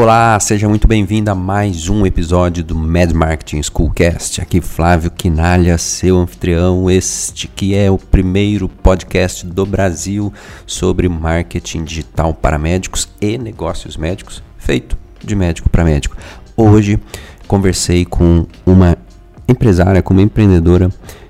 Olá, 0.00 0.40
seja 0.40 0.66
muito 0.66 0.88
bem-vindo 0.88 1.30
a 1.30 1.34
mais 1.34 1.90
um 1.90 2.06
episódio 2.06 2.64
do 2.64 2.74
Mad 2.74 3.12
Marketing 3.12 3.62
Schoolcast. 3.62 4.40
Aqui 4.40 4.62
Flávio 4.62 5.10
Quinalha, 5.10 5.76
seu 5.76 6.16
anfitrião, 6.16 6.90
este 6.90 7.46
que 7.46 7.74
é 7.74 7.90
o 7.90 7.98
primeiro 7.98 8.66
podcast 8.66 9.44
do 9.44 9.66
Brasil 9.66 10.32
sobre 10.66 11.06
marketing 11.06 11.84
digital 11.84 12.32
para 12.32 12.56
médicos 12.56 13.10
e 13.20 13.36
negócios 13.36 13.98
médicos, 13.98 14.42
feito 14.56 14.96
de 15.22 15.36
médico 15.36 15.68
para 15.68 15.84
médico. 15.84 16.16
Hoje 16.56 16.98
conversei 17.46 18.06
com 18.06 18.46
uma 18.64 18.96
empresária, 19.46 20.00
com 20.02 20.14
uma 20.14 20.22
empreendedora 20.22 20.88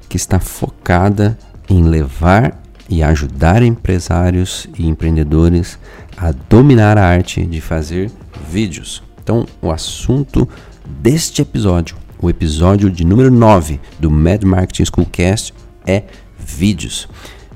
que 0.08 0.16
está 0.16 0.38
focada 0.38 1.36
em 1.68 1.82
levar 1.82 2.56
e 2.88 3.02
ajudar 3.02 3.64
empresários 3.64 4.68
e 4.78 4.86
empreendedores 4.86 5.76
a 6.16 6.30
dominar 6.30 6.96
a 6.96 7.04
arte 7.04 7.44
de 7.44 7.60
fazer 7.60 8.12
vídeos. 8.50 9.02
Então, 9.22 9.46
o 9.62 9.70
assunto 9.70 10.48
deste 10.84 11.40
episódio, 11.40 11.96
o 12.20 12.28
episódio 12.28 12.90
de 12.90 13.04
número 13.04 13.30
9 13.30 13.80
do 13.98 14.10
Mad 14.10 14.42
Marketing 14.42 14.84
Schoolcast 14.84 15.54
é 15.86 16.02
vídeos. 16.36 17.08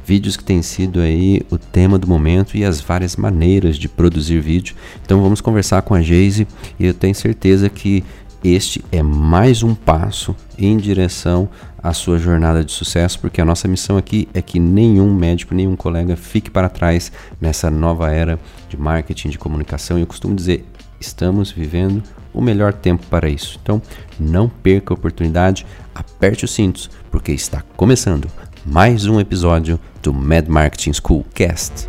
Vídeos 0.07 0.37
que 0.37 0.45
tem 0.45 0.63
sido 0.63 1.01
aí 1.01 1.43
o 1.51 1.59
tema 1.59 1.99
do 1.99 2.07
momento 2.07 2.57
e 2.57 2.65
as 2.65 2.81
várias 2.81 3.17
maneiras 3.17 3.77
de 3.77 3.89
produzir 3.89 4.39
vídeo. 4.41 4.77
Então 5.05 5.21
vamos 5.21 5.41
conversar 5.41 5.83
com 5.83 5.95
a 5.95 6.01
Geise 6.01 6.47
e 6.79 6.87
eu 6.87 6.95
tenho 6.95 7.15
certeza 7.15 7.69
que 7.69 8.05
este 8.45 8.85
é 8.93 9.03
mais 9.03 9.63
um 9.63 9.75
passo 9.75 10.37
em 10.59 10.77
direção 10.77 11.49
à 11.83 11.95
sua 11.95 12.19
jornada 12.19 12.63
de 12.63 12.71
sucesso, 12.71 13.19
porque 13.19 13.41
a 13.41 13.45
nossa 13.45 13.67
missão 13.67 13.97
aqui 13.97 14.29
é 14.35 14.43
que 14.43 14.61
nenhum 14.61 15.15
médico, 15.15 15.55
nenhum 15.55 15.75
colega 15.75 16.15
fique 16.15 16.51
para 16.51 16.69
trás 16.69 17.11
nessa 17.41 17.71
nova 17.71 18.11
era 18.13 18.39
de 18.69 18.77
marketing, 18.77 19.31
de 19.31 19.39
comunicação. 19.39 19.99
E 19.99 20.03
eu 20.03 20.07
costumo 20.07 20.37
dizer, 20.37 20.67
estamos 21.07 21.53
vivendo 21.53 22.03
o 22.33 22.41
melhor 22.41 22.73
tempo 22.73 23.07
para 23.07 23.29
isso. 23.29 23.59
Então, 23.63 23.81
não 24.19 24.49
perca 24.49 24.93
a 24.93 24.97
oportunidade, 24.97 25.67
aperte 25.95 26.45
os 26.45 26.53
cintos, 26.53 26.91
porque 27.11 27.33
está 27.33 27.63
começando 27.77 28.29
mais 28.65 29.07
um 29.07 29.21
episódio 29.21 29.79
do 30.03 30.13
Mad 30.13 30.49
Marketing 30.49 30.93
School 30.93 31.25
Cast. 31.35 31.87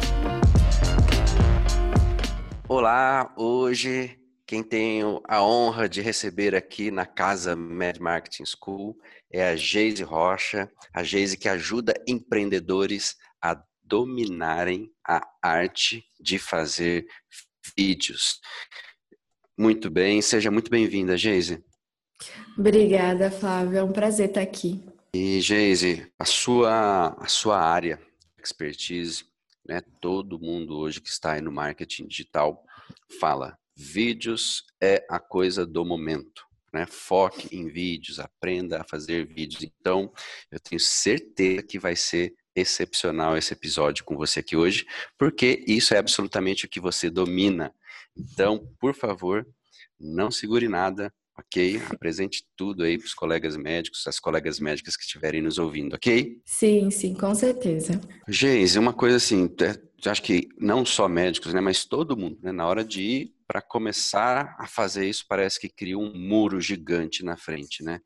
Olá, 2.67 3.33
hoje 3.37 4.19
quem 4.45 4.61
tenho 4.61 5.21
a 5.27 5.41
honra 5.41 5.89
de 5.89 6.01
receber 6.01 6.53
aqui 6.53 6.91
na 6.91 7.05
casa 7.05 7.55
Mad 7.55 7.97
Marketing 7.97 8.45
School 8.45 8.95
é 9.31 9.49
a 9.49 9.55
Geise 9.55 10.03
Rocha, 10.03 10.69
a 10.93 11.03
Geise 11.03 11.37
que 11.37 11.49
ajuda 11.49 11.93
empreendedores 12.07 13.15
a 13.41 13.59
dominarem 13.83 14.91
a 15.07 15.21
arte 15.41 16.03
de 16.19 16.37
fazer 16.37 17.05
vídeos. 17.77 18.39
Muito 19.57 19.89
bem, 19.89 20.21
seja 20.21 20.51
muito 20.51 20.69
bem-vinda, 20.69 21.17
Geise. 21.17 21.63
Obrigada, 22.57 23.31
Flávia, 23.31 23.79
é 23.79 23.83
um 23.83 23.91
prazer 23.91 24.29
estar 24.29 24.41
aqui. 24.41 24.83
E, 25.13 25.39
Geise, 25.39 26.11
a 26.19 26.25
sua, 26.25 27.15
a 27.17 27.27
sua 27.27 27.59
área, 27.59 27.99
expertise, 28.37 29.25
né, 29.67 29.81
todo 30.01 30.39
mundo 30.39 30.77
hoje 30.77 31.01
que 31.01 31.09
está 31.09 31.33
aí 31.33 31.41
no 31.41 31.51
marketing 31.51 32.07
digital 32.07 32.63
fala 33.19 33.57
Vídeos 33.77 34.63
é 34.81 35.05
a 35.09 35.19
coisa 35.19 35.65
do 35.65 35.83
momento. 35.83 36.45
Né? 36.71 36.85
Foque 36.85 37.53
em 37.55 37.67
vídeos, 37.67 38.19
aprenda 38.19 38.81
a 38.81 38.83
fazer 38.85 39.25
vídeos. 39.25 39.63
Então, 39.63 40.11
eu 40.49 40.59
tenho 40.59 40.79
certeza 40.79 41.61
que 41.61 41.77
vai 41.77 41.95
ser 41.95 42.33
excepcional 42.55 43.37
esse 43.37 43.51
episódio 43.51 44.05
com 44.05 44.15
você 44.15 44.39
aqui 44.39 44.55
hoje, 44.55 44.85
porque 45.17 45.63
isso 45.67 45.93
é 45.93 45.97
absolutamente 45.97 46.65
o 46.65 46.69
que 46.69 46.79
você 46.79 47.09
domina. 47.09 47.73
Então, 48.17 48.67
por 48.79 48.93
favor, 48.95 49.45
não 49.99 50.31
segure 50.31 50.67
nada, 50.67 51.13
ok? 51.37 51.81
Apresente 51.89 52.45
tudo 52.55 52.83
aí 52.83 52.97
para 52.97 53.05
os 53.05 53.13
colegas 53.13 53.57
médicos, 53.57 54.05
as 54.07 54.19
colegas 54.19 54.59
médicas 54.59 54.95
que 54.95 55.03
estiverem 55.03 55.41
nos 55.41 55.57
ouvindo, 55.57 55.95
ok? 55.95 56.41
Sim, 56.45 56.89
sim, 56.89 57.13
com 57.13 57.33
certeza. 57.35 57.99
Geise, 58.27 58.79
uma 58.79 58.93
coisa 58.93 59.17
assim, 59.17 59.49
é, 59.61 60.09
acho 60.09 60.21
que 60.21 60.47
não 60.57 60.85
só 60.85 61.07
médicos, 61.07 61.53
né, 61.53 61.59
mas 61.59 61.85
todo 61.85 62.17
mundo, 62.17 62.37
né, 62.41 62.51
na 62.51 62.65
hora 62.67 62.83
de 62.83 63.01
ir 63.01 63.35
para 63.47 63.61
começar 63.61 64.55
a 64.57 64.67
fazer 64.67 65.07
isso, 65.07 65.25
parece 65.27 65.59
que 65.59 65.69
cria 65.69 65.97
um 65.97 66.13
muro 66.17 66.59
gigante 66.59 67.23
na 67.23 67.37
frente, 67.37 67.83
né? 67.83 67.99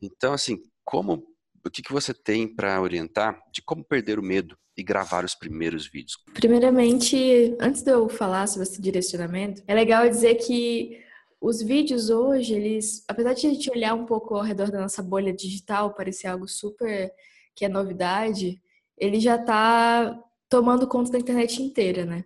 Então, 0.00 0.32
assim, 0.32 0.58
como 0.84 1.22
o 1.64 1.70
que, 1.70 1.82
que 1.82 1.92
você 1.92 2.14
tem 2.14 2.48
para 2.48 2.80
orientar 2.80 3.38
de 3.52 3.60
como 3.62 3.84
perder 3.84 4.18
o 4.18 4.22
medo 4.22 4.56
e 4.80 4.82
gravar 4.82 5.24
os 5.24 5.34
primeiros 5.34 5.86
vídeos? 5.86 6.16
Primeiramente, 6.32 7.56
antes 7.60 7.82
de 7.82 7.90
eu 7.90 8.08
falar 8.08 8.46
sobre 8.46 8.66
esse 8.66 8.80
direcionamento, 8.80 9.62
é 9.66 9.74
legal 9.74 10.08
dizer 10.08 10.36
que 10.36 10.98
os 11.40 11.62
vídeos 11.62 12.10
hoje, 12.10 12.54
eles, 12.54 13.04
apesar 13.06 13.34
de 13.34 13.46
a 13.46 13.50
gente 13.50 13.70
olhar 13.70 13.94
um 13.94 14.04
pouco 14.04 14.34
ao 14.34 14.42
redor 14.42 14.70
da 14.70 14.80
nossa 14.80 15.02
bolha 15.02 15.32
digital, 15.32 15.94
parecer 15.94 16.26
algo 16.26 16.48
super 16.48 17.12
que 17.54 17.64
é 17.64 17.68
novidade, 17.68 18.60
ele 18.96 19.20
já 19.20 19.36
está 19.36 20.18
tomando 20.48 20.86
conta 20.86 21.12
da 21.12 21.18
internet 21.18 21.62
inteira, 21.62 22.04
né? 22.04 22.24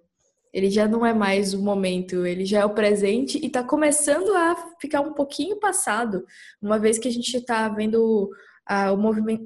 Ele 0.52 0.70
já 0.70 0.86
não 0.86 1.04
é 1.04 1.12
mais 1.12 1.52
o 1.52 1.60
momento, 1.60 2.24
ele 2.24 2.44
já 2.44 2.60
é 2.60 2.64
o 2.64 2.74
presente 2.74 3.38
e 3.38 3.46
está 3.46 3.62
começando 3.64 4.34
a 4.36 4.54
ficar 4.80 5.00
um 5.00 5.12
pouquinho 5.12 5.58
passado, 5.58 6.24
uma 6.62 6.78
vez 6.78 6.98
que 6.98 7.08
a 7.08 7.10
gente 7.10 7.36
está 7.36 7.68
vendo 7.68 8.30
a, 8.64 8.90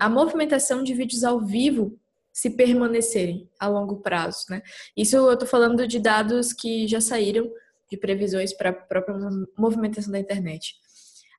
a 0.01 0.09
movimentação 0.11 0.83
de 0.83 0.93
vídeos 0.93 1.25
ao 1.25 1.41
vivo 1.41 1.99
se 2.39 2.51
permanecerem 2.51 3.51
a 3.59 3.67
longo 3.67 3.97
prazo, 3.97 4.45
né? 4.49 4.63
Isso 4.97 5.17
eu 5.17 5.33
estou 5.33 5.49
falando 5.49 5.89
de 5.89 5.99
dados 5.99 6.53
que 6.53 6.87
já 6.87 7.01
saíram 7.01 7.51
de 7.91 7.97
previsões 7.97 8.53
para 8.53 8.71
a 8.71 8.73
própria 8.73 9.17
movimentação 9.59 10.13
da 10.13 10.21
internet. 10.21 10.77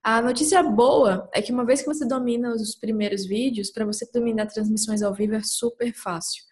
A 0.03 0.21
notícia 0.21 0.61
boa 0.61 1.29
é 1.33 1.41
que 1.41 1.53
uma 1.53 1.65
vez 1.65 1.81
que 1.81 1.88
você 1.88 2.05
domina 2.05 2.53
os 2.53 2.75
primeiros 2.75 3.25
vídeos, 3.25 3.71
para 3.71 3.85
você 3.85 4.05
dominar 4.13 4.47
transmissões 4.47 5.01
ao 5.01 5.13
vivo 5.13 5.35
é 5.35 5.41
super 5.41 5.93
fácil. 5.93 6.43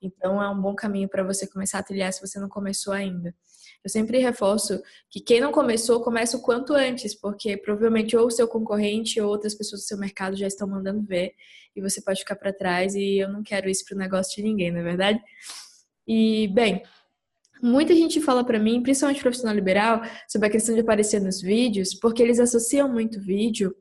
Então 0.00 0.40
é 0.40 0.48
um 0.48 0.62
bom 0.62 0.76
caminho 0.76 1.08
para 1.08 1.24
você 1.24 1.44
começar 1.44 1.80
a 1.80 1.82
trilhar 1.82 2.12
se 2.12 2.20
você 2.20 2.38
não 2.38 2.48
começou 2.48 2.92
ainda. 2.92 3.34
Eu 3.86 3.90
sempre 3.90 4.18
reforço 4.18 4.82
que 5.08 5.20
quem 5.20 5.40
não 5.40 5.52
começou, 5.52 6.02
comece 6.02 6.34
o 6.34 6.42
quanto 6.42 6.74
antes, 6.74 7.14
porque 7.14 7.56
provavelmente 7.56 8.16
ou 8.16 8.26
o 8.26 8.30
seu 8.32 8.48
concorrente 8.48 9.20
ou 9.20 9.28
outras 9.28 9.54
pessoas 9.54 9.82
do 9.82 9.86
seu 9.86 9.96
mercado 9.96 10.36
já 10.36 10.48
estão 10.48 10.66
mandando 10.66 11.04
ver 11.04 11.34
e 11.76 11.80
você 11.80 12.02
pode 12.02 12.18
ficar 12.18 12.34
para 12.34 12.52
trás 12.52 12.96
e 12.96 13.18
eu 13.18 13.28
não 13.28 13.44
quero 13.44 13.70
isso 13.70 13.84
para 13.84 13.94
o 13.94 13.98
negócio 13.98 14.34
de 14.34 14.42
ninguém, 14.42 14.72
não 14.72 14.80
é 14.80 14.82
verdade? 14.82 15.20
E, 16.04 16.48
bem, 16.48 16.82
muita 17.62 17.94
gente 17.94 18.20
fala 18.20 18.42
para 18.42 18.58
mim, 18.58 18.82
principalmente 18.82 19.20
profissional 19.20 19.54
liberal, 19.54 20.02
sobre 20.26 20.48
a 20.48 20.50
questão 20.50 20.74
de 20.74 20.80
aparecer 20.80 21.20
nos 21.20 21.40
vídeos, 21.40 21.94
porque 21.94 22.20
eles 22.20 22.40
associam 22.40 22.88
muito 22.88 23.20
vídeo, 23.20 23.72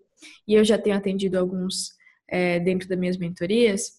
e 0.47 0.53
eu 0.53 0.63
já 0.63 0.77
tenho 0.77 0.95
atendido 0.95 1.39
alguns 1.39 1.95
é, 2.29 2.59
dentro 2.59 2.87
das 2.87 2.99
minhas 2.99 3.17
mentorias, 3.17 3.93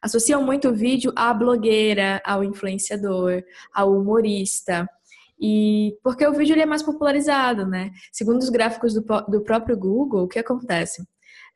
associam 0.00 0.40
muito 0.40 0.72
vídeo 0.72 1.12
à 1.16 1.34
blogueira, 1.34 2.22
ao 2.24 2.44
influenciador, 2.44 3.42
ao 3.74 3.92
humorista. 3.92 4.88
E 5.40 5.96
porque 6.02 6.26
o 6.26 6.32
vídeo 6.32 6.54
ele 6.54 6.62
é 6.62 6.66
mais 6.66 6.82
popularizado, 6.82 7.66
né? 7.66 7.92
Segundo 8.12 8.38
os 8.38 8.48
gráficos 8.48 8.94
do, 8.94 9.02
do 9.28 9.42
próprio 9.42 9.76
Google, 9.76 10.24
o 10.24 10.28
que 10.28 10.38
acontece? 10.38 11.06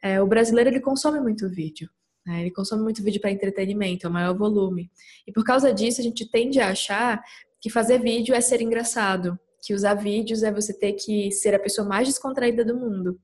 É, 0.03 0.21
o 0.21 0.27
brasileiro 0.27 0.71
ele 0.71 0.81
consome 0.81 1.21
muito 1.21 1.49
vídeo. 1.49 1.89
Né? 2.27 2.43
Ele 2.43 2.51
consome 2.51 2.83
muito 2.83 3.03
vídeo 3.03 3.21
para 3.21 3.31
entretenimento, 3.31 4.07
é 4.07 4.11
o 4.11 4.13
maior 4.13 4.37
volume. 4.37 4.91
E 5.27 5.33
por 5.33 5.45
causa 5.45 5.73
disso, 5.73 6.01
a 6.01 6.05
gente 6.05 6.31
tende 6.31 6.61
a 6.61 6.71
achar 6.71 7.23
que 7.61 7.71
fazer 7.71 7.99
vídeo 7.99 8.35
é 8.35 8.41
ser 8.41 8.61
engraçado, 8.61 9.39
que 9.63 9.75
usar 9.75 9.95
vídeos 9.95 10.43
é 10.43 10.53
você 10.53 10.73
ter 10.73 10.93
que 10.95 11.31
ser 11.31 11.55
a 11.55 11.59
pessoa 11.59 11.87
mais 11.87 12.09
descontraída 12.09 12.65
do 12.65 12.77
mundo. 12.77 13.21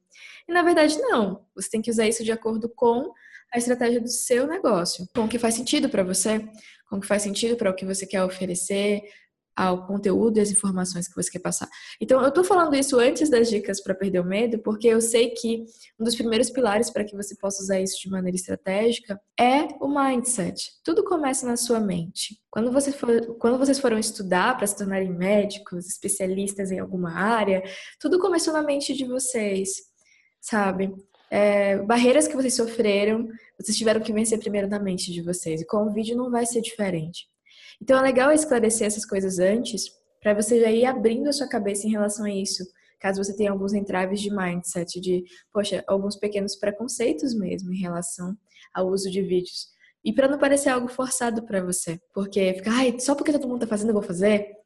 E 0.49 0.53
na 0.53 0.63
verdade, 0.63 0.97
não. 0.99 1.45
Você 1.55 1.69
tem 1.71 1.83
que 1.83 1.91
usar 1.91 2.07
isso 2.07 2.25
de 2.25 2.33
acordo 2.33 2.69
com 2.69 3.13
a 3.53 3.59
estratégia 3.59 4.01
do 4.01 4.09
seu 4.09 4.47
negócio, 4.47 5.09
com 5.15 5.25
o 5.25 5.29
que 5.29 5.39
faz 5.39 5.55
sentido 5.55 5.89
para 5.89 6.03
você, 6.03 6.47
com 6.89 6.97
o 6.97 7.01
que 7.01 7.07
faz 7.07 7.23
sentido 7.23 7.57
para 7.57 7.71
o 7.71 7.75
que 7.75 7.85
você 7.85 8.07
quer 8.07 8.23
oferecer, 8.23 9.03
ao 9.59 9.85
conteúdo 9.85 10.39
e 10.39 10.41
às 10.41 10.53
informações 10.53 11.09
que 11.09 11.17
você 11.17 11.29
quer 11.33 11.41
passar. 11.41 11.69
Então, 12.01 12.23
eu 12.23 12.31
tô 12.31 12.45
falando 12.45 12.77
isso 12.77 12.97
antes 12.97 13.29
das 13.29 13.51
dicas 13.51 13.83
para 13.83 13.93
perder 13.93 14.21
o 14.21 14.25
medo, 14.25 14.61
porque 14.61 14.87
eu 14.87 15.01
sei 15.01 15.31
que 15.31 15.65
um 15.99 16.05
dos 16.05 16.15
primeiros 16.15 16.49
pilares 16.49 16.91
para 16.91 17.03
que 17.03 17.17
você 17.17 17.35
possa 17.35 17.61
usar 17.61 17.81
isso 17.81 18.01
de 18.01 18.09
maneira 18.09 18.37
estratégica 18.37 19.21
é 19.39 19.67
o 19.81 19.89
mindset. 19.89 20.71
Tudo 20.85 21.03
começa 21.03 21.45
na 21.45 21.57
sua 21.57 21.81
mente. 21.81 22.41
Quando, 22.49 22.71
você 22.71 22.93
for, 22.93 23.37
quando 23.39 23.59
vocês 23.59 23.81
foram 23.81 23.99
estudar 23.99 24.57
para 24.57 24.67
se 24.67 24.77
tornarem 24.77 25.13
médicos, 25.13 25.89
especialistas 25.89 26.71
em 26.71 26.79
alguma 26.79 27.11
área, 27.11 27.61
tudo 27.99 28.21
começou 28.21 28.53
na 28.53 28.63
mente 28.63 28.95
de 28.95 29.07
vocês, 29.07 29.71
sabe? 30.41 30.95
É, 31.33 31.79
barreiras 31.79 32.29
que 32.29 32.37
vocês 32.37 32.55
sofreram, 32.55 33.29
vocês 33.59 33.77
tiveram 33.77 34.01
que 34.01 34.13
vencer 34.13 34.39
primeiro 34.39 34.69
na 34.69 34.79
mente 34.79 35.13
de 35.13 35.21
vocês. 35.21 35.63
E 35.63 35.67
com 35.67 35.79
o 35.79 35.93
vídeo 35.93 36.17
não 36.17 36.31
vai 36.31 36.47
ser 36.47 36.61
diferente. 36.61 37.27
Então 37.81 37.99
é 37.99 38.03
legal 38.03 38.33
esclarecer 38.33 38.87
essas 38.87 39.05
coisas 39.05 39.39
antes, 39.39 39.85
para 40.21 40.35
você 40.35 40.61
já 40.61 40.71
ir 40.71 40.85
abrindo 40.85 41.29
a 41.29 41.33
sua 41.33 41.49
cabeça 41.49 41.87
em 41.87 41.91
relação 41.91 42.25
a 42.25 42.31
isso. 42.31 42.65
Caso 43.01 43.23
você 43.23 43.37
tenha 43.37 43.53
alguns 43.53 43.73
entraves 43.73 44.21
de 44.21 44.31
mindset, 44.31 45.01
de, 45.01 45.23
poxa, 45.53 45.85
alguns 45.87 46.17
pequenos 46.17 46.57
preconceitos 46.57 47.35
mesmo 47.35 47.73
em 47.73 47.79
relação 47.79 48.37
ao 48.75 48.89
uso 48.89 49.11
de 49.11 49.23
vídeos. 49.23 49.69
E 50.05 50.13
para 50.13 50.29
não 50.29 50.39
parecer 50.39 50.71
algo 50.71 50.89
forçado 50.89 51.45
para 51.45 51.63
você, 51.63 52.01
porque 52.13 52.55
fica, 52.55 52.71
ai, 52.73 52.99
só 52.99 53.15
porque 53.15 53.33
todo 53.33 53.47
mundo 53.47 53.61
tá 53.61 53.67
fazendo 53.67 53.91
eu 53.91 53.95
vou 53.95 54.03
fazer. 54.03 54.59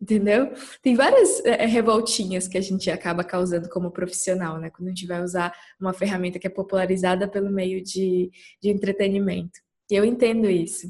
Entendeu? 0.00 0.50
Tem 0.80 0.94
várias 0.94 1.44
é, 1.44 1.66
revoltinhas 1.66 2.48
que 2.48 2.56
a 2.56 2.60
gente 2.60 2.90
acaba 2.90 3.22
causando 3.22 3.68
como 3.68 3.90
profissional, 3.90 4.58
né? 4.58 4.70
Quando 4.70 4.88
a 4.88 4.90
gente 4.90 5.06
vai 5.06 5.22
usar 5.22 5.54
uma 5.78 5.92
ferramenta 5.92 6.38
que 6.38 6.46
é 6.46 6.50
popularizada 6.50 7.28
pelo 7.28 7.50
meio 7.50 7.84
de, 7.84 8.30
de 8.62 8.70
entretenimento. 8.70 9.60
E 9.90 9.94
eu 9.94 10.02
entendo 10.02 10.48
isso. 10.48 10.86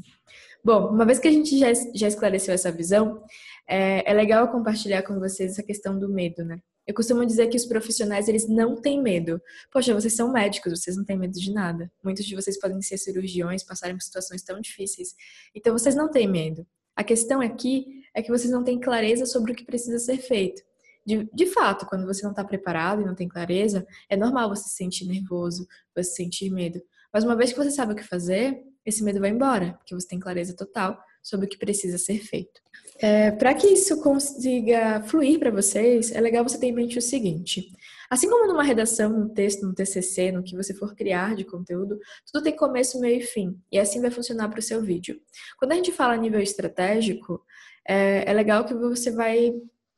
Bom, 0.63 0.89
uma 0.89 1.05
vez 1.05 1.17
que 1.17 1.27
a 1.27 1.31
gente 1.31 1.57
já, 1.57 1.67
já 1.93 2.07
esclareceu 2.07 2.53
essa 2.53 2.71
visão, 2.71 3.23
é, 3.67 4.09
é 4.09 4.13
legal 4.13 4.47
compartilhar 4.51 5.01
com 5.01 5.19
vocês 5.19 5.53
essa 5.53 5.63
questão 5.63 5.97
do 5.97 6.07
medo, 6.07 6.43
né? 6.45 6.59
Eu 6.85 6.95
costumo 6.95 7.25
dizer 7.25 7.47
que 7.47 7.57
os 7.57 7.65
profissionais, 7.65 8.27
eles 8.27 8.47
não 8.47 8.75
têm 8.75 9.01
medo. 9.01 9.41
Poxa, 9.71 9.93
vocês 9.93 10.15
são 10.15 10.31
médicos, 10.31 10.79
vocês 10.81 10.97
não 10.97 11.05
têm 11.05 11.17
medo 11.17 11.33
de 11.33 11.53
nada. 11.53 11.91
Muitos 12.03 12.25
de 12.25 12.35
vocês 12.35 12.59
podem 12.59 12.81
ser 12.81 12.97
cirurgiões, 12.97 13.63
passarem 13.63 13.95
por 13.95 14.03
situações 14.03 14.43
tão 14.43 14.59
difíceis. 14.59 15.15
Então, 15.55 15.77
vocês 15.77 15.95
não 15.95 16.09
têm 16.09 16.27
medo. 16.27 16.65
A 16.95 17.03
questão 17.03 17.39
aqui 17.39 17.85
é 18.13 18.21
que 18.21 18.29
vocês 18.29 18.51
não 18.51 18.63
têm 18.63 18.79
clareza 18.79 19.25
sobre 19.25 19.51
o 19.51 19.55
que 19.55 19.63
precisa 19.63 19.99
ser 19.99 20.17
feito. 20.17 20.61
De, 21.05 21.29
de 21.33 21.45
fato, 21.47 21.85
quando 21.85 22.05
você 22.05 22.23
não 22.23 22.31
está 22.31 22.43
preparado 22.43 23.01
e 23.01 23.05
não 23.05 23.15
tem 23.15 23.27
clareza, 23.27 23.85
é 24.09 24.17
normal 24.17 24.49
você 24.49 24.63
se 24.63 24.75
sentir 24.75 25.05
nervoso, 25.05 25.67
você 25.95 26.11
sentir 26.11 26.49
medo. 26.51 26.81
Mas 27.13 27.23
uma 27.23 27.35
vez 27.35 27.51
que 27.51 27.57
você 27.57 27.71
sabe 27.71 27.93
o 27.93 27.95
que 27.95 28.03
fazer, 28.03 28.61
esse 28.85 29.03
medo 29.03 29.19
vai 29.19 29.29
embora, 29.29 29.73
porque 29.77 29.93
você 29.93 30.07
tem 30.07 30.19
clareza 30.19 30.55
total 30.55 30.99
sobre 31.21 31.45
o 31.45 31.49
que 31.49 31.57
precisa 31.57 31.97
ser 31.97 32.19
feito. 32.19 32.61
É, 32.99 33.31
para 33.31 33.53
que 33.53 33.67
isso 33.67 34.01
consiga 34.01 35.01
fluir 35.03 35.39
para 35.39 35.51
vocês, 35.51 36.11
é 36.11 36.21
legal 36.21 36.47
você 36.47 36.59
ter 36.59 36.67
em 36.67 36.71
mente 36.71 36.97
o 36.97 37.01
seguinte: 37.01 37.71
assim 38.09 38.29
como 38.29 38.47
numa 38.47 38.63
redação, 38.63 39.09
num 39.09 39.29
texto, 39.29 39.65
num 39.65 39.73
TCC, 39.73 40.31
no 40.31 40.43
que 40.43 40.55
você 40.55 40.73
for 40.73 40.95
criar 40.95 41.35
de 41.35 41.43
conteúdo, 41.43 41.99
tudo 42.31 42.43
tem 42.43 42.55
começo, 42.55 42.99
meio 42.99 43.19
e 43.19 43.23
fim, 43.23 43.59
e 43.71 43.79
assim 43.79 44.01
vai 44.01 44.11
funcionar 44.11 44.49
para 44.49 44.59
o 44.59 44.63
seu 44.63 44.81
vídeo. 44.81 45.19
Quando 45.57 45.71
a 45.71 45.75
gente 45.75 45.91
fala 45.91 46.13
a 46.13 46.17
nível 46.17 46.41
estratégico, 46.41 47.43
é, 47.87 48.29
é 48.29 48.33
legal 48.33 48.65
que 48.65 48.73
você 48.73 49.11
vai 49.11 49.51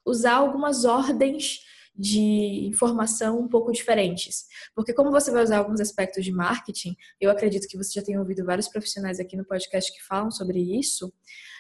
usar 0.06 0.36
algumas 0.36 0.86
ordens 0.86 1.60
de 1.96 2.68
informação 2.68 3.40
um 3.40 3.48
pouco 3.48 3.72
diferentes. 3.72 4.46
Porque 4.76 4.94
como 4.94 5.12
você 5.12 5.32
vai 5.32 5.44
usar 5.44 5.60
alguns 5.60 5.80
aspectos 5.80 6.24
de 6.24 6.32
marketing, 6.32 6.96
eu 7.22 7.30
acredito 7.30 7.68
que 7.68 7.78
você 7.78 8.00
já 8.00 8.06
tem 8.06 8.18
ouvido 8.18 8.44
vários 8.44 8.68
profissionais 8.68 9.20
aqui 9.20 9.38
no 9.38 9.46
podcast 9.46 9.92
que 9.94 10.04
falam 10.04 10.32
sobre 10.32 10.60
isso, 10.60 11.14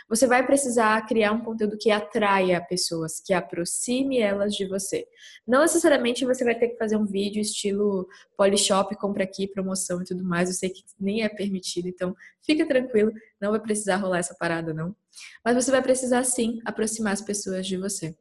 você 0.09 0.27
vai 0.27 0.45
precisar 0.45 1.05
criar 1.07 1.31
um 1.31 1.41
conteúdo 1.41 1.77
que 1.77 1.89
atraia 1.89 2.59
pessoas, 2.61 3.19
que 3.19 3.33
aproxime 3.33 4.19
elas 4.19 4.53
de 4.53 4.67
você. 4.67 5.07
Não 5.47 5.61
necessariamente 5.61 6.25
você 6.25 6.43
vai 6.43 6.55
ter 6.55 6.69
que 6.69 6.77
fazer 6.77 6.97
um 6.97 7.05
vídeo 7.05 7.41
estilo 7.41 8.07
Polishop, 8.37 8.95
compra 8.97 9.23
aqui, 9.23 9.47
promoção 9.47 10.01
e 10.01 10.05
tudo 10.05 10.23
mais. 10.23 10.49
Eu 10.49 10.55
sei 10.55 10.69
que 10.69 10.83
nem 10.99 11.23
é 11.23 11.29
permitido, 11.29 11.87
então 11.87 12.15
fica 12.45 12.67
tranquilo, 12.67 13.13
não 13.39 13.51
vai 13.51 13.59
precisar 13.59 13.97
rolar 13.97 14.19
essa 14.19 14.35
parada, 14.35 14.73
não. 14.73 14.95
Mas 15.43 15.55
você 15.55 15.71
vai 15.71 15.81
precisar 15.81 16.23
sim 16.23 16.59
aproximar 16.65 17.13
as 17.13 17.21
pessoas 17.21 17.65
de 17.65 17.77
você. 17.77 18.15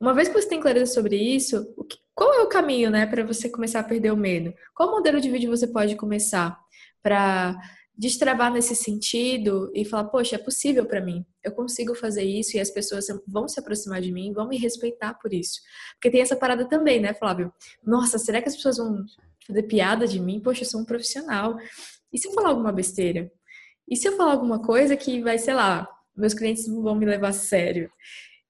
Uma 0.00 0.14
vez 0.14 0.28
que 0.28 0.34
você 0.34 0.48
tem 0.48 0.60
clareza 0.60 0.92
sobre 0.92 1.16
isso, 1.16 1.66
qual 2.14 2.34
é 2.34 2.40
o 2.42 2.48
caminho, 2.48 2.90
né, 2.90 3.06
para 3.06 3.24
você 3.24 3.48
começar 3.48 3.80
a 3.80 3.84
perder 3.84 4.12
o 4.12 4.16
medo? 4.16 4.52
Qual 4.74 4.90
modelo 4.90 5.20
de 5.20 5.30
vídeo 5.30 5.50
você 5.50 5.66
pode 5.66 5.96
começar 5.96 6.58
para 7.02 7.56
destravar 7.96 8.50
nesse 8.50 8.74
sentido 8.74 9.70
e 9.74 9.84
falar, 9.84 10.04
poxa, 10.04 10.36
é 10.36 10.38
possível 10.38 10.86
para 10.86 11.02
mim, 11.02 11.22
eu 11.44 11.52
consigo 11.52 11.94
fazer 11.94 12.22
isso 12.22 12.56
e 12.56 12.60
as 12.60 12.70
pessoas 12.70 13.06
vão 13.26 13.46
se 13.46 13.60
aproximar 13.60 14.00
de 14.00 14.10
mim, 14.10 14.32
vão 14.32 14.48
me 14.48 14.56
respeitar 14.56 15.12
por 15.14 15.34
isso. 15.34 15.60
Porque 15.94 16.10
tem 16.10 16.22
essa 16.22 16.34
parada 16.34 16.66
também, 16.66 16.98
né, 16.98 17.12
Flávio? 17.12 17.52
Nossa, 17.84 18.18
será 18.18 18.40
que 18.40 18.48
as 18.48 18.56
pessoas 18.56 18.78
vão 18.78 19.04
fazer 19.46 19.64
piada 19.64 20.06
de 20.06 20.18
mim? 20.18 20.40
Poxa, 20.40 20.62
eu 20.62 20.66
sou 20.66 20.80
um 20.80 20.84
profissional. 20.84 21.58
E 22.10 22.18
se 22.18 22.26
eu 22.26 22.32
falar 22.32 22.48
alguma 22.48 22.72
besteira? 22.72 23.30
E 23.86 23.96
se 23.96 24.08
eu 24.08 24.16
falar 24.16 24.32
alguma 24.32 24.62
coisa 24.62 24.96
que 24.96 25.20
vai, 25.20 25.36
sei 25.36 25.52
lá, 25.52 25.86
meus 26.16 26.32
clientes 26.32 26.66
vão 26.66 26.94
me 26.94 27.04
levar 27.04 27.28
a 27.28 27.32
sério? 27.32 27.90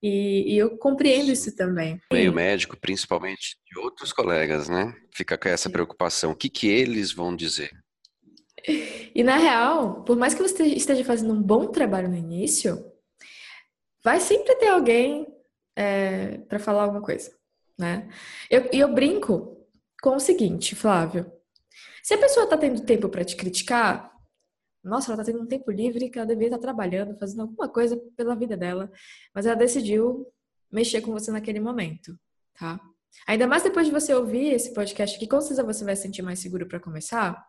E, 0.03 0.55
e, 0.55 0.59
eu 0.59 0.79
compreendo 0.79 1.31
isso 1.31 1.55
também. 1.55 2.01
O 2.11 2.15
meio 2.15 2.33
médico, 2.33 2.77
principalmente 2.77 3.57
de 3.71 3.79
outros 3.79 4.13
colegas, 4.13 4.69
né? 4.69 4.95
Fica 5.15 5.37
com 5.37 5.49
essa 5.49 5.69
preocupação. 5.69 6.31
O 6.31 6.37
que, 6.37 6.49
que 6.49 6.69
eles 6.69 7.13
vão 7.13 7.35
dizer? 7.35 7.71
E 9.13 9.25
na 9.25 9.37
real, 9.37 10.05
por 10.05 10.17
mais 10.17 10.35
que 10.35 10.43
você 10.43 10.65
esteja 10.67 11.05
fazendo 11.05 11.33
um 11.35 11.43
bom 11.43 11.67
trabalho 11.67 12.09
no 12.09 12.17
início, 12.17 12.93
vai 14.05 14.21
sempre 14.21 14.55
ter 14.55 14.69
alguém 14.69 15.27
é, 15.75 16.39
para 16.49 16.61
falar 16.61 16.85
alguma 16.85 17.03
coisa, 17.03 17.33
né? 17.77 18.09
E 18.51 18.55
eu, 18.55 18.69
eu 18.73 18.95
brinco 18.95 19.67
com 20.01 20.15
o 20.15 20.21
seguinte, 20.21 20.77
Flávio. 20.77 21.31
Se 22.03 22.15
a 22.15 22.19
pessoa 22.19 22.45
está 22.45 22.57
tendo 22.57 22.85
tempo 22.85 23.09
para 23.09 23.25
te 23.25 23.35
criticar, 23.35 24.10
nossa, 24.83 25.13
ela 25.13 25.21
está 25.21 25.33
tendo 25.33 25.43
um 25.43 25.47
tempo 25.47 25.71
livre 25.71 26.09
que 26.09 26.19
ela 26.19 26.27
deveria 26.27 26.49
estar 26.49 26.59
tá 26.59 26.63
trabalhando, 26.63 27.19
fazendo 27.19 27.43
alguma 27.43 27.69
coisa 27.69 27.97
pela 28.17 28.35
vida 28.35 28.57
dela, 28.57 28.91
mas 29.35 29.47
ela 29.47 29.57
decidiu 29.57 30.27
mexer 30.71 31.01
com 31.01 31.13
você 31.13 31.31
naquele 31.31 31.61
momento, 31.61 32.19
tá? 32.59 32.81
Ainda 33.27 33.47
mais 33.47 33.63
depois 33.63 33.87
de 33.87 33.93
você 33.93 34.15
ouvir 34.15 34.53
esse 34.53 34.73
podcast, 34.73 35.19
que 35.19 35.27
com 35.27 35.41
certeza 35.41 35.65
você 35.65 35.85
vai 35.85 35.97
se 35.97 36.03
sentir 36.03 36.23
mais 36.23 36.39
seguro 36.39 36.67
para 36.67 36.79
começar, 36.79 37.45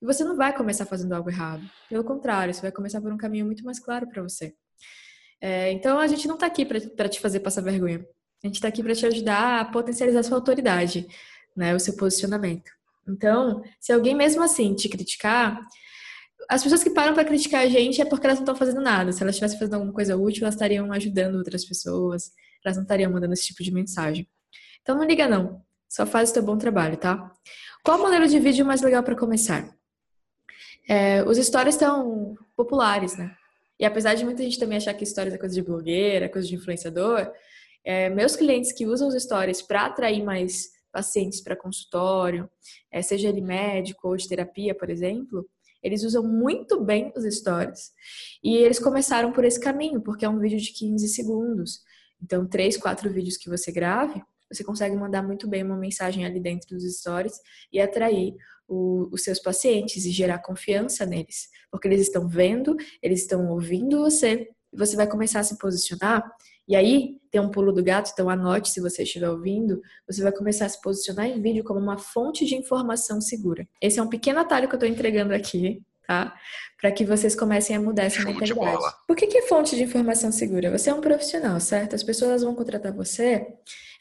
e 0.00 0.04
você 0.04 0.22
não 0.22 0.36
vai 0.36 0.54
começar 0.54 0.84
fazendo 0.84 1.14
algo 1.14 1.30
errado. 1.30 1.62
Pelo 1.88 2.04
contrário, 2.04 2.52
você 2.52 2.60
vai 2.60 2.72
começar 2.72 3.00
por 3.00 3.12
um 3.12 3.16
caminho 3.16 3.46
muito 3.46 3.64
mais 3.64 3.78
claro 3.78 4.06
para 4.08 4.22
você. 4.22 4.54
É, 5.40 5.72
então, 5.72 5.98
a 5.98 6.06
gente 6.06 6.28
não 6.28 6.34
está 6.34 6.46
aqui 6.46 6.64
para 6.64 7.08
te 7.08 7.20
fazer 7.20 7.40
passar 7.40 7.62
vergonha. 7.62 8.06
A 8.44 8.46
gente 8.46 8.56
está 8.56 8.68
aqui 8.68 8.82
para 8.82 8.94
te 8.94 9.06
ajudar 9.06 9.60
a 9.60 9.64
potencializar 9.64 10.20
a 10.20 10.22
sua 10.22 10.36
autoridade, 10.36 11.06
né, 11.56 11.74
o 11.74 11.80
seu 11.80 11.96
posicionamento. 11.96 12.70
Então, 13.08 13.62
se 13.80 13.92
alguém 13.92 14.14
mesmo 14.14 14.42
assim 14.42 14.74
te 14.74 14.88
criticar, 14.88 15.60
as 16.48 16.62
pessoas 16.62 16.82
que 16.82 16.90
param 16.90 17.14
para 17.14 17.24
criticar 17.24 17.62
a 17.62 17.68
gente 17.68 18.00
é 18.00 18.04
porque 18.04 18.26
elas 18.26 18.38
não 18.38 18.44
estão 18.44 18.56
fazendo 18.56 18.80
nada. 18.80 19.12
Se 19.12 19.22
elas 19.22 19.34
estivessem 19.34 19.58
fazendo 19.58 19.74
alguma 19.74 19.92
coisa 19.92 20.16
útil, 20.16 20.42
elas 20.42 20.54
estariam 20.54 20.92
ajudando 20.92 21.36
outras 21.36 21.64
pessoas, 21.64 22.32
elas 22.64 22.76
não 22.76 22.82
estariam 22.82 23.10
mandando 23.10 23.32
esse 23.32 23.46
tipo 23.46 23.62
de 23.62 23.72
mensagem. 23.72 24.28
Então 24.80 24.96
não 24.96 25.04
liga 25.04 25.28
não, 25.28 25.62
só 25.88 26.06
faz 26.06 26.30
o 26.30 26.34
teu 26.34 26.42
bom 26.42 26.56
trabalho, 26.56 26.96
tá? 26.96 27.32
Qual 27.82 27.98
modelo 27.98 28.26
de 28.26 28.38
vídeo 28.38 28.64
mais 28.64 28.82
legal 28.82 29.02
para 29.02 29.16
começar? 29.16 29.74
É, 30.88 31.22
os 31.24 31.38
stories 31.38 31.74
estão 31.74 32.36
populares, 32.56 33.16
né? 33.16 33.34
E 33.78 33.84
apesar 33.84 34.14
de 34.14 34.24
muita 34.24 34.42
gente 34.42 34.58
também 34.58 34.78
achar 34.78 34.94
que 34.94 35.04
stories 35.04 35.34
é 35.34 35.38
coisa 35.38 35.54
de 35.54 35.62
blogueira, 35.62 36.28
coisa 36.28 36.46
de 36.46 36.54
influenciador, 36.54 37.30
é, 37.84 38.08
meus 38.08 38.34
clientes 38.34 38.72
que 38.72 38.86
usam 38.86 39.08
os 39.08 39.22
stories 39.22 39.62
para 39.62 39.86
atrair 39.86 40.24
mais 40.24 40.70
pacientes 40.92 41.40
para 41.42 41.54
consultório, 41.54 42.48
é, 42.90 43.02
seja 43.02 43.28
ele 43.28 43.40
médico 43.40 44.08
ou 44.08 44.16
de 44.16 44.26
terapia, 44.26 44.74
por 44.74 44.88
exemplo, 44.88 45.46
eles 45.86 46.02
usam 46.02 46.24
muito 46.24 46.84
bem 46.84 47.12
os 47.16 47.24
stories. 47.36 47.92
E 48.42 48.56
eles 48.56 48.80
começaram 48.80 49.30
por 49.32 49.44
esse 49.44 49.60
caminho, 49.60 50.00
porque 50.00 50.24
é 50.24 50.28
um 50.28 50.40
vídeo 50.40 50.58
de 50.58 50.72
15 50.72 51.08
segundos. 51.08 51.80
Então, 52.20 52.44
três, 52.44 52.76
quatro 52.76 53.08
vídeos 53.08 53.36
que 53.36 53.48
você 53.48 53.70
grave, 53.70 54.20
você 54.52 54.64
consegue 54.64 54.96
mandar 54.96 55.22
muito 55.22 55.48
bem 55.48 55.62
uma 55.62 55.76
mensagem 55.76 56.24
ali 56.24 56.40
dentro 56.40 56.68
dos 56.68 56.82
stories 56.98 57.34
e 57.72 57.80
atrair 57.80 58.34
o, 58.66 59.08
os 59.12 59.22
seus 59.22 59.38
pacientes 59.38 60.04
e 60.04 60.10
gerar 60.10 60.40
confiança 60.40 61.06
neles. 61.06 61.48
Porque 61.70 61.86
eles 61.86 62.00
estão 62.00 62.28
vendo, 62.28 62.76
eles 63.00 63.20
estão 63.20 63.48
ouvindo 63.48 64.00
você, 64.00 64.48
e 64.72 64.76
você 64.76 64.96
vai 64.96 65.06
começar 65.06 65.40
a 65.40 65.44
se 65.44 65.56
posicionar 65.56 66.28
e 66.68 66.74
aí, 66.74 67.16
tem 67.30 67.40
um 67.40 67.50
pulo 67.50 67.72
do 67.72 67.82
gato, 67.82 68.10
então 68.12 68.28
anote 68.28 68.70
se 68.70 68.80
você 68.80 69.02
estiver 69.02 69.28
ouvindo, 69.28 69.80
você 70.08 70.22
vai 70.22 70.32
começar 70.32 70.66
a 70.66 70.68
se 70.68 70.80
posicionar 70.80 71.26
em 71.26 71.40
vídeo 71.40 71.62
como 71.62 71.78
uma 71.78 71.98
fonte 71.98 72.44
de 72.44 72.56
informação 72.56 73.20
segura. 73.20 73.68
Esse 73.80 73.98
é 73.98 74.02
um 74.02 74.08
pequeno 74.08 74.40
atalho 74.40 74.68
que 74.68 74.74
eu 74.74 74.78
estou 74.78 74.88
entregando 74.88 75.32
aqui, 75.32 75.82
tá? 76.06 76.34
Para 76.80 76.90
que 76.90 77.04
vocês 77.04 77.36
comecem 77.36 77.76
a 77.76 77.80
mudar 77.80 78.04
essa 78.04 78.22
mentalidade. 78.24 78.78
Por 79.06 79.16
que, 79.16 79.26
que 79.26 79.38
é 79.38 79.42
fonte 79.42 79.76
de 79.76 79.82
informação 79.82 80.32
segura? 80.32 80.76
Você 80.76 80.90
é 80.90 80.94
um 80.94 81.00
profissional, 81.00 81.60
certo? 81.60 81.94
As 81.94 82.02
pessoas 82.02 82.42
vão 82.42 82.54
contratar 82.54 82.92
você, 82.92 83.46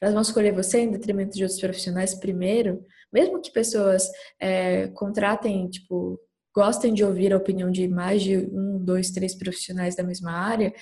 elas 0.01 0.13
vão 0.13 0.21
escolher 0.21 0.53
você 0.53 0.79
em 0.79 0.91
detrimento 0.91 1.35
de 1.35 1.43
outros 1.43 1.59
profissionais 1.59 2.15
primeiro, 2.15 2.83
mesmo 3.11 3.41
que 3.41 3.51
pessoas 3.51 4.09
é, 4.39 4.87
contratem, 4.89 5.69
tipo, 5.69 6.19
gostem 6.55 6.93
de 6.93 7.03
ouvir 7.03 7.33
a 7.33 7.37
opinião 7.37 7.69
de 7.69 7.87
mais 7.87 8.23
de 8.23 8.37
um, 8.37 8.79
dois, 8.83 9.11
três 9.11 9.35
profissionais 9.35 9.95
da 9.95 10.03
mesma 10.03 10.31
área, 10.31 10.73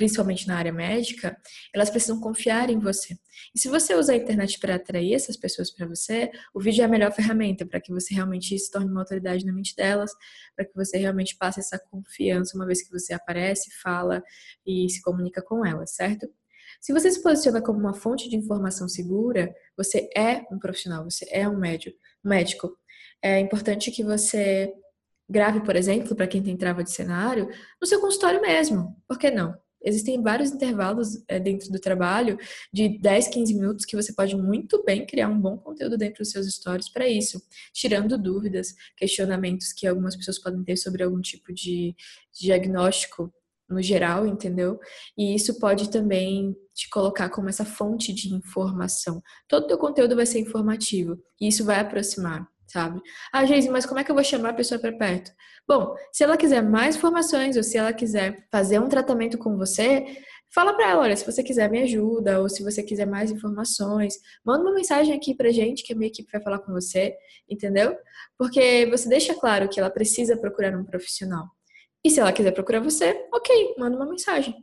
principalmente 0.00 0.48
na 0.48 0.56
área 0.56 0.72
médica, 0.72 1.36
elas 1.74 1.90
precisam 1.90 2.18
confiar 2.18 2.70
em 2.70 2.78
você. 2.78 3.18
E 3.54 3.60
se 3.60 3.68
você 3.68 3.94
usa 3.94 4.14
a 4.14 4.16
internet 4.16 4.58
para 4.58 4.76
atrair 4.76 5.12
essas 5.12 5.36
pessoas 5.36 5.70
para 5.70 5.86
você, 5.86 6.30
o 6.54 6.60
vídeo 6.60 6.80
é 6.80 6.86
a 6.86 6.88
melhor 6.88 7.12
ferramenta 7.12 7.66
para 7.66 7.78
que 7.82 7.92
você 7.92 8.14
realmente 8.14 8.58
se 8.58 8.70
torne 8.70 8.90
uma 8.90 9.02
autoridade 9.02 9.44
na 9.44 9.52
mente 9.52 9.76
delas, 9.76 10.10
para 10.56 10.64
que 10.64 10.74
você 10.74 10.96
realmente 10.96 11.36
passe 11.36 11.60
essa 11.60 11.78
confiança 11.78 12.56
uma 12.56 12.64
vez 12.64 12.82
que 12.82 12.90
você 12.90 13.12
aparece, 13.12 13.70
fala 13.82 14.22
e 14.66 14.88
se 14.88 15.02
comunica 15.02 15.42
com 15.42 15.66
elas, 15.66 15.94
certo? 15.94 16.26
Se 16.80 16.94
você 16.94 17.10
se 17.10 17.22
posiciona 17.22 17.60
como 17.60 17.78
uma 17.78 17.92
fonte 17.92 18.26
de 18.26 18.36
informação 18.36 18.88
segura, 18.88 19.54
você 19.76 20.08
é 20.16 20.46
um 20.50 20.58
profissional, 20.58 21.04
você 21.04 21.26
é 21.30 21.46
um 21.46 21.58
médico. 22.24 22.74
É 23.20 23.38
importante 23.38 23.90
que 23.90 24.02
você 24.02 24.72
grave, 25.28 25.60
por 25.60 25.76
exemplo, 25.76 26.16
para 26.16 26.26
quem 26.26 26.42
tem 26.42 26.56
trava 26.56 26.82
de 26.82 26.90
cenário, 26.90 27.50
no 27.78 27.86
seu 27.86 28.00
consultório 28.00 28.40
mesmo. 28.40 28.96
Por 29.06 29.18
que 29.18 29.30
não? 29.30 29.54
Existem 29.82 30.22
vários 30.22 30.50
intervalos 30.50 31.22
é, 31.26 31.38
dentro 31.38 31.70
do 31.70 31.78
trabalho 31.78 32.38
de 32.72 32.98
10, 32.98 33.28
15 33.28 33.54
minutos 33.54 33.84
que 33.84 33.96
você 33.96 34.12
pode 34.12 34.36
muito 34.36 34.82
bem 34.84 35.06
criar 35.06 35.28
um 35.28 35.40
bom 35.40 35.56
conteúdo 35.56 35.96
dentro 35.96 36.18
dos 36.18 36.30
seus 36.30 36.46
stories 36.52 36.88
para 36.88 37.08
isso, 37.08 37.40
tirando 37.72 38.18
dúvidas, 38.18 38.74
questionamentos 38.96 39.72
que 39.72 39.86
algumas 39.86 40.16
pessoas 40.16 40.38
podem 40.38 40.62
ter 40.62 40.76
sobre 40.76 41.02
algum 41.02 41.20
tipo 41.20 41.52
de 41.52 41.94
diagnóstico 42.38 43.32
no 43.70 43.80
geral, 43.80 44.26
entendeu? 44.26 44.80
E 45.16 45.34
isso 45.34 45.58
pode 45.60 45.90
também 45.90 46.56
te 46.74 46.88
colocar 46.90 47.30
como 47.30 47.48
essa 47.48 47.64
fonte 47.64 48.12
de 48.12 48.34
informação. 48.34 49.22
Todo 49.48 49.64
o 49.64 49.66
teu 49.68 49.78
conteúdo 49.78 50.16
vai 50.16 50.26
ser 50.26 50.40
informativo 50.40 51.16
e 51.40 51.46
isso 51.48 51.64
vai 51.64 51.78
aproximar, 51.78 52.48
sabe? 52.70 53.00
Ah, 53.32 53.44
Geise, 53.44 53.68
mas 53.68 53.84
como 53.84 54.00
é 54.00 54.04
que 54.04 54.10
eu 54.10 54.14
vou 54.14 54.24
chamar 54.24 54.50
a 54.50 54.54
pessoa 54.54 54.80
para 54.80 54.92
perto? 54.92 55.32
Bom, 55.66 55.94
se 56.12 56.22
ela 56.24 56.36
quiser 56.36 56.62
mais 56.62 56.96
informações 56.96 57.56
ou 57.56 57.62
se 57.62 57.76
ela 57.76 57.92
quiser 57.92 58.46
fazer 58.50 58.78
um 58.78 58.88
tratamento 58.88 59.38
com 59.38 59.56
você, 59.56 60.04
fala 60.52 60.74
para 60.74 60.90
ela, 60.90 61.02
olha, 61.02 61.16
se 61.16 61.24
você 61.24 61.42
quiser 61.42 61.70
me 61.70 61.82
ajuda 61.82 62.40
ou 62.40 62.48
se 62.48 62.62
você 62.62 62.82
quiser 62.82 63.06
mais 63.06 63.30
informações, 63.30 64.14
manda 64.44 64.62
uma 64.62 64.74
mensagem 64.74 65.14
aqui 65.14 65.34
pra 65.34 65.50
gente 65.50 65.82
que 65.82 65.92
a 65.92 65.96
minha 65.96 66.08
equipe 66.08 66.30
vai 66.30 66.42
falar 66.42 66.60
com 66.60 66.72
você, 66.72 67.14
entendeu? 67.48 67.96
Porque 68.38 68.86
você 68.90 69.08
deixa 69.08 69.34
claro 69.34 69.68
que 69.68 69.80
ela 69.80 69.90
precisa 69.90 70.36
procurar 70.36 70.76
um 70.76 70.84
profissional. 70.84 71.46
E 72.04 72.10
se 72.10 72.20
ela 72.20 72.32
quiser 72.32 72.52
procurar 72.52 72.80
você, 72.80 73.26
ok, 73.32 73.74
manda 73.78 73.96
uma 73.96 74.08
mensagem. 74.08 74.54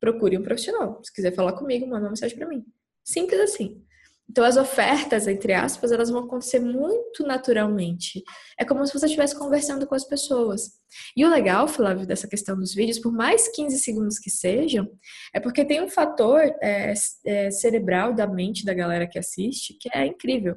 Procure 0.00 0.38
um 0.38 0.42
profissional. 0.42 1.00
Se 1.04 1.12
quiser 1.12 1.34
falar 1.34 1.52
comigo, 1.52 1.86
manda 1.86 2.04
uma 2.04 2.10
mensagem 2.10 2.36
para 2.36 2.48
mim. 2.48 2.64
Simples 3.04 3.40
assim. 3.40 3.85
Então, 4.28 4.44
as 4.44 4.56
ofertas, 4.56 5.26
entre 5.28 5.52
aspas, 5.52 5.92
elas 5.92 6.10
vão 6.10 6.24
acontecer 6.24 6.60
muito 6.60 7.24
naturalmente. 7.24 8.22
É 8.58 8.64
como 8.64 8.84
se 8.86 8.92
você 8.92 9.06
estivesse 9.06 9.38
conversando 9.38 9.86
com 9.86 9.94
as 9.94 10.04
pessoas. 10.04 10.72
E 11.16 11.24
o 11.24 11.30
legal, 11.30 11.68
Flávio, 11.68 12.06
dessa 12.06 12.28
questão 12.28 12.56
dos 12.56 12.74
vídeos, 12.74 12.98
por 12.98 13.12
mais 13.12 13.48
15 13.48 13.78
segundos 13.78 14.18
que 14.18 14.30
sejam, 14.30 14.88
é 15.32 15.40
porque 15.40 15.64
tem 15.64 15.82
um 15.82 15.88
fator 15.88 16.40
é, 16.62 16.92
é, 17.24 17.50
cerebral 17.50 18.14
da 18.14 18.26
mente 18.26 18.64
da 18.64 18.74
galera 18.74 19.06
que 19.06 19.18
assiste 19.18 19.76
que 19.80 19.88
é 19.92 20.06
incrível. 20.06 20.56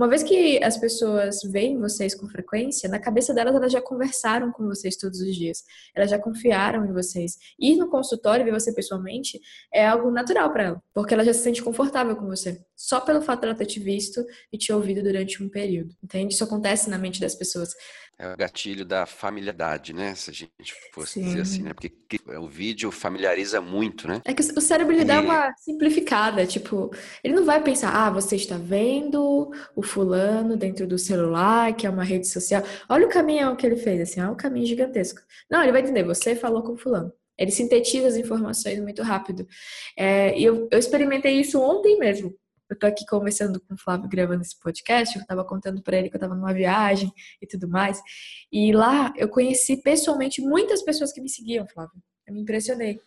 Uma 0.00 0.08
vez 0.08 0.22
que 0.22 0.58
as 0.64 0.78
pessoas 0.78 1.42
veem 1.42 1.78
vocês 1.78 2.14
com 2.14 2.26
frequência, 2.26 2.88
na 2.88 2.98
cabeça 2.98 3.34
delas 3.34 3.54
elas 3.54 3.70
já 3.70 3.82
conversaram 3.82 4.50
com 4.50 4.64
vocês 4.64 4.96
todos 4.96 5.20
os 5.20 5.36
dias, 5.36 5.62
elas 5.94 6.08
já 6.08 6.18
confiaram 6.18 6.86
em 6.86 6.92
vocês. 6.94 7.36
Ir 7.58 7.76
no 7.76 7.86
consultório 7.86 8.42
ver 8.42 8.50
você 8.50 8.72
pessoalmente 8.72 9.38
é 9.70 9.86
algo 9.86 10.10
natural 10.10 10.50
para 10.54 10.62
ela, 10.62 10.82
porque 10.94 11.12
ela 11.12 11.22
já 11.22 11.34
se 11.34 11.40
sente 11.40 11.62
confortável 11.62 12.16
com 12.16 12.24
você, 12.24 12.64
só 12.74 12.98
pelo 12.98 13.20
fato 13.20 13.40
de 13.40 13.48
ela 13.48 13.54
ter 13.54 13.66
te 13.66 13.78
visto 13.78 14.24
e 14.50 14.56
te 14.56 14.72
ouvido 14.72 15.02
durante 15.02 15.42
um 15.44 15.50
período. 15.50 15.94
Entende? 16.02 16.32
Isso 16.32 16.44
acontece 16.44 16.88
na 16.88 16.96
mente 16.96 17.20
das 17.20 17.34
pessoas. 17.34 17.74
É 18.20 18.34
o 18.34 18.36
gatilho 18.36 18.84
da 18.84 19.06
familiaridade, 19.06 19.94
né? 19.94 20.14
Se 20.14 20.28
a 20.28 20.34
gente 20.34 20.52
fosse 20.92 21.14
Sim. 21.14 21.24
dizer 21.24 21.40
assim, 21.40 21.62
né? 21.62 21.72
Porque 21.72 21.90
o 22.38 22.46
vídeo 22.46 22.90
familiariza 22.90 23.62
muito, 23.62 24.06
né? 24.06 24.20
É 24.26 24.34
que 24.34 24.42
o 24.42 24.60
cérebro 24.60 24.92
ele 24.92 25.02
e... 25.02 25.06
dá 25.06 25.22
uma 25.22 25.50
simplificada, 25.56 26.44
tipo, 26.44 26.90
ele 27.24 27.32
não 27.32 27.46
vai 27.46 27.62
pensar, 27.62 27.94
ah, 27.94 28.10
você 28.10 28.36
está 28.36 28.58
vendo 28.58 29.50
o 29.74 29.82
fulano 29.82 30.54
dentro 30.54 30.86
do 30.86 30.98
celular, 30.98 31.74
que 31.74 31.86
é 31.86 31.90
uma 31.90 32.04
rede 32.04 32.28
social. 32.28 32.62
Olha 32.90 33.06
o 33.06 33.10
caminhão 33.10 33.56
que 33.56 33.64
ele 33.64 33.76
fez, 33.76 34.02
assim, 34.02 34.20
olha 34.20 34.32
o 34.32 34.36
caminho 34.36 34.66
gigantesco. 34.66 35.22
Não, 35.50 35.62
ele 35.62 35.72
vai 35.72 35.80
entender, 35.80 36.04
você 36.04 36.36
falou 36.36 36.62
com 36.62 36.74
o 36.74 36.78
fulano. 36.78 37.10
Ele 37.38 37.50
sintetiza 37.50 38.06
as 38.06 38.16
informações 38.16 38.78
muito 38.80 39.02
rápido. 39.02 39.48
É, 39.96 40.38
e 40.38 40.44
eu, 40.44 40.68
eu 40.70 40.78
experimentei 40.78 41.40
isso 41.40 41.58
ontem 41.58 41.98
mesmo 41.98 42.38
eu 42.70 42.78
tô 42.78 42.86
aqui 42.86 43.04
conversando 43.06 43.60
com 43.60 43.74
o 43.74 43.78
Flávio 43.78 44.08
gravando 44.08 44.42
esse 44.42 44.58
podcast, 44.58 45.18
eu 45.18 45.26
tava 45.26 45.44
contando 45.44 45.82
para 45.82 45.96
ele 45.96 46.08
que 46.08 46.16
eu 46.16 46.20
tava 46.20 46.34
numa 46.34 46.54
viagem 46.54 47.12
e 47.40 47.46
tudo 47.46 47.68
mais. 47.68 48.00
E 48.52 48.72
lá 48.72 49.12
eu 49.16 49.28
conheci 49.28 49.76
pessoalmente 49.82 50.40
muitas 50.40 50.82
pessoas 50.82 51.12
que 51.12 51.20
me 51.20 51.28
seguiam, 51.28 51.66
Flávio. 51.66 52.00
Eu 52.26 52.34
me 52.34 52.40
impressionei. 52.40 53.00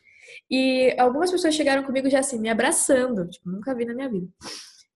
E 0.50 0.96
algumas 1.00 1.32
pessoas 1.32 1.56
chegaram 1.56 1.84
comigo 1.84 2.10
já 2.10 2.20
assim, 2.20 2.40
me 2.40 2.50
abraçando, 2.50 3.28
tipo, 3.30 3.50
nunca 3.50 3.76
vi 3.76 3.86
na 3.86 3.94
minha 3.94 4.10
vida. 4.10 4.28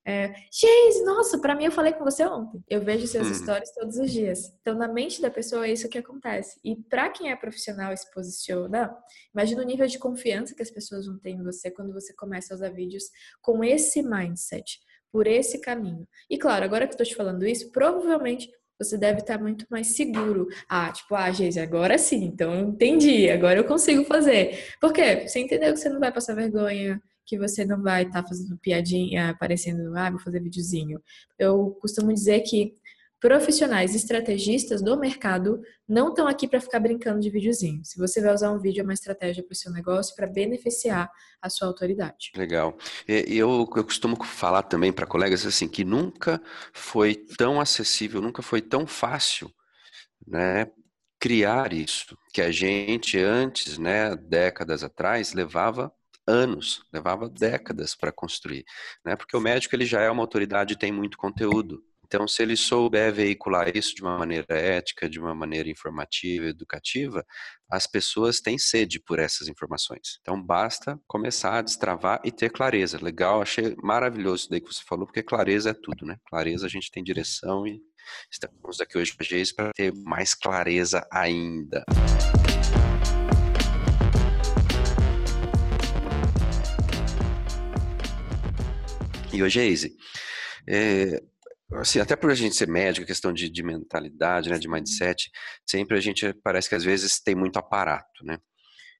É, 0.08 0.34
Geise, 0.50 1.04
nossa, 1.04 1.38
para 1.38 1.54
mim 1.54 1.66
eu 1.66 1.72
falei 1.72 1.92
com 1.92 2.06
você 2.06 2.26
ontem. 2.26 2.64
Eu 2.70 2.82
vejo 2.82 3.06
seus 3.06 3.28
hum. 3.28 3.34
stories 3.34 3.74
todos 3.74 3.98
os 3.98 4.10
dias. 4.10 4.54
Então, 4.62 4.74
na 4.74 4.88
mente 4.88 5.22
da 5.22 5.30
pessoa 5.30 5.68
é 5.68 5.74
isso 5.74 5.90
que 5.90 5.98
acontece. 5.98 6.58
E 6.64 6.78
para 6.78 7.10
quem 7.10 7.30
é 7.30 7.36
profissional 7.36 7.92
e 7.92 7.98
se 7.98 8.10
posiciona, 8.12 8.96
imagina 9.34 9.62
o 9.62 9.66
nível 9.66 9.86
de 9.86 10.00
confiança 10.00 10.56
que 10.56 10.62
as 10.62 10.72
pessoas 10.72 11.08
vão 11.08 11.20
ter 11.20 11.32
em 11.32 11.44
você 11.44 11.70
quando 11.70 11.92
você 11.92 12.14
começa 12.14 12.54
a 12.54 12.56
usar 12.56 12.70
vídeos 12.70 13.04
com 13.42 13.62
esse 13.62 14.02
mindset, 14.02 14.80
por 15.12 15.28
esse 15.28 15.60
caminho. 15.60 16.08
E 16.30 16.38
claro, 16.38 16.64
agora 16.64 16.88
que 16.88 16.94
eu 16.94 16.98
tô 16.98 17.04
te 17.04 17.14
falando 17.14 17.46
isso, 17.46 17.70
provavelmente 17.74 18.50
você 18.80 18.98
deve 18.98 19.20
estar 19.20 19.40
muito 19.40 19.66
mais 19.70 19.88
seguro. 19.88 20.48
Ah, 20.70 20.90
tipo, 20.92 21.16
ah, 21.16 21.30
Geise, 21.32 21.60
agora 21.60 21.98
sim, 21.98 22.24
então 22.24 22.54
eu 22.54 22.70
entendi, 22.70 23.30
agora 23.30 23.60
eu 23.60 23.66
consigo 23.66 24.06
fazer. 24.06 24.74
Por 24.80 24.94
quê? 24.94 25.28
Você 25.28 25.40
entendeu 25.40 25.74
que 25.74 25.80
você 25.80 25.90
não 25.90 26.00
vai 26.00 26.14
passar 26.14 26.34
vergonha, 26.34 27.02
que 27.28 27.38
você 27.38 27.66
não 27.66 27.82
vai 27.84 28.04
estar 28.04 28.24
tá 28.24 28.28
fazendo 28.28 28.58
piadinha, 28.58 29.32
aparecendo, 29.32 29.96
ah, 29.98 30.10
vou 30.10 30.20
fazer 30.20 30.42
videozinho. 30.42 31.04
Eu 31.38 31.78
costumo 31.82 32.14
dizer 32.14 32.40
que 32.40 32.74
profissionais 33.20 33.96
estrategistas 33.96 34.82
do 34.82 34.98
mercado 34.98 35.62
não 35.88 36.10
estão 36.10 36.28
aqui 36.28 36.48
para 36.48 36.62
ficar 36.62 36.80
brincando 36.80 37.20
de 37.20 37.30
videozinho. 37.30 37.84
Se 37.84 37.98
você 37.98 38.22
vai 38.22 38.34
usar 38.34 38.52
um 38.52 38.60
vídeo, 38.60 38.82
é 38.82 38.84
uma 38.84 38.94
estratégia 38.94 39.44
para 39.44 39.52
o 39.52 39.56
seu 39.56 39.72
negócio 39.72 40.16
para 40.16 40.28
beneficiar 40.28 41.12
a 41.42 41.50
sua 41.50 41.68
autoridade. 41.68 42.32
Legal. 42.36 42.78
Eu, 43.08 43.68
eu 43.76 43.84
costumo 43.84 44.24
falar 44.24 44.64
também 44.64 44.94
para 44.94 45.06
colegas 45.08 45.46
assim 45.46 45.68
que 45.68 45.84
nunca 45.84 46.42
foi 46.72 47.16
tão 47.38 47.60
acessível, 47.60 48.22
nunca 48.22 48.42
foi 48.42 48.62
tão 48.62 48.88
fácil, 48.88 49.52
né, 50.26 50.68
criar 51.20 51.74
isso 51.74 52.16
que 52.32 52.42
a 52.42 52.52
gente 52.52 53.18
antes, 53.20 53.78
né, 53.78 54.16
décadas 54.16 54.84
atrás, 54.84 55.34
levava 55.34 55.92
anos, 56.28 56.84
levava 56.94 57.30
décadas 57.30 57.96
para 57.96 58.12
construir, 58.12 58.66
né? 59.06 59.16
Porque 59.16 59.36
o 59.36 59.42
médico 59.42 59.76
ele 59.76 59.86
já 59.86 60.02
é 60.02 60.10
uma 60.10 60.24
autoridade 60.24 60.74
e 60.74 60.78
tem 60.78 60.92
muito 60.92 61.18
conteúdo. 61.18 61.82
Então, 62.08 62.26
se 62.26 62.42
ele 62.42 62.56
souber 62.56 63.14
veicular 63.14 63.76
isso 63.76 63.94
de 63.94 64.02
uma 64.02 64.18
maneira 64.18 64.58
ética, 64.58 65.10
de 65.10 65.20
uma 65.20 65.36
maneira 65.36 65.70
informativa, 65.70 66.46
educativa, 66.46 67.26
as 67.70 67.86
pessoas 67.86 68.40
têm 68.40 68.58
sede 68.58 68.98
por 68.98 69.20
essas 69.20 69.50
informações. 69.50 70.18
Então, 70.22 70.42
basta 70.42 70.98
começar 71.06 71.58
a 71.58 71.62
destravar 71.62 72.22
e 72.24 72.32
ter 72.32 72.50
clareza. 72.50 72.98
Legal, 73.02 73.42
achei 73.42 73.76
maravilhoso 73.84 74.44
isso 74.44 74.50
daí 74.50 74.62
que 74.62 74.74
você 74.74 74.84
falou, 74.88 75.06
porque 75.06 75.22
clareza 75.22 75.72
é 75.72 75.74
tudo, 75.74 76.06
né? 76.06 76.16
Clareza 76.30 76.66
a 76.66 76.70
gente 76.70 76.90
tem 76.90 77.04
direção 77.04 77.68
e 77.68 77.82
estamos 78.32 78.80
aqui 78.80 78.98
hoje 78.98 79.14
para 79.54 79.74
ter 79.74 79.94
mais 79.94 80.34
clareza 80.34 81.06
ainda. 81.12 81.84
E 89.38 89.44
hoje 89.44 89.60
é 89.60 89.68
easy. 89.68 89.96
É, 90.68 91.22
assim, 91.74 92.00
até 92.00 92.16
por 92.16 92.32
a 92.32 92.34
gente 92.34 92.56
ser 92.56 92.68
médico, 92.68 93.06
questão 93.06 93.32
de, 93.32 93.48
de 93.52 93.62
mentalidade, 93.62 94.50
né, 94.50 94.58
de 94.58 94.68
mindset, 94.68 95.30
sempre 95.64 95.96
a 95.96 96.02
gente 96.02 96.34
parece 96.44 96.68
que 96.68 96.74
às 96.74 96.84
vezes 96.84 97.20
tem 97.20 97.36
muito 97.36 97.58
aparato, 97.58 98.26
né? 98.26 98.40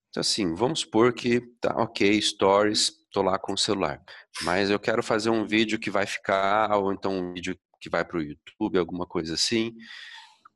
Então, 0.10 0.22
assim, 0.22 0.54
vamos 0.54 0.82
supor 0.82 1.12
que, 1.12 1.42
tá, 1.60 1.74
ok, 1.76 2.22
stories, 2.22 2.92
tô 3.12 3.24
lá 3.24 3.40
com 3.40 3.54
o 3.54 3.58
celular, 3.58 4.00
mas 4.44 4.70
eu 4.70 4.80
quero 4.80 5.02
fazer 5.02 5.32
um 5.32 5.46
vídeo 5.48 5.80
que 5.80 5.90
vai 5.90 6.06
ficar, 6.06 6.72
ou 6.78 6.94
então 6.94 7.18
um 7.18 7.34
vídeo 7.34 7.58
que 7.82 7.90
vai 7.90 8.06
para 8.06 8.20
o 8.20 8.22
YouTube, 8.22 8.78
alguma 8.78 9.08
coisa 9.08 9.34
assim. 9.34 9.74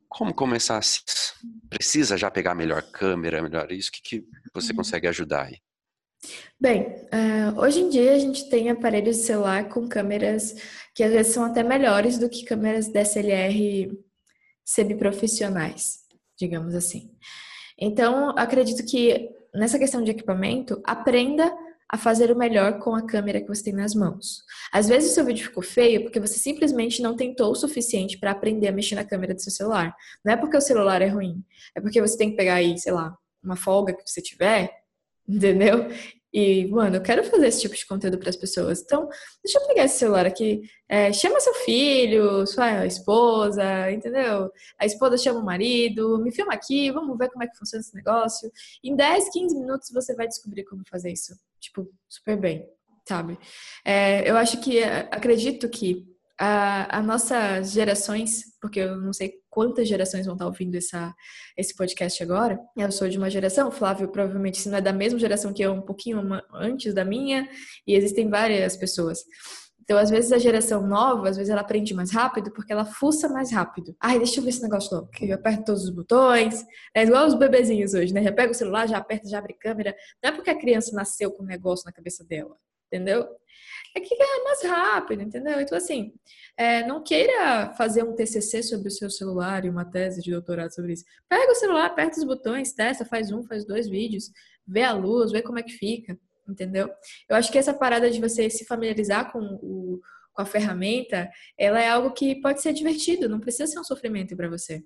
Como 0.08 0.32
começar? 0.32 0.80
Precisa 1.68 2.16
já 2.16 2.30
pegar 2.30 2.54
melhor 2.54 2.82
câmera, 2.92 3.42
melhor 3.42 3.72
isso? 3.72 3.88
O 3.88 3.92
que, 3.92 4.02
que 4.02 4.24
você 4.54 4.70
uhum. 4.70 4.76
consegue 4.76 5.08
ajudar 5.08 5.46
aí? 5.46 5.58
Bem, 6.60 6.86
uh, 7.12 7.60
hoje 7.60 7.80
em 7.80 7.88
dia 7.88 8.14
a 8.14 8.18
gente 8.18 8.48
tem 8.48 8.70
aparelhos 8.70 9.16
de 9.16 9.22
celular 9.24 9.68
com 9.68 9.88
câmeras 9.88 10.54
que 10.94 11.02
às 11.02 11.10
vezes 11.10 11.32
são 11.32 11.44
até 11.44 11.62
melhores 11.62 12.18
do 12.18 12.28
que 12.28 12.44
câmeras 12.44 12.88
DSLR 12.88 13.90
semiprofissionais, 14.64 16.00
digamos 16.38 16.74
assim. 16.74 17.10
Então, 17.78 18.30
acredito 18.36 18.84
que 18.84 19.30
nessa 19.54 19.78
questão 19.78 20.02
de 20.02 20.10
equipamento, 20.10 20.80
aprenda 20.84 21.52
a 21.88 21.98
fazer 21.98 22.30
o 22.30 22.36
melhor 22.36 22.78
com 22.78 22.94
a 22.94 23.06
câmera 23.06 23.40
que 23.40 23.46
você 23.46 23.64
tem 23.64 23.74
nas 23.74 23.94
mãos. 23.94 24.42
Às 24.72 24.88
vezes 24.88 25.10
o 25.10 25.14
seu 25.14 25.26
vídeo 25.26 25.44
ficou 25.44 25.62
feio 25.62 26.02
porque 26.02 26.18
você 26.18 26.38
simplesmente 26.38 27.02
não 27.02 27.14
tentou 27.14 27.52
o 27.52 27.54
suficiente 27.54 28.18
para 28.18 28.30
aprender 28.30 28.68
a 28.68 28.72
mexer 28.72 28.94
na 28.94 29.04
câmera 29.04 29.34
do 29.34 29.42
seu 29.42 29.52
celular. 29.52 29.94
Não 30.24 30.32
é 30.32 30.36
porque 30.36 30.56
o 30.56 30.60
celular 30.60 31.02
é 31.02 31.08
ruim, 31.08 31.44
é 31.74 31.80
porque 31.80 32.00
você 32.00 32.16
tem 32.16 32.30
que 32.30 32.36
pegar 32.36 32.54
aí, 32.54 32.78
sei 32.78 32.92
lá, 32.92 33.14
uma 33.44 33.56
folga 33.56 33.92
que 33.92 34.08
você 34.08 34.22
tiver 34.22 34.81
entendeu? 35.28 35.88
E, 36.32 36.66
mano, 36.68 36.96
eu 36.96 37.02
quero 37.02 37.22
fazer 37.24 37.46
esse 37.46 37.60
tipo 37.60 37.76
de 37.76 37.86
conteúdo 37.86 38.18
para 38.18 38.30
as 38.30 38.36
pessoas. 38.36 38.80
Então, 38.80 39.06
deixa 39.44 39.58
eu 39.58 39.66
pegar 39.66 39.84
esse 39.84 39.98
celular 39.98 40.24
aqui. 40.24 40.62
É, 40.88 41.12
chama 41.12 41.38
seu 41.40 41.52
filho, 41.52 42.46
sua 42.46 42.86
esposa, 42.86 43.90
entendeu? 43.90 44.50
A 44.78 44.86
esposa 44.86 45.18
chama 45.18 45.40
o 45.40 45.44
marido, 45.44 46.18
me 46.22 46.32
filma 46.32 46.54
aqui, 46.54 46.90
vamos 46.90 47.18
ver 47.18 47.28
como 47.30 47.44
é 47.44 47.46
que 47.46 47.58
funciona 47.58 47.82
esse 47.82 47.94
negócio. 47.94 48.50
Em 48.82 48.96
10, 48.96 49.30
15 49.30 49.58
minutos 49.58 49.90
você 49.92 50.14
vai 50.14 50.26
descobrir 50.26 50.64
como 50.64 50.82
fazer 50.90 51.12
isso. 51.12 51.34
Tipo, 51.60 51.86
super 52.08 52.38
bem, 52.38 52.66
sabe? 53.06 53.38
É, 53.84 54.28
eu 54.28 54.36
acho 54.36 54.58
que, 54.60 54.82
acredito 54.82 55.68
que 55.68 56.11
a, 56.44 56.98
a 56.98 57.00
nossas 57.00 57.70
gerações, 57.70 58.42
porque 58.60 58.80
eu 58.80 58.96
não 58.96 59.12
sei 59.12 59.34
quantas 59.48 59.86
gerações 59.86 60.26
vão 60.26 60.34
estar 60.34 60.46
ouvindo 60.46 60.74
essa, 60.74 61.14
esse 61.56 61.72
podcast 61.76 62.20
agora. 62.20 62.58
Eu 62.76 62.90
sou 62.90 63.08
de 63.08 63.16
uma 63.16 63.30
geração, 63.30 63.70
Flávio 63.70 64.08
provavelmente 64.08 64.58
se 64.58 64.68
não 64.68 64.78
é 64.78 64.80
da 64.80 64.92
mesma 64.92 65.20
geração 65.20 65.52
que 65.52 65.62
eu, 65.62 65.72
um 65.72 65.82
pouquinho 65.82 66.20
antes 66.52 66.92
da 66.92 67.04
minha, 67.04 67.48
e 67.86 67.94
existem 67.94 68.28
várias 68.28 68.76
pessoas. 68.76 69.20
Então, 69.82 69.96
às 69.96 70.10
vezes, 70.10 70.32
a 70.32 70.38
geração 70.38 70.84
nova, 70.84 71.28
às 71.28 71.36
vezes 71.36 71.48
ela 71.48 71.60
aprende 71.60 71.94
mais 71.94 72.10
rápido 72.12 72.50
porque 72.52 72.72
ela 72.72 72.84
fuça 72.84 73.28
mais 73.28 73.52
rápido. 73.52 73.94
Ai, 74.00 74.18
deixa 74.18 74.40
eu 74.40 74.42
ver 74.42 74.50
esse 74.50 74.62
negócio 74.62 74.92
logo, 74.96 75.10
que 75.10 75.28
eu 75.28 75.34
aperto 75.36 75.66
todos 75.66 75.84
os 75.84 75.90
botões. 75.90 76.64
É 76.92 77.04
igual 77.04 77.24
os 77.28 77.34
bebezinhos 77.34 77.94
hoje, 77.94 78.12
né? 78.12 78.20
Já 78.20 78.32
pega 78.32 78.50
o 78.50 78.54
celular, 78.54 78.88
já 78.88 78.98
aperta, 78.98 79.28
já 79.28 79.38
abre 79.38 79.54
câmera. 79.54 79.94
Não 80.20 80.30
é 80.30 80.34
porque 80.34 80.50
a 80.50 80.58
criança 80.58 80.90
nasceu 80.92 81.30
com 81.30 81.44
um 81.44 81.46
negócio 81.46 81.84
na 81.86 81.92
cabeça 81.92 82.24
dela, 82.24 82.56
entendeu? 82.92 83.28
é 83.94 84.00
que 84.00 84.14
é 84.14 84.44
mais 84.44 84.62
rápido, 84.62 85.22
entendeu? 85.22 85.60
Então, 85.60 85.76
assim, 85.76 86.12
é, 86.56 86.86
não 86.86 87.02
queira 87.02 87.72
fazer 87.74 88.02
um 88.02 88.14
TCC 88.14 88.62
sobre 88.62 88.88
o 88.88 88.90
seu 88.90 89.10
celular 89.10 89.64
e 89.64 89.70
uma 89.70 89.84
tese 89.84 90.22
de 90.22 90.30
doutorado 90.30 90.74
sobre 90.74 90.94
isso. 90.94 91.04
Pega 91.28 91.52
o 91.52 91.54
celular, 91.54 91.86
aperta 91.86 92.18
os 92.18 92.24
botões, 92.24 92.72
testa, 92.72 93.04
faz 93.04 93.30
um, 93.30 93.42
faz 93.44 93.66
dois 93.66 93.88
vídeos, 93.88 94.30
vê 94.66 94.82
a 94.82 94.92
luz, 94.92 95.30
vê 95.30 95.42
como 95.42 95.58
é 95.58 95.62
que 95.62 95.72
fica, 95.72 96.18
entendeu? 96.48 96.90
Eu 97.28 97.36
acho 97.36 97.52
que 97.52 97.58
essa 97.58 97.74
parada 97.74 98.10
de 98.10 98.20
você 98.20 98.48
se 98.48 98.64
familiarizar 98.64 99.30
com 99.30 99.40
o 99.62 100.00
com 100.34 100.40
a 100.40 100.46
ferramenta, 100.46 101.30
ela 101.58 101.78
é 101.78 101.88
algo 101.88 102.10
que 102.12 102.40
pode 102.40 102.62
ser 102.62 102.72
divertido, 102.72 103.28
não 103.28 103.38
precisa 103.38 103.66
ser 103.66 103.78
um 103.78 103.84
sofrimento 103.84 104.34
para 104.34 104.48
você. 104.48 104.82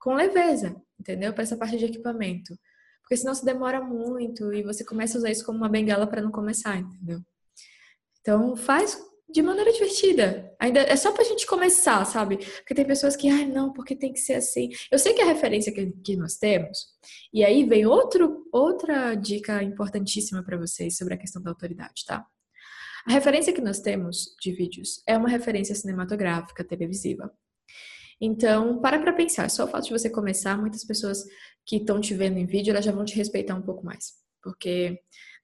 Com 0.00 0.14
leveza, 0.14 0.74
entendeu? 0.98 1.34
Para 1.34 1.42
essa 1.42 1.54
parte 1.54 1.76
de 1.76 1.84
equipamento. 1.84 2.58
Porque 3.02 3.18
senão 3.18 3.34
se 3.34 3.44
demora 3.44 3.78
muito 3.78 4.54
e 4.54 4.62
você 4.62 4.82
começa 4.82 5.16
a 5.16 5.18
usar 5.18 5.30
isso 5.30 5.44
como 5.44 5.58
uma 5.58 5.68
bengala 5.68 6.06
para 6.06 6.22
não 6.22 6.30
começar, 6.30 6.78
entendeu? 6.78 7.20
Então, 8.26 8.56
faz 8.56 9.00
de 9.32 9.40
maneira 9.40 9.72
divertida. 9.72 10.52
Ainda 10.58 10.80
é 10.80 10.96
só 10.96 11.12
pra 11.12 11.22
gente 11.22 11.46
começar, 11.46 12.04
sabe? 12.04 12.38
Porque 12.38 12.74
tem 12.74 12.84
pessoas 12.84 13.14
que, 13.14 13.28
ai, 13.28 13.44
ah, 13.44 13.46
não, 13.46 13.72
porque 13.72 13.94
tem 13.94 14.12
que 14.12 14.18
ser 14.18 14.34
assim. 14.34 14.68
Eu 14.90 14.98
sei 14.98 15.14
que 15.14 15.22
a 15.22 15.26
referência 15.26 15.72
que, 15.72 15.92
que 16.04 16.16
nós 16.16 16.34
temos, 16.36 16.76
e 17.32 17.44
aí 17.44 17.64
vem 17.64 17.86
outro, 17.86 18.44
outra 18.52 19.14
dica 19.14 19.62
importantíssima 19.62 20.42
para 20.42 20.58
vocês 20.58 20.96
sobre 20.96 21.14
a 21.14 21.16
questão 21.16 21.40
da 21.40 21.52
autoridade, 21.52 22.04
tá? 22.04 22.26
A 23.06 23.12
referência 23.12 23.52
que 23.52 23.60
nós 23.60 23.78
temos 23.78 24.34
de 24.40 24.50
vídeos 24.50 25.04
é 25.06 25.16
uma 25.16 25.28
referência 25.28 25.76
cinematográfica, 25.76 26.64
televisiva. 26.64 27.30
Então, 28.20 28.80
para 28.80 28.98
pra 28.98 29.12
pensar. 29.12 29.48
Só 29.50 29.66
o 29.66 29.68
fato 29.68 29.84
de 29.84 29.92
você 29.92 30.10
começar, 30.10 30.58
muitas 30.58 30.84
pessoas 30.84 31.22
que 31.64 31.76
estão 31.76 32.00
te 32.00 32.12
vendo 32.12 32.38
em 32.38 32.46
vídeo, 32.46 32.72
elas 32.72 32.84
já 32.84 32.90
vão 32.90 33.04
te 33.04 33.14
respeitar 33.14 33.54
um 33.54 33.62
pouco 33.62 33.86
mais. 33.86 34.14
Porque 34.42 34.98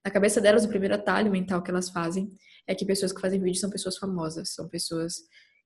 na 0.05 0.11
cabeça 0.11 0.41
delas, 0.41 0.65
o 0.65 0.69
primeiro 0.69 0.97
atalho 0.97 1.31
mental 1.31 1.62
que 1.62 1.71
elas 1.71 1.89
fazem 1.89 2.33
é 2.66 2.75
que 2.75 2.85
pessoas 2.85 3.12
que 3.12 3.21
fazem 3.21 3.40
vídeo 3.40 3.61
são 3.61 3.71
pessoas 3.71 3.97
famosas, 3.97 4.54
são 4.54 4.69
pessoas 4.69 5.14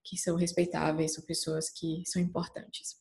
que 0.04 0.16
são 0.16 0.36
respeitáveis, 0.36 1.14
são 1.14 1.24
pessoas 1.24 1.68
que 1.70 2.02
são 2.06 2.22
importantes. 2.22 2.96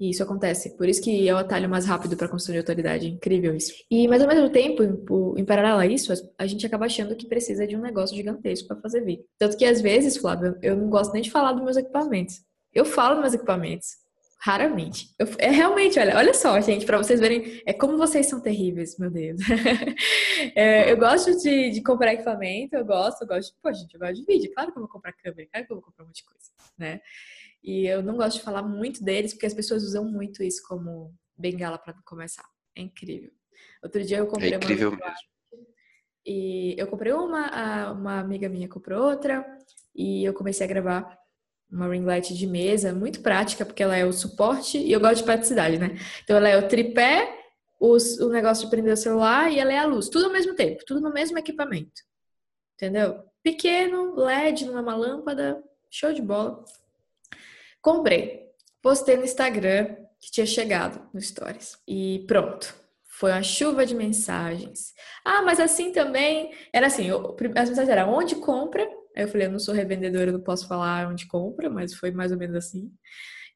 E 0.00 0.10
isso 0.10 0.22
acontece. 0.22 0.76
Por 0.76 0.88
isso 0.88 1.02
que 1.02 1.28
é 1.28 1.34
o 1.34 1.38
atalho 1.38 1.68
mais 1.68 1.86
rápido 1.86 2.16
para 2.16 2.28
construir 2.28 2.58
autoridade. 2.58 3.06
É 3.06 3.08
incrível 3.08 3.54
isso. 3.54 3.72
E, 3.90 4.08
mas 4.08 4.22
ao 4.22 4.28
mesmo 4.28 4.50
tempo, 4.50 4.82
em, 4.82 5.40
em 5.40 5.44
paralelo 5.44 5.78
a 5.78 5.86
isso, 5.86 6.12
a 6.38 6.46
gente 6.46 6.66
acaba 6.66 6.86
achando 6.86 7.14
que 7.14 7.28
precisa 7.28 7.66
de 7.66 7.76
um 7.76 7.80
negócio 7.80 8.16
gigantesco 8.16 8.68
para 8.68 8.80
fazer 8.80 9.04
vídeo. 9.04 9.24
Tanto 9.38 9.56
que 9.56 9.64
às 9.64 9.80
vezes, 9.80 10.16
Flávio, 10.16 10.56
eu 10.62 10.76
não 10.76 10.88
gosto 10.88 11.12
nem 11.12 11.22
de 11.22 11.30
falar 11.30 11.52
dos 11.52 11.62
meus 11.62 11.76
equipamentos. 11.76 12.42
Eu 12.74 12.84
falo 12.84 13.14
dos 13.14 13.22
meus 13.22 13.34
equipamentos, 13.34 13.88
Raramente. 14.44 15.14
Eu, 15.16 15.28
é 15.38 15.50
realmente, 15.50 16.00
olha, 16.00 16.16
olha 16.16 16.34
só, 16.34 16.60
gente, 16.60 16.84
para 16.84 16.98
vocês 16.98 17.20
verem, 17.20 17.62
é 17.64 17.72
como 17.72 17.96
vocês 17.96 18.26
são 18.26 18.40
terríveis, 18.40 18.98
meu 18.98 19.08
Deus. 19.08 19.40
é, 20.56 20.90
eu 20.90 20.96
gosto 20.96 21.38
de, 21.38 21.70
de, 21.70 21.80
comprar 21.80 22.14
equipamento, 22.14 22.74
eu 22.74 22.84
gosto, 22.84 23.22
eu 23.22 23.28
gosto, 23.28 23.56
pô, 23.62 23.72
gente, 23.72 23.94
eu 23.94 24.00
gosto 24.00 24.16
de 24.16 24.24
vídeo, 24.24 24.50
claro 24.52 24.72
que 24.72 24.78
eu 24.78 24.82
vou 24.82 24.90
comprar 24.90 25.12
câmera, 25.12 25.48
claro 25.48 25.64
que 25.64 25.72
eu 25.72 25.76
vou 25.76 25.84
comprar 25.84 26.02
um 26.02 26.06
monte 26.08 26.16
de 26.16 26.24
coisa, 26.24 26.50
né? 26.76 27.00
E 27.62 27.86
eu 27.86 28.02
não 28.02 28.16
gosto 28.16 28.38
de 28.38 28.42
falar 28.42 28.64
muito 28.64 29.04
deles, 29.04 29.32
porque 29.32 29.46
as 29.46 29.54
pessoas 29.54 29.84
usam 29.84 30.04
muito 30.04 30.42
isso 30.42 30.60
como 30.66 31.14
bengala 31.38 31.78
para 31.78 31.94
começar. 32.04 32.44
É 32.74 32.82
incrível. 32.82 33.30
Outro 33.80 34.02
dia 34.02 34.18
eu 34.18 34.26
comprei 34.26 34.54
é 34.54 34.56
incrível 34.56 34.88
uma 34.88 34.98
mesmo. 34.98 35.66
E 36.26 36.74
eu 36.76 36.88
comprei 36.88 37.12
uma, 37.12 37.92
uma 37.92 38.18
amiga 38.18 38.48
minha 38.48 38.68
comprou 38.68 39.04
outra, 39.04 39.46
e 39.94 40.24
eu 40.24 40.34
comecei 40.34 40.66
a 40.66 40.68
gravar 40.68 41.21
uma 41.72 41.88
ring 41.88 42.04
light 42.04 42.34
de 42.34 42.46
mesa, 42.46 42.92
muito 42.92 43.20
prática, 43.20 43.64
porque 43.64 43.82
ela 43.82 43.96
é 43.96 44.04
o 44.04 44.12
suporte 44.12 44.76
e 44.76 44.92
eu 44.92 45.00
gosto 45.00 45.16
de 45.16 45.24
praticidade, 45.24 45.78
né? 45.78 45.96
Então 46.22 46.36
ela 46.36 46.48
é 46.48 46.58
o 46.58 46.68
tripé, 46.68 47.38
os, 47.80 48.18
o 48.18 48.28
negócio 48.28 48.64
de 48.64 48.70
prender 48.70 48.92
o 48.92 48.96
celular 48.96 49.50
e 49.50 49.58
ela 49.58 49.72
é 49.72 49.78
a 49.78 49.86
luz, 49.86 50.08
tudo 50.08 50.26
ao 50.26 50.32
mesmo 50.32 50.54
tempo, 50.54 50.84
tudo 50.86 51.00
no 51.00 51.12
mesmo 51.12 51.38
equipamento. 51.38 52.02
Entendeu? 52.74 53.24
Pequeno, 53.42 54.14
LED, 54.16 54.66
não 54.66 54.78
é 54.78 54.80
uma 54.82 54.94
lâmpada, 54.94 55.62
show 55.90 56.12
de 56.12 56.20
bola. 56.20 56.62
Comprei, 57.80 58.50
postei 58.80 59.16
no 59.16 59.24
Instagram 59.24 59.96
que 60.20 60.30
tinha 60.30 60.46
chegado 60.46 61.08
no 61.12 61.20
Stories 61.20 61.78
e 61.88 62.24
pronto. 62.28 62.81
Foi 63.18 63.30
uma 63.30 63.42
chuva 63.42 63.84
de 63.86 63.94
mensagens. 63.94 64.92
Ah, 65.24 65.42
mas 65.42 65.60
assim 65.60 65.92
também. 65.92 66.52
Era 66.72 66.86
assim: 66.86 67.08
as 67.10 67.68
mensagens 67.68 67.88
eram 67.88 68.12
onde 68.12 68.36
compra 68.36 68.88
Aí 69.16 69.24
eu 69.24 69.28
falei, 69.28 69.46
eu 69.46 69.52
não 69.52 69.58
sou 69.58 69.74
revendedora, 69.74 70.30
eu 70.30 70.34
não 70.34 70.42
posso 70.42 70.66
falar 70.66 71.08
onde 71.08 71.26
compra, 71.26 71.68
mas 71.68 71.94
foi 71.94 72.10
mais 72.10 72.32
ou 72.32 72.38
menos 72.38 72.56
assim. 72.56 72.90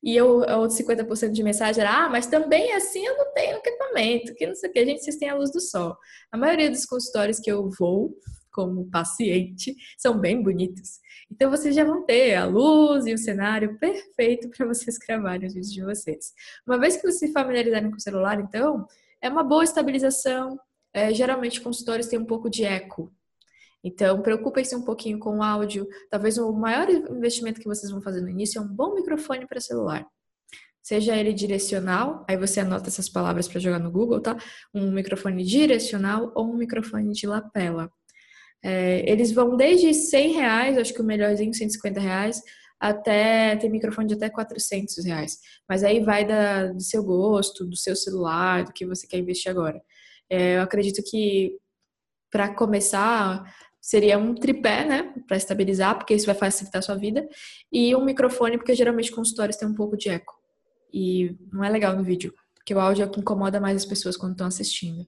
E 0.02 0.14
eu, 0.14 0.40
o 0.40 0.58
outro 0.60 0.76
50% 0.76 1.32
de 1.32 1.42
mensagem 1.42 1.82
era, 1.82 2.04
ah, 2.04 2.08
mas 2.08 2.26
também 2.26 2.72
assim 2.74 3.04
eu 3.04 3.16
não 3.16 3.32
tenho 3.32 3.56
equipamento, 3.56 4.34
que 4.34 4.46
não 4.46 4.54
sei 4.54 4.68
o 4.70 4.72
que, 4.72 4.78
a 4.78 4.84
gente, 4.84 5.02
vocês 5.02 5.16
têm 5.16 5.30
a 5.30 5.34
luz 5.34 5.50
do 5.50 5.60
sol. 5.60 5.96
A 6.30 6.36
maioria 6.36 6.70
dos 6.70 6.84
consultórios 6.84 7.40
que 7.40 7.50
eu 7.50 7.70
vou, 7.78 8.14
como 8.52 8.90
paciente, 8.90 9.74
são 9.98 10.20
bem 10.20 10.42
bonitos. 10.42 11.00
Então 11.30 11.50
vocês 11.50 11.74
já 11.74 11.84
vão 11.84 12.04
ter 12.04 12.34
a 12.34 12.44
luz 12.44 13.06
e 13.06 13.14
o 13.14 13.18
cenário 13.18 13.78
perfeito 13.78 14.50
para 14.50 14.66
vocês 14.66 14.98
gravarem 15.08 15.48
os 15.48 15.54
vídeos 15.54 15.72
de 15.72 15.82
vocês. 15.82 16.32
Uma 16.66 16.78
vez 16.78 16.96
que 16.96 17.02
vocês 17.02 17.30
se 17.30 17.32
familiarizarem 17.32 17.90
com 17.90 17.96
o 17.96 18.00
celular, 18.00 18.38
então, 18.38 18.86
é 19.22 19.28
uma 19.28 19.44
boa 19.44 19.64
estabilização. 19.64 20.58
É, 20.92 21.12
geralmente 21.12 21.60
consultórios 21.60 22.06
têm 22.08 22.18
um 22.18 22.24
pouco 22.24 22.48
de 22.48 22.64
eco, 22.64 23.12
então, 23.86 24.20
preocupem-se 24.20 24.74
um 24.74 24.82
pouquinho 24.82 25.16
com 25.16 25.38
o 25.38 25.42
áudio. 25.44 25.86
Talvez 26.10 26.38
o 26.38 26.52
maior 26.52 26.90
investimento 26.90 27.60
que 27.60 27.68
vocês 27.68 27.88
vão 27.88 28.02
fazer 28.02 28.20
no 28.20 28.28
início 28.28 28.58
é 28.58 28.60
um 28.60 28.66
bom 28.66 28.96
microfone 28.96 29.46
para 29.46 29.60
celular. 29.60 30.04
Seja 30.82 31.16
ele 31.16 31.32
direcional, 31.32 32.24
aí 32.28 32.36
você 32.36 32.58
anota 32.58 32.88
essas 32.88 33.08
palavras 33.08 33.46
para 33.46 33.60
jogar 33.60 33.78
no 33.78 33.92
Google, 33.92 34.20
tá? 34.20 34.36
Um 34.74 34.90
microfone 34.90 35.44
direcional 35.44 36.32
ou 36.34 36.52
um 36.52 36.56
microfone 36.56 37.12
de 37.12 37.28
lapela. 37.28 37.88
É, 38.60 39.08
eles 39.08 39.30
vão 39.30 39.56
desde 39.56 39.94
100 39.94 40.32
reais, 40.32 40.78
acho 40.78 40.92
que 40.92 41.00
o 41.00 41.04
melhorzinho 41.04 41.54
150 41.54 42.00
reais, 42.00 42.42
até 42.80 43.56
tem 43.56 43.70
microfone 43.70 44.08
de 44.08 44.14
até 44.14 44.28
400 44.28 45.04
reais. 45.04 45.38
Mas 45.68 45.82
aí 45.82 46.00
vai 46.00 46.26
da, 46.26 46.72
do 46.72 46.80
seu 46.80 47.02
gosto, 47.02 47.64
do 47.64 47.76
seu 47.76 47.96
celular, 47.96 48.64
do 48.64 48.72
que 48.72 48.86
você 48.86 49.06
quer 49.06 49.18
investir 49.18 49.50
agora. 49.50 49.80
É, 50.28 50.56
eu 50.56 50.62
acredito 50.62 51.02
que 51.02 51.56
para 52.30 52.54
começar 52.54 53.44
seria 53.80 54.18
um 54.18 54.34
tripé, 54.34 54.84
né, 54.84 55.14
para 55.28 55.36
estabilizar, 55.36 55.96
porque 55.96 56.12
isso 56.12 56.26
vai 56.26 56.34
facilitar 56.34 56.80
a 56.80 56.82
sua 56.82 56.96
vida, 56.96 57.26
e 57.70 57.94
um 57.94 58.04
microfone, 58.04 58.58
porque 58.58 58.74
geralmente 58.74 59.12
consultórios 59.12 59.56
têm 59.56 59.68
um 59.68 59.74
pouco 59.74 59.96
de 59.96 60.08
eco. 60.08 60.34
E 60.92 61.36
não 61.52 61.62
é 61.62 61.70
legal 61.70 61.96
no 61.96 62.02
vídeo, 62.02 62.34
porque 62.54 62.74
o 62.74 62.80
áudio 62.80 63.04
é 63.04 63.06
o 63.06 63.10
que 63.10 63.20
incomoda 63.20 63.60
mais 63.60 63.76
as 63.76 63.84
pessoas 63.84 64.16
quando 64.16 64.32
estão 64.32 64.48
assistindo. 64.48 65.06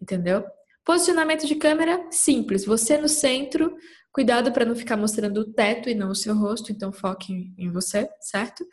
Entendeu? 0.00 0.44
Posicionamento 0.84 1.46
de 1.46 1.54
câmera 1.54 2.08
simples, 2.10 2.64
você 2.64 2.98
no 2.98 3.08
centro, 3.08 3.76
cuidado 4.12 4.52
para 4.52 4.64
não 4.64 4.74
ficar 4.74 4.96
mostrando 4.96 5.38
o 5.42 5.52
teto 5.52 5.88
e 5.88 5.94
não 5.94 6.10
o 6.10 6.14
seu 6.14 6.34
rosto, 6.34 6.72
então 6.72 6.92
foque 6.92 7.52
em 7.56 7.70
você, 7.70 8.08
certo? 8.20 8.66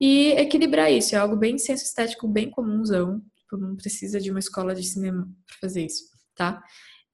E 0.00 0.30
equilibrar 0.32 0.90
isso, 0.90 1.14
é 1.14 1.18
algo 1.18 1.36
bem 1.36 1.58
senso 1.58 1.84
estético, 1.84 2.28
bem 2.28 2.50
comumzão, 2.50 3.20
tipo, 3.36 3.56
não 3.56 3.76
precisa 3.76 4.20
de 4.20 4.30
uma 4.30 4.38
escola 4.38 4.74
de 4.74 4.84
cinema 4.84 5.28
para 5.46 5.56
fazer 5.60 5.84
isso, 5.84 6.04
tá? 6.34 6.62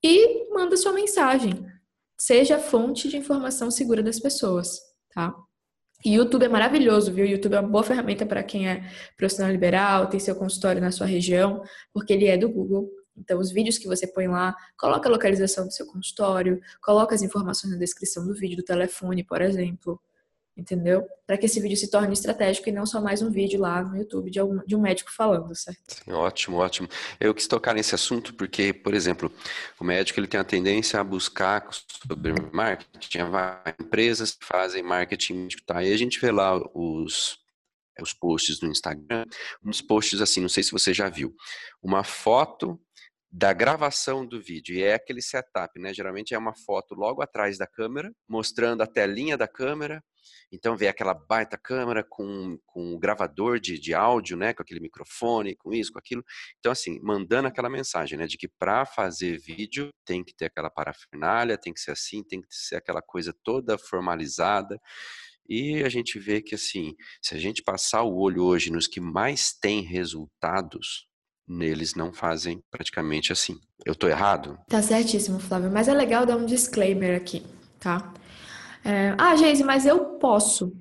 e 0.07 0.49
manda 0.53 0.77
sua 0.77 0.93
mensagem. 0.93 1.67
Seja 2.19 2.59
fonte 2.59 3.09
de 3.09 3.17
informação 3.17 3.71
segura 3.71 4.03
das 4.03 4.19
pessoas, 4.21 4.79
tá? 5.13 5.35
E 6.05 6.15
YouTube 6.15 6.45
é 6.45 6.49
maravilhoso, 6.49 7.13
viu? 7.13 7.27
YouTube 7.27 7.55
é 7.55 7.61
uma 7.61 7.69
boa 7.69 7.83
ferramenta 7.83 8.25
para 8.25 8.43
quem 8.43 8.69
é 8.69 8.89
profissional 9.17 9.51
liberal, 9.51 10.09
tem 10.09 10.21
seu 10.21 10.37
consultório 10.37 10.81
na 10.81 10.93
sua 10.93 11.07
região, 11.07 11.63
porque 11.93 12.13
ele 12.13 12.27
é 12.27 12.37
do 12.37 12.49
Google. 12.49 12.89
Então, 13.17 13.39
os 13.39 13.51
vídeos 13.51 13.79
que 13.79 13.87
você 13.87 14.07
põe 14.07 14.29
lá, 14.29 14.55
coloca 14.77 15.09
a 15.09 15.13
localização 15.13 15.67
do 15.67 15.73
seu 15.73 15.87
consultório, 15.87 16.61
coloca 16.83 17.15
as 17.15 17.23
informações 17.23 17.73
na 17.73 17.79
descrição 17.79 18.27
do 18.27 18.35
vídeo, 18.35 18.57
do 18.59 18.63
telefone, 18.63 19.25
por 19.25 19.41
exemplo. 19.41 20.01
entendeu? 20.57 21.07
Para 21.27 21.37
que 21.37 21.45
esse 21.47 21.61
vídeo 21.61 21.77
se 21.77 21.91
torne 21.91 22.15
estratégico 22.15 22.69
e 22.69 22.73
não 22.73 22.87
só 22.87 23.01
mais 23.01 23.21
um 23.21 23.31
vídeo 23.31 23.61
lá 23.61 23.83
no 23.83 23.97
YouTube 23.97 24.31
de, 24.31 24.39
algum, 24.41 24.65
de 24.65 24.75
um 24.75 24.81
médico 24.81 25.11
falando, 25.13 25.55
certo? 25.55 26.03
Ótimo, 26.09 26.57
ótimo. 26.57 26.89
Eu 27.21 27.35
quis 27.35 27.47
tocar 27.47 27.75
nesse 27.75 27.95
assunto 27.95 28.33
porque, 28.35 28.73
por 28.73 28.95
exemplo, 28.95 29.31
o 29.79 29.85
médico 29.85 30.19
ele 30.19 30.27
tem 30.27 30.41
a 30.41 30.45
tendência 30.45 30.99
a 30.99 31.05
buscar 31.05 31.69
sobre 32.07 32.33
marketing, 32.53 33.19
empresas 33.79 34.33
que 34.33 34.47
fazem 34.47 34.83
marketing, 34.83 35.49
tá? 35.67 35.83
E 35.85 35.93
a 35.93 35.97
gente 35.97 36.19
vê 36.21 36.31
lá 36.31 36.57
os 36.75 37.39
os 37.99 38.13
posts 38.13 38.61
no 38.61 38.69
Instagram, 38.69 39.25
uns 39.65 39.81
posts 39.81 40.21
assim, 40.21 40.41
não 40.41 40.51
sei 40.51 40.63
se 40.63 40.71
você 40.71 40.93
já 40.93 41.09
viu, 41.09 41.35
uma 41.83 42.05
foto 42.05 42.79
da 43.37 43.53
gravação 43.53 44.25
do 44.25 44.41
vídeo. 44.41 44.75
E 44.75 44.83
é 44.83 44.95
aquele 44.95 45.21
setup, 45.21 45.79
né? 45.79 45.93
Geralmente 45.93 46.33
é 46.33 46.39
uma 46.39 46.55
foto 46.55 46.95
logo 46.95 47.21
atrás 47.21 47.59
da 47.59 47.67
câmera, 47.67 48.11
mostrando 48.27 48.83
a 48.83 48.87
telinha 48.87 49.37
da 49.37 49.47
câmera. 49.47 50.03
Então 50.51 50.75
vê 50.75 50.89
aquela 50.89 51.13
baita 51.13 51.59
câmera 51.59 52.03
com, 52.03 52.59
com 52.65 52.95
o 52.95 52.99
gravador 52.99 53.61
de, 53.61 53.79
de 53.79 53.93
áudio, 53.93 54.39
né? 54.39 54.55
Com 54.55 54.63
aquele 54.63 54.81
microfone, 54.81 55.55
com 55.55 55.71
isso, 55.75 55.93
com 55.93 55.99
aquilo. 55.99 56.25
Então, 56.59 56.73
assim, 56.73 56.99
mandando 57.03 57.47
aquela 57.47 57.69
mensagem, 57.69 58.19
né? 58.19 58.27
De 58.27 58.39
que 58.39 58.49
para 58.49 58.87
fazer 58.87 59.39
vídeo 59.39 59.91
tem 60.07 60.25
que 60.25 60.35
ter 60.35 60.47
aquela 60.47 60.71
parafernália, 60.71 61.59
tem 61.59 61.75
que 61.75 61.81
ser 61.81 61.91
assim, 61.91 62.25
tem 62.25 62.41
que 62.41 62.49
ser 62.51 62.77
aquela 62.77 63.03
coisa 63.03 63.35
toda 63.45 63.77
formalizada. 63.77 64.81
E 65.47 65.83
a 65.85 65.91
gente 65.91 66.19
vê 66.19 66.41
que, 66.41 66.55
assim, 66.55 66.95
se 67.21 67.35
a 67.35 67.39
gente 67.39 67.63
passar 67.63 68.03
o 68.03 68.17
olho 68.17 68.43
hoje 68.43 68.73
nos 68.73 68.87
que 68.87 68.99
mais 68.99 69.53
têm 69.53 69.83
resultados, 69.83 71.07
neles 71.47 71.95
não 71.95 72.13
fazem 72.13 72.61
praticamente 72.71 73.33
assim. 73.33 73.57
Eu 73.85 73.95
tô 73.95 74.09
errado? 74.09 74.59
Tá 74.69 74.83
certíssimo, 74.83 75.39
Flávio. 75.39 75.71
Mas 75.71 75.89
é 75.89 75.95
legal 75.95 76.27
dar 76.27 76.37
um 76.37 76.47
disclaimer 76.47 77.17
aqui, 77.17 77.45
tá? 77.79 78.13
É, 78.85 79.15
ah, 79.19 79.35
Geise, 79.37 79.65
mas 79.65 79.87
eu 79.87 80.17
posso. 80.19 80.73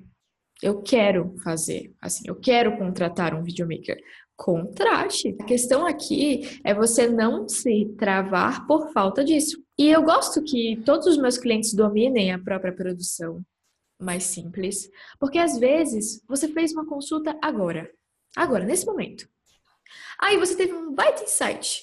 Eu 0.62 0.80
quero 0.82 1.34
fazer. 1.42 1.94
Assim, 2.00 2.24
eu 2.26 2.34
quero 2.34 2.76
contratar 2.78 3.34
um 3.34 3.42
videomaker. 3.42 3.98
Contrate. 4.36 5.36
A 5.40 5.44
questão 5.44 5.86
aqui 5.86 6.60
é 6.64 6.74
você 6.74 7.08
não 7.08 7.48
se 7.48 7.86
travar 7.98 8.66
por 8.66 8.92
falta 8.92 9.24
disso. 9.24 9.62
E 9.78 9.88
eu 9.88 10.02
gosto 10.02 10.42
que 10.42 10.80
todos 10.84 11.06
os 11.06 11.18
meus 11.18 11.36
clientes 11.36 11.74
dominem 11.74 12.32
a 12.32 12.38
própria 12.38 12.72
produção 12.72 13.42
mais 14.00 14.24
simples, 14.24 14.90
porque 15.18 15.38
às 15.38 15.58
vezes 15.58 16.22
você 16.28 16.48
fez 16.48 16.72
uma 16.72 16.86
consulta 16.86 17.36
agora, 17.42 17.90
agora, 18.36 18.64
nesse 18.64 18.84
momento. 18.84 19.26
Aí 20.18 20.36
você 20.36 20.56
teve 20.56 20.72
um 20.72 20.94
baita 20.94 21.22
insight. 21.22 21.82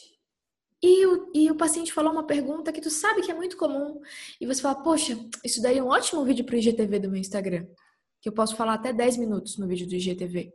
E 0.82 1.06
o, 1.06 1.32
e 1.34 1.50
o 1.50 1.56
paciente 1.56 1.94
falou 1.94 2.12
uma 2.12 2.28
pergunta 2.28 2.72
que 2.74 2.82
tu 2.82 2.89
sabe 2.89 3.22
que 3.22 3.32
é 3.32 3.34
muito 3.34 3.56
comum. 3.56 4.02
E 4.39 4.46
você 4.46 4.62
fala, 4.62 4.84
poxa, 4.84 5.18
isso 5.44 5.62
daí 5.62 5.78
é 5.78 5.84
um 5.84 5.88
ótimo 5.88 6.26
vídeo 6.26 6.46
para 6.46 6.56
o 6.56 6.58
IGTV 6.58 7.00
do 7.00 7.10
meu 7.10 7.22
Instagram. 7.22 7.66
Que 8.22 8.28
eu 8.28 8.34
posso 8.34 8.56
falar 8.56 8.74
até 8.74 8.92
10 8.92 9.18
minutos 9.18 9.58
no 9.58 9.68
vídeo 9.68 9.88
do 9.88 9.96
IGTV. 9.96 10.54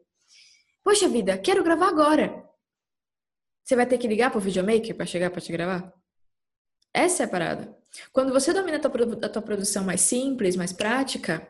Poxa 0.85 1.09
vida, 1.09 1.39
quero 1.39 1.65
gravar 1.65 1.89
agora. 1.89 2.45
Você 3.65 3.75
vai 3.75 3.87
ter 3.87 3.99
que 3.99 4.09
ligar 4.09 4.31
para 4.31 4.39
o 4.39 4.41
videomaker 4.41 4.95
para 4.95 5.07
chegar 5.07 5.31
para 5.31 5.41
te 5.41 5.53
gravar? 5.53 5.93
Essa 6.93 7.23
é 7.23 7.27
a 7.27 7.29
parada. 7.29 7.77
Quando 8.13 8.33
você 8.33 8.53
domina 8.53 8.77
a 8.77 8.81
tua, 8.81 9.27
a 9.27 9.29
tua 9.29 9.43
produção 9.43 9.85
mais 9.85 10.01
simples, 10.01 10.57
mais 10.57 10.73
prática, 10.73 11.47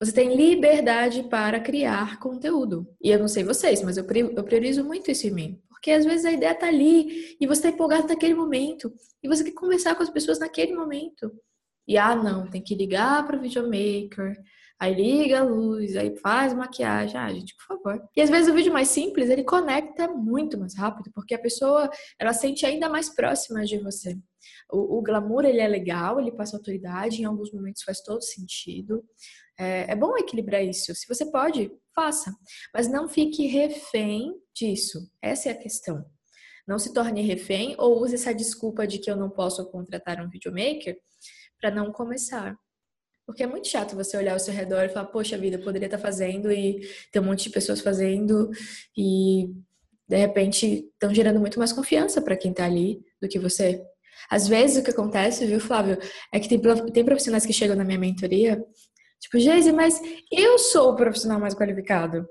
você 0.00 0.12
tem 0.12 0.34
liberdade 0.34 1.22
para 1.24 1.60
criar 1.60 2.18
conteúdo. 2.18 2.86
E 3.02 3.10
eu 3.10 3.18
não 3.18 3.28
sei 3.28 3.44
vocês, 3.44 3.82
mas 3.82 3.96
eu 3.96 4.04
priorizo 4.04 4.84
muito 4.84 5.10
isso 5.10 5.26
em 5.26 5.30
mim. 5.30 5.62
Porque 5.68 5.90
às 5.90 6.04
vezes 6.04 6.24
a 6.24 6.32
ideia 6.32 6.54
tá 6.54 6.68
ali 6.68 7.36
e 7.40 7.46
você 7.46 7.62
tá 7.62 7.68
empolgado 7.68 8.06
naquele 8.06 8.34
momento. 8.34 8.92
E 9.22 9.28
você 9.28 9.42
quer 9.44 9.52
conversar 9.52 9.94
com 9.94 10.02
as 10.02 10.10
pessoas 10.10 10.38
naquele 10.38 10.74
momento. 10.74 11.32
E 11.86 11.98
ah, 11.98 12.14
não, 12.14 12.48
tem 12.48 12.62
que 12.62 12.74
ligar 12.74 13.26
para 13.26 13.36
o 13.36 13.40
videomaker. 13.40 14.36
Aí 14.78 14.94
liga 14.94 15.38
a 15.38 15.44
luz, 15.44 15.96
aí 15.96 16.16
faz 16.16 16.52
maquiagem. 16.52 17.16
Ah, 17.16 17.32
gente, 17.32 17.54
por 17.54 17.66
favor. 17.66 18.08
E 18.16 18.20
às 18.20 18.28
vezes 18.28 18.48
o 18.48 18.54
vídeo 18.54 18.72
mais 18.72 18.88
simples, 18.88 19.30
ele 19.30 19.44
conecta 19.44 20.08
muito 20.08 20.58
mais 20.58 20.76
rápido, 20.76 21.10
porque 21.14 21.34
a 21.34 21.38
pessoa, 21.38 21.88
ela 22.18 22.32
sente 22.32 22.66
ainda 22.66 22.88
mais 22.88 23.08
próxima 23.08 23.64
de 23.64 23.78
você. 23.78 24.18
O, 24.68 24.98
o 24.98 25.02
glamour, 25.02 25.44
ele 25.44 25.60
é 25.60 25.68
legal, 25.68 26.18
ele 26.18 26.32
passa 26.32 26.56
autoridade, 26.56 27.22
em 27.22 27.24
alguns 27.24 27.52
momentos 27.52 27.84
faz 27.84 28.00
todo 28.00 28.22
sentido. 28.22 29.04
É, 29.58 29.92
é 29.92 29.96
bom 29.96 30.16
equilibrar 30.16 30.64
isso. 30.64 30.94
Se 30.94 31.06
você 31.06 31.30
pode, 31.30 31.70
faça. 31.94 32.32
Mas 32.74 32.88
não 32.88 33.08
fique 33.08 33.46
refém 33.46 34.34
disso. 34.54 34.98
Essa 35.20 35.50
é 35.50 35.52
a 35.52 35.58
questão. 35.58 36.04
Não 36.66 36.78
se 36.78 36.92
torne 36.92 37.22
refém 37.22 37.74
ou 37.78 38.00
use 38.02 38.14
essa 38.14 38.34
desculpa 38.34 38.86
de 38.86 38.98
que 38.98 39.10
eu 39.10 39.16
não 39.16 39.28
posso 39.28 39.64
contratar 39.70 40.20
um 40.20 40.28
videomaker 40.28 40.96
para 41.60 41.70
não 41.70 41.92
começar. 41.92 42.56
Porque 43.26 43.42
é 43.42 43.46
muito 43.46 43.68
chato 43.68 43.94
você 43.94 44.16
olhar 44.16 44.32
ao 44.32 44.40
seu 44.40 44.52
redor 44.52 44.84
e 44.84 44.88
falar, 44.88 45.06
poxa 45.06 45.38
vida, 45.38 45.56
eu 45.56 45.62
poderia 45.62 45.86
estar 45.86 45.98
fazendo 45.98 46.50
e 46.50 46.80
ter 47.12 47.20
um 47.20 47.24
monte 47.24 47.44
de 47.44 47.50
pessoas 47.50 47.80
fazendo 47.80 48.50
e 48.96 49.48
de 50.08 50.16
repente 50.16 50.90
estão 50.92 51.14
gerando 51.14 51.40
muito 51.40 51.58
mais 51.58 51.72
confiança 51.72 52.20
para 52.20 52.36
quem 52.36 52.50
está 52.50 52.64
ali 52.64 53.00
do 53.20 53.28
que 53.28 53.38
você. 53.38 53.82
Às 54.28 54.46
vezes 54.46 54.76
o 54.76 54.84
que 54.84 54.90
acontece, 54.90 55.46
viu, 55.46 55.60
Flávio, 55.60 55.98
é 56.32 56.38
que 56.38 56.48
tem, 56.48 56.60
tem 56.92 57.04
profissionais 57.04 57.46
que 57.46 57.52
chegam 57.52 57.76
na 57.76 57.84
minha 57.84 57.98
mentoria 57.98 58.62
Tipo, 59.22 59.38
Geise, 59.38 59.72
mas 59.72 60.00
eu 60.30 60.58
sou 60.58 60.90
o 60.90 60.96
profissional 60.96 61.38
mais 61.38 61.54
qualificado. 61.54 62.28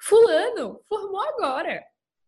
Fulano 0.00 0.80
formou 0.88 1.20
agora. 1.20 1.82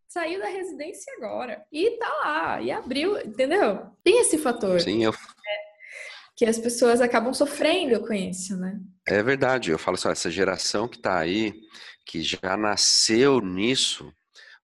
Saiu 0.08 0.40
da 0.40 0.48
residência 0.48 1.12
agora. 1.16 1.64
E 1.70 1.92
tá 1.92 2.08
lá. 2.24 2.60
E 2.60 2.72
abriu, 2.72 3.16
entendeu? 3.18 3.86
Tem 4.02 4.20
esse 4.20 4.36
fator. 4.36 4.80
Sim, 4.80 5.04
eu. 5.04 5.14
que 6.36 6.44
as 6.44 6.58
pessoas 6.58 7.00
acabam 7.00 7.32
sofrendo 7.32 8.00
com 8.04 8.12
isso, 8.12 8.56
né? 8.56 8.80
É 9.06 9.22
verdade. 9.22 9.70
Eu 9.70 9.78
falo 9.78 9.96
só, 9.96 10.10
essa 10.10 10.28
geração 10.28 10.88
que 10.88 10.98
tá 10.98 11.16
aí, 11.16 11.54
que 12.04 12.20
já 12.20 12.56
nasceu 12.56 13.40
nisso, 13.40 14.12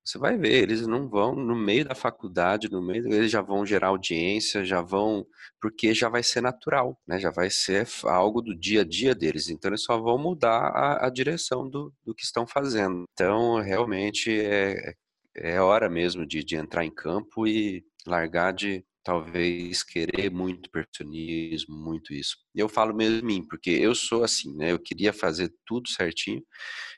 você 0.06 0.18
vai 0.18 0.38
ver, 0.38 0.62
eles 0.62 0.86
não 0.86 1.08
vão 1.08 1.34
no 1.34 1.56
meio 1.56 1.84
da 1.84 1.94
faculdade, 1.94 2.70
no 2.70 2.80
meio, 2.80 3.06
eles 3.12 3.30
já 3.30 3.42
vão 3.42 3.66
gerar 3.66 3.88
audiência, 3.88 4.64
já 4.64 4.80
vão, 4.80 5.26
porque 5.60 5.92
já 5.92 6.08
vai 6.08 6.22
ser 6.22 6.40
natural, 6.40 6.96
né? 7.06 7.18
Já 7.18 7.30
vai 7.30 7.50
ser 7.50 7.88
algo 8.04 8.40
do 8.40 8.56
dia 8.56 8.82
a 8.82 8.84
dia 8.84 9.14
deles. 9.14 9.48
Então 9.48 9.70
eles 9.70 9.82
só 9.82 9.98
vão 9.98 10.16
mudar 10.16 10.68
a, 10.68 11.06
a 11.06 11.10
direção 11.10 11.68
do, 11.68 11.92
do 12.04 12.14
que 12.14 12.22
estão 12.24 12.46
fazendo. 12.46 13.04
Então 13.12 13.60
realmente 13.60 14.30
é, 14.30 14.94
é 15.34 15.60
hora 15.60 15.88
mesmo 15.90 16.24
de, 16.24 16.44
de 16.44 16.56
entrar 16.56 16.84
em 16.84 16.94
campo 16.94 17.46
e 17.46 17.84
largar 18.06 18.52
de 18.52 18.84
talvez 19.02 19.82
querer 19.84 20.30
muito 20.30 20.70
perfeccionismo, 20.70 21.76
muito 21.76 22.12
isso. 22.12 22.36
Eu 22.54 22.68
falo 22.68 22.94
mesmo 22.94 23.18
em 23.18 23.22
mim, 23.22 23.46
porque 23.48 23.70
eu 23.70 23.94
sou 23.94 24.24
assim, 24.24 24.56
né? 24.56 24.72
Eu 24.72 24.78
queria 24.78 25.12
fazer 25.12 25.52
tudo 25.64 25.88
certinho 25.88 26.42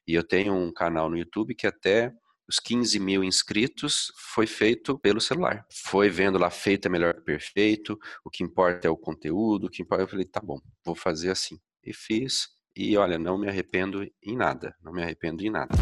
e 0.06 0.14
eu 0.14 0.22
tenho 0.22 0.54
um 0.54 0.72
canal 0.72 1.10
no 1.10 1.18
YouTube 1.18 1.54
que 1.54 1.66
até 1.66 2.12
os 2.48 2.58
15 2.58 2.98
mil 2.98 3.22
inscritos 3.22 4.10
foi 4.16 4.46
feito 4.46 4.98
pelo 4.98 5.20
celular. 5.20 5.66
Foi 5.70 6.08
vendo 6.08 6.38
lá 6.38 6.48
feito 6.48 6.86
é 6.86 6.88
melhor 6.88 7.12
que 7.12 7.20
perfeito, 7.20 7.98
o 8.24 8.30
que 8.30 8.42
importa 8.42 8.88
é 8.88 8.90
o 8.90 8.96
conteúdo, 8.96 9.66
o 9.66 9.70
que 9.70 9.82
importa. 9.82 10.04
Eu 10.04 10.08
falei, 10.08 10.24
tá 10.24 10.40
bom, 10.40 10.58
vou 10.82 10.94
fazer 10.94 11.30
assim. 11.30 11.60
E 11.84 11.92
fiz, 11.92 12.48
e 12.74 12.96
olha, 12.96 13.18
não 13.18 13.36
me 13.36 13.48
arrependo 13.48 14.02
em 14.22 14.34
nada, 14.34 14.74
não 14.82 14.92
me 14.94 15.02
arrependo 15.02 15.44
em 15.44 15.50
nada. 15.50 15.74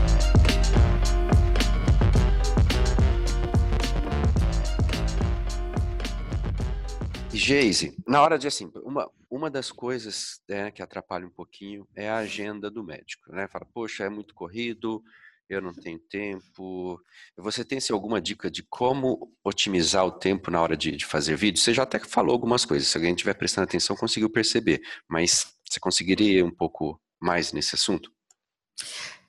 Geise, 7.33 7.95
na 8.09 8.23
hora 8.23 8.37
de 8.37 8.49
assim, 8.49 8.73
uma, 8.83 9.09
uma 9.31 9.49
das 9.49 9.71
coisas 9.71 10.41
né, 10.49 10.71
que 10.73 10.83
atrapalha 10.83 11.27
um 11.27 11.31
pouquinho 11.31 11.87
é 11.95 12.09
a 12.09 12.17
agenda 12.17 12.69
do 12.69 12.83
médico, 12.83 13.31
né? 13.31 13.47
Fala, 13.47 13.67
poxa, 13.73 14.05
é 14.05 14.09
muito 14.09 14.35
corrido, 14.35 15.05
eu 15.49 15.63
não 15.63 15.73
tenho 15.73 15.99
tempo. 15.99 17.01
Você 17.37 17.65
tem 17.65 17.79
assim, 17.79 17.93
alguma 17.93 18.21
dica 18.21 18.51
de 18.51 18.63
como 18.63 19.33
otimizar 19.45 20.05
o 20.05 20.11
tempo 20.11 20.51
na 20.51 20.61
hora 20.61 20.77
de, 20.77 20.93
de, 20.93 21.07
fazer 21.07 21.37
vídeo? 21.37 21.61
Você 21.61 21.73
já 21.73 21.85
até 21.85 21.99
falou 22.01 22.33
algumas 22.33 22.65
coisas, 22.65 22.89
se 22.89 22.97
alguém 22.97 23.13
estiver 23.13 23.35
prestando 23.35 23.65
atenção, 23.65 23.97
conseguiu 23.97 24.31
perceber, 24.31 24.81
mas 25.09 25.47
você 25.69 25.79
conseguiria 25.81 26.41
ir 26.41 26.43
um 26.43 26.51
pouco 26.51 27.01
mais 27.21 27.53
nesse 27.53 27.75
assunto? 27.75 28.11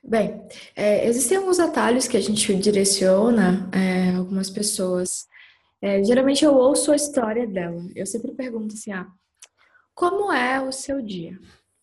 Bem, 0.04 0.42
é, 0.76 1.06
existem 1.08 1.38
alguns 1.38 1.60
atalhos 1.60 2.08
que 2.08 2.18
a 2.18 2.22
gente 2.22 2.54
direciona 2.56 3.70
é, 3.74 4.16
algumas 4.16 4.50
pessoas. 4.50 5.28
É, 5.82 6.04
geralmente 6.04 6.44
eu 6.44 6.56
ouço 6.56 6.92
a 6.92 6.96
história 6.96 7.46
dela. 7.46 7.82
Eu 7.96 8.06
sempre 8.06 8.34
pergunto 8.34 8.74
assim: 8.74 8.92
ah, 8.92 9.08
como 9.94 10.32
é 10.32 10.62
o 10.62 10.72
seu 10.72 11.02
dia? 11.02 11.38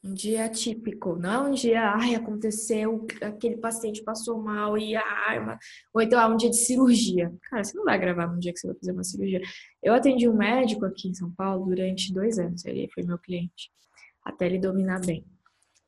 Um 0.04 0.12
dia 0.12 0.46
típico, 0.50 1.16
não 1.16 1.30
é 1.30 1.48
um 1.48 1.50
dia, 1.52 1.80
ai, 1.94 2.14
aconteceu, 2.14 3.06
aquele 3.22 3.56
paciente 3.56 4.02
passou 4.02 4.38
mal 4.38 4.76
e 4.76 4.94
ai, 4.94 5.38
ou 5.94 6.02
então 6.02 6.20
é 6.20 6.26
um 6.26 6.36
dia 6.36 6.50
de 6.50 6.58
cirurgia. 6.58 7.32
Cara, 7.44 7.64
você 7.64 7.74
não 7.74 7.84
vai 7.84 7.98
gravar 7.98 8.26
num 8.26 8.38
dia 8.38 8.52
que 8.52 8.60
você 8.60 8.66
vai 8.66 8.76
fazer 8.76 8.92
uma 8.92 9.02
cirurgia. 9.02 9.40
Eu 9.82 9.94
atendi 9.94 10.28
um 10.28 10.36
médico 10.36 10.84
aqui 10.84 11.08
em 11.08 11.14
São 11.14 11.30
Paulo 11.30 11.64
durante 11.64 12.12
dois 12.12 12.38
anos, 12.38 12.66
ele 12.66 12.86
foi 12.92 13.02
meu 13.02 13.16
cliente, 13.16 13.70
até 14.22 14.44
ele 14.44 14.58
dominar 14.58 15.00
bem. 15.00 15.24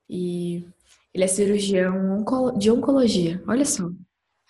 E 0.08 0.66
ele 1.12 1.24
é 1.24 1.26
cirurgião 1.26 2.24
de 2.56 2.70
oncologia, 2.70 3.44
olha 3.46 3.66
só 3.66 3.90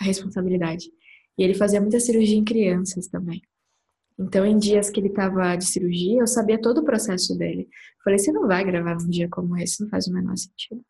a 0.00 0.04
responsabilidade. 0.04 0.92
E 1.36 1.42
ele 1.42 1.54
fazia 1.54 1.80
muita 1.80 1.98
cirurgia 1.98 2.36
em 2.36 2.44
crianças 2.44 3.08
também. 3.08 3.42
Então, 4.18 4.46
em 4.46 4.58
dias 4.58 4.88
que 4.88 4.98
ele 4.98 5.08
estava 5.08 5.56
de 5.56 5.66
cirurgia, 5.66 6.20
eu 6.20 6.26
sabia 6.26 6.58
todo 6.60 6.78
o 6.78 6.84
processo 6.84 7.36
dele. 7.36 7.68
Falei, 8.02 8.18
você 8.18 8.32
não 8.32 8.46
vai 8.46 8.64
gravar 8.64 8.94
num 8.94 9.10
dia 9.10 9.28
como 9.28 9.56
esse, 9.58 9.82
não 9.82 9.90
faz 9.90 10.06
o 10.06 10.12
menor 10.12 10.36
sentido. 10.36 10.82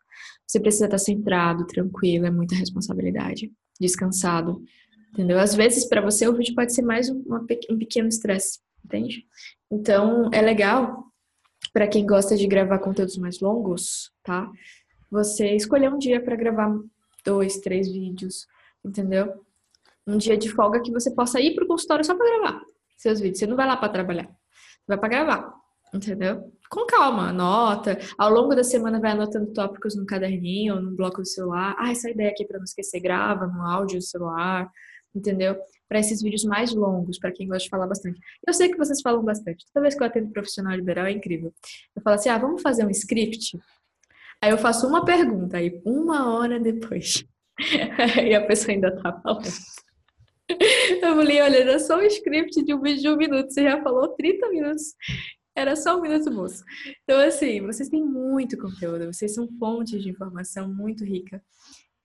Você 0.46 0.60
precisa 0.60 0.84
estar 0.84 0.98
centrado, 0.98 1.66
tranquilo, 1.66 2.26
é 2.26 2.30
muita 2.30 2.54
responsabilidade, 2.54 3.52
descansado, 3.80 4.62
entendeu? 5.12 5.40
Às 5.40 5.54
vezes, 5.54 5.88
para 5.88 6.00
você, 6.00 6.28
o 6.28 6.36
vídeo 6.36 6.54
pode 6.54 6.72
ser 6.72 6.82
mais 6.82 7.10
um, 7.10 7.22
um 7.68 7.78
pequeno 7.78 8.08
estresse, 8.08 8.60
entende? 8.84 9.26
Então, 9.70 10.30
é 10.32 10.40
legal 10.40 11.06
para 11.72 11.88
quem 11.88 12.06
gosta 12.06 12.36
de 12.36 12.46
gravar 12.46 12.78
conteúdos 12.78 13.18
mais 13.18 13.40
longos, 13.40 14.12
tá? 14.22 14.48
Você 15.10 15.56
escolher 15.56 15.92
um 15.92 15.98
dia 15.98 16.22
para 16.22 16.36
gravar 16.36 16.78
dois, 17.24 17.58
três 17.58 17.90
vídeos, 17.90 18.46
entendeu? 18.84 19.44
Um 20.06 20.16
dia 20.16 20.36
de 20.36 20.48
folga 20.48 20.80
que 20.80 20.92
você 20.92 21.10
possa 21.10 21.40
ir 21.40 21.56
pro 21.56 21.66
consultório 21.66 22.04
só 22.04 22.14
para 22.14 22.38
gravar 22.38 22.75
seus 22.96 23.20
vídeos. 23.20 23.38
Você 23.38 23.46
não 23.46 23.56
vai 23.56 23.66
lá 23.66 23.76
para 23.76 23.88
trabalhar, 23.88 24.24
você 24.24 24.86
vai 24.88 24.98
para 24.98 25.08
gravar, 25.08 25.54
entendeu? 25.94 26.52
Com 26.68 26.86
calma, 26.86 27.28
anota. 27.28 27.98
Ao 28.18 28.30
longo 28.30 28.54
da 28.54 28.64
semana 28.64 29.00
vai 29.00 29.12
anotando 29.12 29.52
tópicos 29.52 29.94
no 29.94 30.04
caderninho 30.04 30.74
ou 30.74 30.82
no 30.82 30.96
bloco 30.96 31.22
do 31.22 31.26
celular. 31.26 31.76
Ah, 31.78 31.90
essa 31.90 32.10
ideia 32.10 32.30
aqui 32.30 32.44
para 32.44 32.58
não 32.58 32.64
esquecer, 32.64 33.00
grava 33.00 33.46
no 33.46 33.62
áudio 33.62 33.98
do 33.98 34.04
celular, 34.04 34.68
entendeu? 35.14 35.56
Para 35.88 36.00
esses 36.00 36.20
vídeos 36.20 36.44
mais 36.44 36.74
longos, 36.74 37.18
para 37.18 37.30
quem 37.30 37.46
gosta 37.46 37.64
de 37.64 37.70
falar 37.70 37.86
bastante. 37.86 38.18
Eu 38.46 38.52
sei 38.52 38.68
que 38.68 38.76
vocês 38.76 39.00
falam 39.00 39.24
bastante. 39.24 39.64
Toda 39.72 39.82
vez 39.82 39.94
que 39.94 40.02
eu 40.02 40.06
atendo 40.06 40.32
profissional 40.32 40.74
liberal 40.74 41.06
é 41.06 41.12
incrível. 41.12 41.54
Eu 41.94 42.02
falo 42.02 42.16
assim: 42.16 42.28
ah, 42.28 42.38
vamos 42.38 42.62
fazer 42.62 42.84
um 42.84 42.90
script? 42.90 43.56
Aí 44.42 44.50
eu 44.50 44.58
faço 44.58 44.86
uma 44.86 45.04
pergunta, 45.04 45.56
aí 45.56 45.80
uma 45.84 46.34
hora 46.34 46.60
depois. 46.60 47.24
e 48.22 48.34
a 48.34 48.46
pessoa 48.46 48.74
ainda 48.74 48.94
tá 49.02 49.12
falando. 49.20 49.48
Eu 51.02 51.14
falei, 51.14 51.40
olha, 51.40 51.56
era 51.58 51.78
só 51.78 51.98
um 51.98 52.02
script 52.02 52.64
de 52.64 52.74
um 52.74 52.80
vídeo 52.80 53.02
de 53.02 53.08
um 53.08 53.16
minuto, 53.16 53.52
você 53.52 53.62
já 53.62 53.82
falou 53.82 54.08
30 54.08 54.48
minutos. 54.50 54.94
Era 55.54 55.74
só 55.74 55.98
um 55.98 56.02
minuto, 56.02 56.30
moço. 56.30 56.62
Então, 57.02 57.18
assim, 57.20 57.60
vocês 57.62 57.88
têm 57.88 58.04
muito 58.04 58.58
conteúdo, 58.58 59.06
vocês 59.06 59.34
são 59.34 59.48
fontes 59.58 60.02
de 60.02 60.10
informação 60.10 60.68
muito 60.72 61.04
rica. 61.04 61.42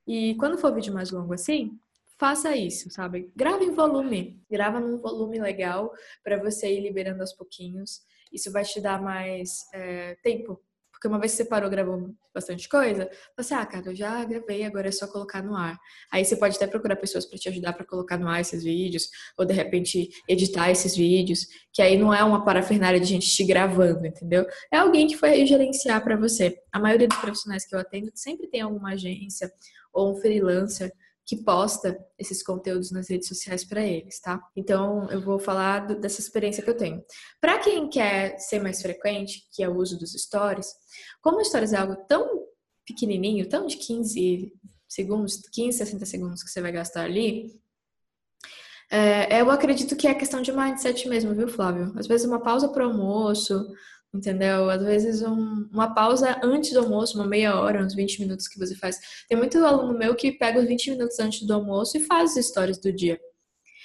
E 0.08 0.36
quando 0.36 0.58
for 0.58 0.74
vídeo 0.74 0.94
mais 0.94 1.12
longo 1.12 1.34
assim, 1.34 1.78
faça 2.18 2.56
isso, 2.56 2.90
sabe? 2.90 3.32
Grava 3.36 3.64
em 3.64 3.72
volume, 3.72 4.42
grava 4.50 4.80
num 4.80 4.98
volume 4.98 5.40
legal 5.40 5.92
para 6.24 6.38
você 6.38 6.72
ir 6.72 6.82
liberando 6.82 7.22
aos 7.22 7.34
pouquinhos. 7.34 8.02
Isso 8.32 8.52
vai 8.52 8.64
te 8.64 8.80
dar 8.80 9.02
mais 9.02 9.50
é, 9.74 10.16
tempo 10.24 10.62
porque 11.02 11.08
uma 11.08 11.20
vez 11.20 11.32
que 11.32 11.38
você 11.38 11.46
parou, 11.46 11.68
gravou 11.68 12.14
bastante 12.32 12.70
coisa, 12.70 13.10
você, 13.36 13.56
ah, 13.56 13.66
cara, 13.66 13.88
eu 13.88 13.96
já 13.96 14.24
gravei, 14.24 14.64
agora 14.64 14.88
é 14.88 14.92
só 14.92 15.08
colocar 15.08 15.42
no 15.42 15.56
ar. 15.56 15.76
Aí 16.12 16.24
você 16.24 16.36
pode 16.36 16.56
até 16.56 16.68
procurar 16.68 16.96
pessoas 16.96 17.26
para 17.26 17.40
te 17.40 17.50
ajudar 17.50 17.74
para 17.74 17.84
colocar 17.84 18.20
no 18.20 18.28
ar 18.28 18.40
esses 18.40 18.64
vídeos, 18.64 19.10
ou 19.36 19.44
de 19.44 19.52
repente 19.52 20.10
editar 20.30 20.70
esses 20.70 20.96
vídeos, 20.96 21.48
que 21.74 21.82
aí 21.82 21.98
não 21.98 22.14
é 22.14 22.24
uma 22.24 22.46
parafernália 22.46 23.00
de 23.00 23.08
gente 23.08 23.28
te 23.28 23.44
gravando, 23.44 24.06
entendeu? 24.06 24.46
É 24.72 24.78
alguém 24.78 25.08
que 25.08 25.18
foi 25.18 25.44
gerenciar 25.44 26.04
para 26.04 26.16
você. 26.16 26.56
A 26.72 26.80
maioria 26.80 27.08
dos 27.08 27.18
profissionais 27.18 27.66
que 27.66 27.74
eu 27.74 27.80
atendo 27.80 28.12
sempre 28.14 28.46
tem 28.46 28.62
alguma 28.62 28.92
agência 28.92 29.52
ou 29.92 30.12
um 30.12 30.22
freelancer 30.22 30.94
que 31.32 31.38
posta 31.46 31.98
esses 32.20 32.44
conteúdos 32.44 32.92
nas 32.92 33.10
redes 33.10 33.30
sociais 33.30 33.64
para 33.64 33.82
eles, 33.82 34.20
tá? 34.20 34.38
Então, 34.54 35.10
eu 35.10 35.22
vou 35.22 35.40
falar 35.40 35.88
do, 35.88 35.98
dessa 35.98 36.20
experiência 36.20 36.62
que 36.62 36.70
eu 36.70 36.76
tenho. 36.76 37.02
Para 37.40 37.58
quem 37.58 37.90
quer 37.90 38.38
ser 38.38 38.62
mais 38.62 38.82
frequente, 38.82 39.48
que 39.54 39.64
é 39.64 39.70
o 39.70 39.78
uso 39.78 39.98
dos 39.98 40.12
stories, 40.12 40.68
como 41.22 41.42
stories 41.46 41.72
é 41.72 41.78
algo 41.78 41.96
tão 42.06 42.28
pequenininho, 42.86 43.48
tão 43.48 43.66
de 43.66 43.78
15 43.78 44.52
segundos, 44.90 45.38
15, 45.54 45.78
60 45.78 46.06
segundos 46.06 46.44
que 46.44 46.50
você 46.50 46.60
vai 46.60 46.74
gastar 46.74 47.06
ali, 47.06 47.58
é, 48.92 49.40
eu 49.40 49.50
acredito 49.50 49.96
que 49.96 50.10
é 50.10 50.14
questão 50.14 50.42
de 50.42 50.52
mindset 50.52 51.08
mesmo, 51.08 51.34
viu, 51.34 51.48
Flávio? 51.48 51.94
Às 51.98 52.08
vezes 52.08 52.28
uma 52.28 52.42
pausa 52.42 52.68
para 52.68 52.84
almoço, 52.84 53.72
entendeu? 54.14 54.70
Às 54.70 54.84
vezes 54.84 55.22
um, 55.22 55.68
uma 55.72 55.94
pausa 55.94 56.40
antes 56.44 56.74
do 56.74 56.80
almoço, 56.80 57.18
uma 57.18 57.28
meia 57.28 57.60
hora, 57.60 57.84
uns 57.84 57.94
20 57.94 58.20
minutos 58.20 58.48
que 58.48 58.60
você 58.60 58.76
faz. 58.76 59.00
Tem 59.28 59.38
muito 59.38 59.58
aluno 59.58 59.98
meu 59.98 60.16
que 60.16 60.32
pega 60.32 60.60
os 60.60 60.68
20 60.68 60.92
minutos 60.92 61.20
antes 61.20 61.44
do 61.44 61.54
almoço 61.54 61.98
e 61.98 62.02
faz 62.02 62.38
as 62.38 62.46
stories 62.46 62.78
do 62.78 62.92
dia. 62.92 63.20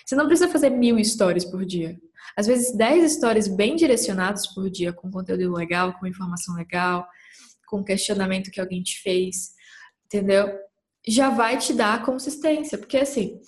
Você 0.04 0.14
não 0.14 0.26
precisa 0.26 0.48
fazer 0.48 0.70
mil 0.70 1.02
stories 1.04 1.44
por 1.44 1.64
dia. 1.64 1.98
Às 2.36 2.46
vezes 2.46 2.76
10 2.76 3.12
stories 3.12 3.48
bem 3.48 3.76
direcionados 3.76 4.46
por 4.48 4.68
dia, 4.70 4.92
com 4.92 5.10
conteúdo 5.10 5.52
legal, 5.52 5.98
com 5.98 6.06
informação 6.06 6.54
legal, 6.54 7.06
com 7.66 7.82
questionamento 7.82 8.50
que 8.50 8.60
alguém 8.60 8.82
te 8.82 9.00
fez, 9.00 9.52
entendeu? 10.04 10.52
Já 11.06 11.30
vai 11.30 11.56
te 11.56 11.72
dar 11.72 12.04
consistência, 12.04 12.76
porque 12.78 12.98
assim, 12.98 13.40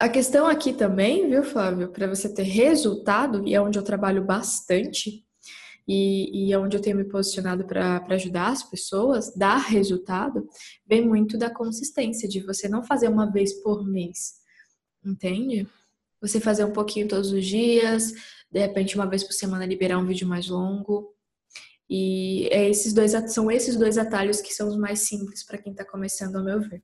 a 0.00 0.08
questão 0.08 0.46
aqui 0.46 0.72
também, 0.72 1.28
viu, 1.28 1.42
Flávio, 1.42 1.90
para 1.90 2.06
você 2.06 2.32
ter 2.32 2.44
resultado, 2.44 3.46
e 3.46 3.54
é 3.54 3.60
onde 3.60 3.78
eu 3.78 3.82
trabalho 3.82 4.24
bastante, 4.24 5.24
e, 5.88 6.50
e 6.50 6.56
onde 6.56 6.76
eu 6.76 6.82
tenho 6.82 6.98
me 6.98 7.04
posicionado 7.04 7.64
para 7.64 8.04
ajudar 8.10 8.48
as 8.48 8.62
pessoas, 8.62 9.34
dar 9.34 9.56
resultado, 9.56 10.46
vem 10.86 11.08
muito 11.08 11.38
da 11.38 11.48
consistência, 11.48 12.28
de 12.28 12.40
você 12.40 12.68
não 12.68 12.84
fazer 12.84 13.08
uma 13.08 13.32
vez 13.32 13.54
por 13.62 13.82
mês, 13.86 14.34
entende? 15.02 15.66
Você 16.20 16.40
fazer 16.40 16.66
um 16.66 16.72
pouquinho 16.72 17.08
todos 17.08 17.32
os 17.32 17.46
dias, 17.46 18.12
de 18.52 18.60
repente 18.60 18.96
uma 18.96 19.06
vez 19.06 19.24
por 19.24 19.32
semana 19.32 19.64
liberar 19.64 19.98
um 19.98 20.06
vídeo 20.06 20.28
mais 20.28 20.48
longo. 20.48 21.14
E 21.88 22.48
é 22.48 22.68
esses 22.68 22.92
dois, 22.92 23.12
são 23.32 23.50
esses 23.50 23.74
dois 23.74 23.96
atalhos 23.96 24.42
que 24.42 24.52
são 24.52 24.68
os 24.68 24.76
mais 24.76 25.00
simples 25.00 25.42
para 25.42 25.56
quem 25.56 25.72
está 25.72 25.86
começando, 25.86 26.36
ao 26.36 26.44
meu 26.44 26.60
ver. 26.60 26.82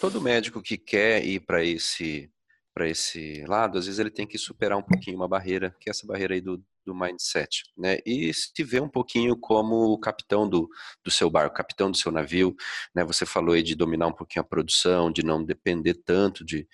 Todo 0.00 0.20
médico 0.20 0.62
que 0.62 0.76
quer 0.76 1.24
ir 1.24 1.40
para 1.40 1.64
esse 1.64 2.30
para 2.74 2.86
esse 2.86 3.42
lado, 3.46 3.78
às 3.78 3.86
vezes 3.86 3.98
ele 3.98 4.10
tem 4.10 4.26
que 4.26 4.36
superar 4.36 4.76
um 4.76 4.82
pouquinho 4.82 5.16
uma 5.16 5.26
barreira, 5.26 5.74
que 5.80 5.88
é 5.88 5.90
essa 5.90 6.06
barreira 6.06 6.34
aí 6.34 6.42
do, 6.42 6.62
do 6.84 6.94
mindset, 6.94 7.64
né? 7.74 7.96
E 8.04 8.30
se 8.34 8.62
vê 8.62 8.78
um 8.80 8.88
pouquinho 8.88 9.34
como 9.34 9.94
o 9.94 9.98
capitão 9.98 10.46
do, 10.46 10.68
do 11.02 11.10
seu 11.10 11.30
barco, 11.30 11.56
capitão 11.56 11.90
do 11.90 11.96
seu 11.96 12.12
navio, 12.12 12.54
né? 12.94 13.02
Você 13.04 13.24
falou 13.24 13.54
aí 13.54 13.62
de 13.62 13.74
dominar 13.74 14.08
um 14.08 14.12
pouquinho 14.12 14.42
a 14.42 14.46
produção, 14.46 15.10
de 15.10 15.24
não 15.24 15.42
depender 15.42 15.94
tanto 16.04 16.44
de, 16.44 16.68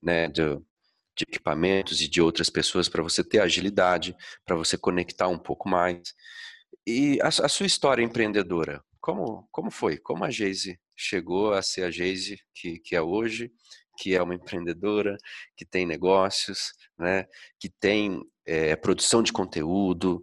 né, 0.00 0.28
de, 0.28 0.42
de 1.16 1.24
equipamentos 1.28 2.00
e 2.00 2.08
de 2.08 2.22
outras 2.22 2.48
pessoas 2.48 2.88
para 2.88 3.02
você 3.02 3.24
ter 3.24 3.40
agilidade, 3.40 4.14
para 4.46 4.54
você 4.54 4.78
conectar 4.78 5.26
um 5.26 5.38
pouco 5.38 5.68
mais. 5.68 6.14
E 6.86 7.20
a, 7.20 7.26
a, 7.26 7.48
sua 7.48 7.66
história 7.66 8.02
empreendedora, 8.02 8.80
como, 9.08 9.48
como 9.50 9.70
foi? 9.70 9.96
Como 9.96 10.22
a 10.22 10.30
Geise 10.30 10.78
chegou 10.94 11.54
a 11.54 11.62
ser 11.62 11.84
a 11.84 11.90
Geise 11.90 12.38
que, 12.54 12.78
que 12.78 12.94
é 12.94 13.00
hoje, 13.00 13.50
que 13.96 14.14
é 14.14 14.22
uma 14.22 14.34
empreendedora, 14.34 15.16
que 15.56 15.64
tem 15.64 15.86
negócios, 15.86 16.74
né, 16.98 17.24
que 17.58 17.70
tem 17.70 18.20
é, 18.44 18.76
produção 18.76 19.22
de 19.22 19.32
conteúdo, 19.32 20.22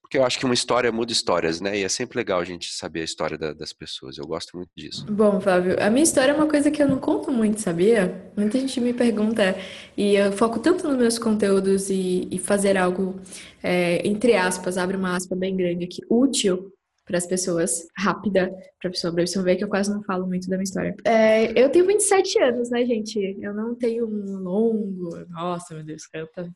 porque 0.00 0.18
eu 0.18 0.24
acho 0.24 0.38
que 0.38 0.44
uma 0.44 0.54
história 0.54 0.90
muda 0.92 1.12
histórias, 1.12 1.60
né? 1.60 1.78
E 1.78 1.84
é 1.84 1.88
sempre 1.88 2.16
legal 2.16 2.40
a 2.40 2.44
gente 2.44 2.72
saber 2.72 3.02
a 3.02 3.04
história 3.04 3.36
da, 3.36 3.52
das 3.52 3.72
pessoas. 3.72 4.16
Eu 4.16 4.26
gosto 4.26 4.56
muito 4.56 4.70
disso. 4.74 5.04
Bom, 5.08 5.38
Flávio, 5.38 5.76
a 5.80 5.90
minha 5.90 6.02
história 6.02 6.32
é 6.32 6.34
uma 6.34 6.48
coisa 6.48 6.70
que 6.70 6.82
eu 6.82 6.88
não 6.88 6.98
conto 6.98 7.30
muito, 7.30 7.60
sabia? 7.60 8.32
Muita 8.36 8.58
gente 8.58 8.80
me 8.80 8.92
pergunta 8.94 9.54
e 9.96 10.14
eu 10.14 10.32
foco 10.32 10.58
tanto 10.60 10.88
nos 10.88 10.96
meus 10.96 11.18
conteúdos 11.18 11.90
e, 11.90 12.26
e 12.30 12.38
fazer 12.38 12.76
algo, 12.76 13.20
é, 13.62 14.04
entre 14.06 14.34
aspas, 14.34 14.78
abre 14.78 14.96
uma 14.96 15.14
aspa 15.14 15.36
bem 15.36 15.54
grande 15.54 15.84
aqui, 15.84 16.00
útil 16.08 16.72
para 17.06 17.18
as 17.18 17.26
pessoas, 17.26 17.86
rápida, 17.96 18.50
para 18.80 18.88
a 18.88 18.90
pessoa, 18.90 19.14
pra 19.14 19.22
pessoa 19.22 19.44
ver 19.44 19.56
que 19.56 19.64
eu 19.64 19.68
quase 19.68 19.90
não 19.90 20.02
falo 20.02 20.26
muito 20.26 20.48
da 20.48 20.56
minha 20.56 20.64
história. 20.64 20.94
É, 21.04 21.58
eu 21.58 21.70
tenho 21.70 21.86
27 21.86 22.42
anos, 22.42 22.68
né, 22.68 22.84
gente? 22.84 23.38
Eu 23.40 23.54
não 23.54 23.76
tenho 23.76 24.06
um 24.06 24.38
longo. 24.42 25.16
Nossa, 25.28 25.74
meu 25.74 25.84
Deus, 25.84 26.04
canta. 26.06 26.50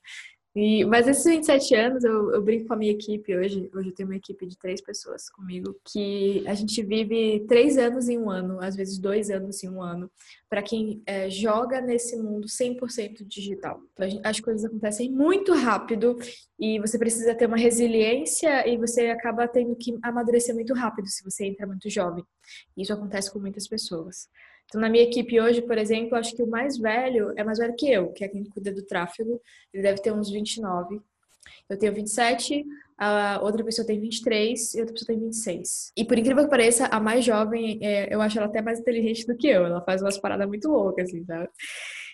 E, 0.54 0.84
mas 0.84 1.06
esses 1.06 1.24
27 1.24 1.74
anos, 1.76 2.02
eu, 2.02 2.34
eu, 2.34 2.42
brinco 2.42 2.66
com 2.66 2.74
a 2.74 2.76
minha 2.76 2.90
equipe 2.90 3.36
hoje. 3.36 3.70
Hoje 3.72 3.90
eu 3.90 3.94
tenho 3.94 4.08
uma 4.08 4.16
equipe 4.16 4.44
de 4.46 4.58
três 4.58 4.80
pessoas 4.80 5.30
comigo, 5.30 5.76
que 5.84 6.42
a 6.44 6.54
gente 6.54 6.82
vive 6.82 7.44
três 7.46 7.78
anos 7.78 8.08
em 8.08 8.18
um 8.18 8.28
ano, 8.28 8.60
às 8.60 8.74
vezes 8.74 8.98
dois 8.98 9.30
anos 9.30 9.62
em 9.62 9.68
um 9.68 9.80
ano, 9.80 10.10
para 10.48 10.60
quem 10.60 11.00
é, 11.06 11.30
joga 11.30 11.80
nesse 11.80 12.16
mundo 12.16 12.48
100% 12.48 13.24
digital. 13.24 13.80
Então, 13.92 14.10
gente, 14.10 14.26
as 14.26 14.40
coisas 14.40 14.64
acontecem 14.64 15.08
muito 15.08 15.54
rápido 15.54 16.18
e 16.58 16.80
você 16.80 16.98
precisa 16.98 17.32
ter 17.32 17.46
uma 17.46 17.56
resiliência 17.56 18.68
e 18.68 18.76
você 18.76 19.06
acaba 19.06 19.46
tendo 19.46 19.76
que 19.76 19.96
amadurecer 20.02 20.52
muito 20.52 20.74
rápido 20.74 21.06
se 21.06 21.22
você 21.22 21.46
entra 21.46 21.64
muito 21.64 21.88
jovem. 21.88 22.24
Isso 22.76 22.92
acontece 22.92 23.32
com 23.32 23.38
muitas 23.38 23.68
pessoas. 23.68 24.28
Então, 24.70 24.80
na 24.80 24.88
minha 24.88 25.02
equipe 25.02 25.40
hoje, 25.40 25.60
por 25.60 25.76
exemplo, 25.76 26.16
acho 26.16 26.34
que 26.34 26.42
o 26.44 26.46
mais 26.46 26.78
velho 26.78 27.34
é 27.36 27.42
mais 27.42 27.58
velho 27.58 27.74
que 27.76 27.90
eu, 27.90 28.12
que 28.12 28.24
é 28.24 28.28
quem 28.28 28.44
cuida 28.44 28.72
do 28.72 28.86
tráfego. 28.86 29.42
Ele 29.74 29.82
deve 29.82 30.00
ter 30.00 30.12
uns 30.12 30.30
29. 30.30 31.00
Eu 31.68 31.76
tenho 31.76 31.92
27, 31.92 32.64
a 32.96 33.40
outra 33.42 33.64
pessoa 33.64 33.84
tem 33.84 34.00
23 34.00 34.74
e 34.74 34.80
outra 34.80 34.92
pessoa 34.92 35.08
tem 35.08 35.18
26. 35.18 35.92
E 35.96 36.04
por 36.04 36.16
incrível 36.16 36.44
que 36.44 36.50
pareça, 36.50 36.86
a 36.86 37.00
mais 37.00 37.24
jovem, 37.24 37.80
é, 37.82 38.14
eu 38.14 38.20
acho 38.20 38.38
ela 38.38 38.46
até 38.46 38.62
mais 38.62 38.78
inteligente 38.78 39.26
do 39.26 39.36
que 39.36 39.48
eu. 39.48 39.66
Ela 39.66 39.80
faz 39.82 40.02
umas 40.02 40.18
paradas 40.18 40.46
muito 40.46 40.68
loucas, 40.68 41.08
assim, 41.08 41.24
sabe? 41.24 41.48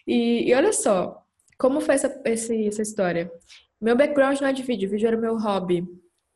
E, 0.06 0.48
e 0.48 0.54
olha 0.54 0.72
só, 0.72 1.22
como 1.58 1.82
foi 1.82 1.96
essa, 1.96 2.22
esse, 2.24 2.68
essa 2.68 2.80
história? 2.80 3.30
Meu 3.78 3.94
background 3.96 4.40
não 4.40 4.48
é 4.48 4.52
de 4.54 4.62
vídeo, 4.62 4.88
vídeo 4.88 5.08
era 5.08 5.16
meu 5.18 5.36
hobby. 5.36 5.86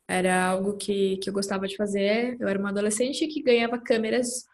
Era 0.07 0.49
algo 0.49 0.77
que, 0.77 1.17
que 1.17 1.29
eu 1.29 1.33
gostava 1.33 1.67
de 1.67 1.75
fazer. 1.75 2.37
Eu 2.39 2.47
era 2.47 2.59
uma 2.59 2.69
adolescente 2.69 3.25
que 3.27 3.41
ganhava 3.41 3.79
câmeras 3.79 4.45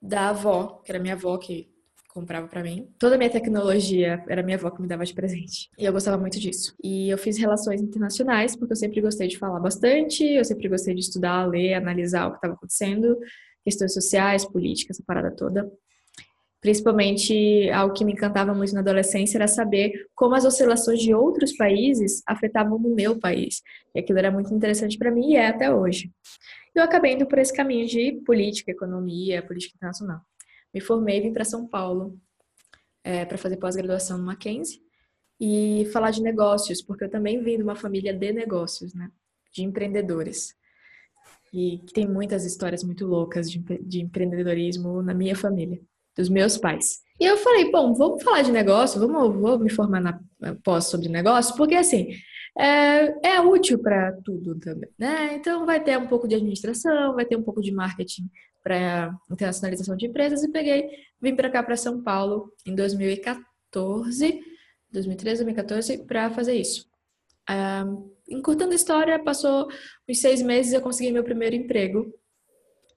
da 0.00 0.30
avó, 0.30 0.80
que 0.84 0.92
era 0.92 1.00
minha 1.00 1.14
avó 1.14 1.36
que 1.38 1.70
comprava 2.16 2.48
para 2.48 2.62
mim. 2.62 2.88
Toda 2.98 3.16
a 3.16 3.18
minha 3.18 3.28
tecnologia 3.28 4.24
era 4.26 4.42
minha 4.42 4.56
avó 4.56 4.70
que 4.70 4.80
me 4.80 4.88
dava 4.88 5.04
de 5.04 5.12
presente. 5.12 5.68
E 5.78 5.84
eu 5.84 5.92
gostava 5.92 6.16
muito 6.16 6.40
disso. 6.40 6.74
E 6.82 7.10
eu 7.10 7.18
fiz 7.18 7.36
relações 7.36 7.82
internacionais 7.82 8.56
porque 8.56 8.72
eu 8.72 8.76
sempre 8.76 9.02
gostei 9.02 9.28
de 9.28 9.38
falar 9.38 9.60
bastante, 9.60 10.24
eu 10.24 10.44
sempre 10.44 10.68
gostei 10.68 10.94
de 10.94 11.00
estudar, 11.00 11.46
ler, 11.46 11.74
analisar 11.74 12.26
o 12.26 12.30
que 12.30 12.36
estava 12.36 12.54
acontecendo, 12.54 13.18
questões 13.62 13.92
sociais, 13.92 14.46
políticas, 14.46 14.96
essa 14.96 15.04
parada 15.06 15.30
toda. 15.30 15.70
Principalmente, 16.66 17.70
algo 17.70 17.94
que 17.94 18.04
me 18.04 18.12
encantava 18.12 18.52
muito 18.52 18.74
na 18.74 18.80
adolescência 18.80 19.38
era 19.38 19.46
saber 19.46 20.08
como 20.16 20.34
as 20.34 20.44
oscilações 20.44 20.98
de 20.98 21.14
outros 21.14 21.56
países 21.56 22.24
afetavam 22.26 22.76
o 22.76 22.92
meu 22.92 23.20
país. 23.20 23.62
E 23.94 24.00
aquilo 24.00 24.18
era 24.18 24.32
muito 24.32 24.52
interessante 24.52 24.98
para 24.98 25.12
mim 25.12 25.30
e 25.30 25.36
é 25.36 25.46
até 25.46 25.72
hoje. 25.72 26.10
Eu 26.74 26.82
acabei 26.82 27.12
indo 27.12 27.24
por 27.24 27.38
esse 27.38 27.54
caminho 27.54 27.86
de 27.86 28.20
política, 28.26 28.72
economia, 28.72 29.46
política 29.46 29.76
internacional. 29.76 30.20
Me 30.74 30.80
formei, 30.80 31.20
vim 31.20 31.32
para 31.32 31.44
São 31.44 31.68
Paulo 31.68 32.18
é, 33.04 33.24
para 33.24 33.38
fazer 33.38 33.58
pós-graduação 33.58 34.18
no 34.18 34.24
Mackenzie 34.24 34.80
e 35.38 35.88
falar 35.92 36.10
de 36.10 36.20
negócios, 36.20 36.82
porque 36.82 37.04
eu 37.04 37.08
também 37.08 37.44
vim 37.44 37.58
de 37.58 37.62
uma 37.62 37.76
família 37.76 38.12
de 38.12 38.32
negócios, 38.32 38.92
né? 38.92 39.08
De 39.52 39.62
empreendedores. 39.62 40.52
E 41.54 41.78
tem 41.94 42.08
muitas 42.08 42.44
histórias 42.44 42.82
muito 42.82 43.06
loucas 43.06 43.48
de, 43.48 43.60
de 43.84 44.00
empreendedorismo 44.00 45.00
na 45.00 45.14
minha 45.14 45.36
família 45.36 45.80
dos 46.16 46.28
meus 46.28 46.56
pais. 46.56 47.00
E 47.20 47.24
eu 47.24 47.36
falei, 47.38 47.70
bom, 47.70 47.94
vamos 47.94 48.22
falar 48.22 48.42
de 48.42 48.52
negócio, 48.52 49.00
vamos, 49.00 49.40
vou 49.40 49.58
me 49.58 49.70
formar 49.70 50.00
na 50.00 50.20
pós 50.62 50.86
sobre 50.86 51.08
negócio, 51.08 51.56
porque 51.56 51.74
assim, 51.74 52.10
é, 52.58 53.28
é 53.34 53.40
útil 53.40 53.78
para 53.78 54.12
tudo 54.24 54.58
também, 54.58 54.90
né? 54.98 55.34
Então 55.34 55.64
vai 55.64 55.82
ter 55.82 55.98
um 55.98 56.06
pouco 56.06 56.28
de 56.28 56.34
administração, 56.34 57.14
vai 57.14 57.24
ter 57.24 57.36
um 57.36 57.42
pouco 57.42 57.60
de 57.60 57.72
marketing 57.72 58.28
para 58.62 59.14
internacionalização 59.30 59.96
de 59.96 60.06
empresas 60.06 60.42
e 60.42 60.50
peguei, 60.50 60.88
vim 61.20 61.34
para 61.34 61.50
cá 61.50 61.62
para 61.62 61.76
São 61.76 62.02
Paulo 62.02 62.52
em 62.66 62.74
2014, 62.74 64.40
2013, 64.90 65.44
2014 65.44 66.04
para 66.04 66.30
fazer 66.30 66.54
isso. 66.54 66.86
Um, 67.48 68.10
encurtando 68.28 68.72
a 68.72 68.76
história, 68.76 69.22
passou 69.22 69.68
uns 70.08 70.20
seis 70.20 70.42
meses 70.42 70.72
eu 70.72 70.80
consegui 70.80 71.12
meu 71.12 71.24
primeiro 71.24 71.54
emprego 71.54 72.12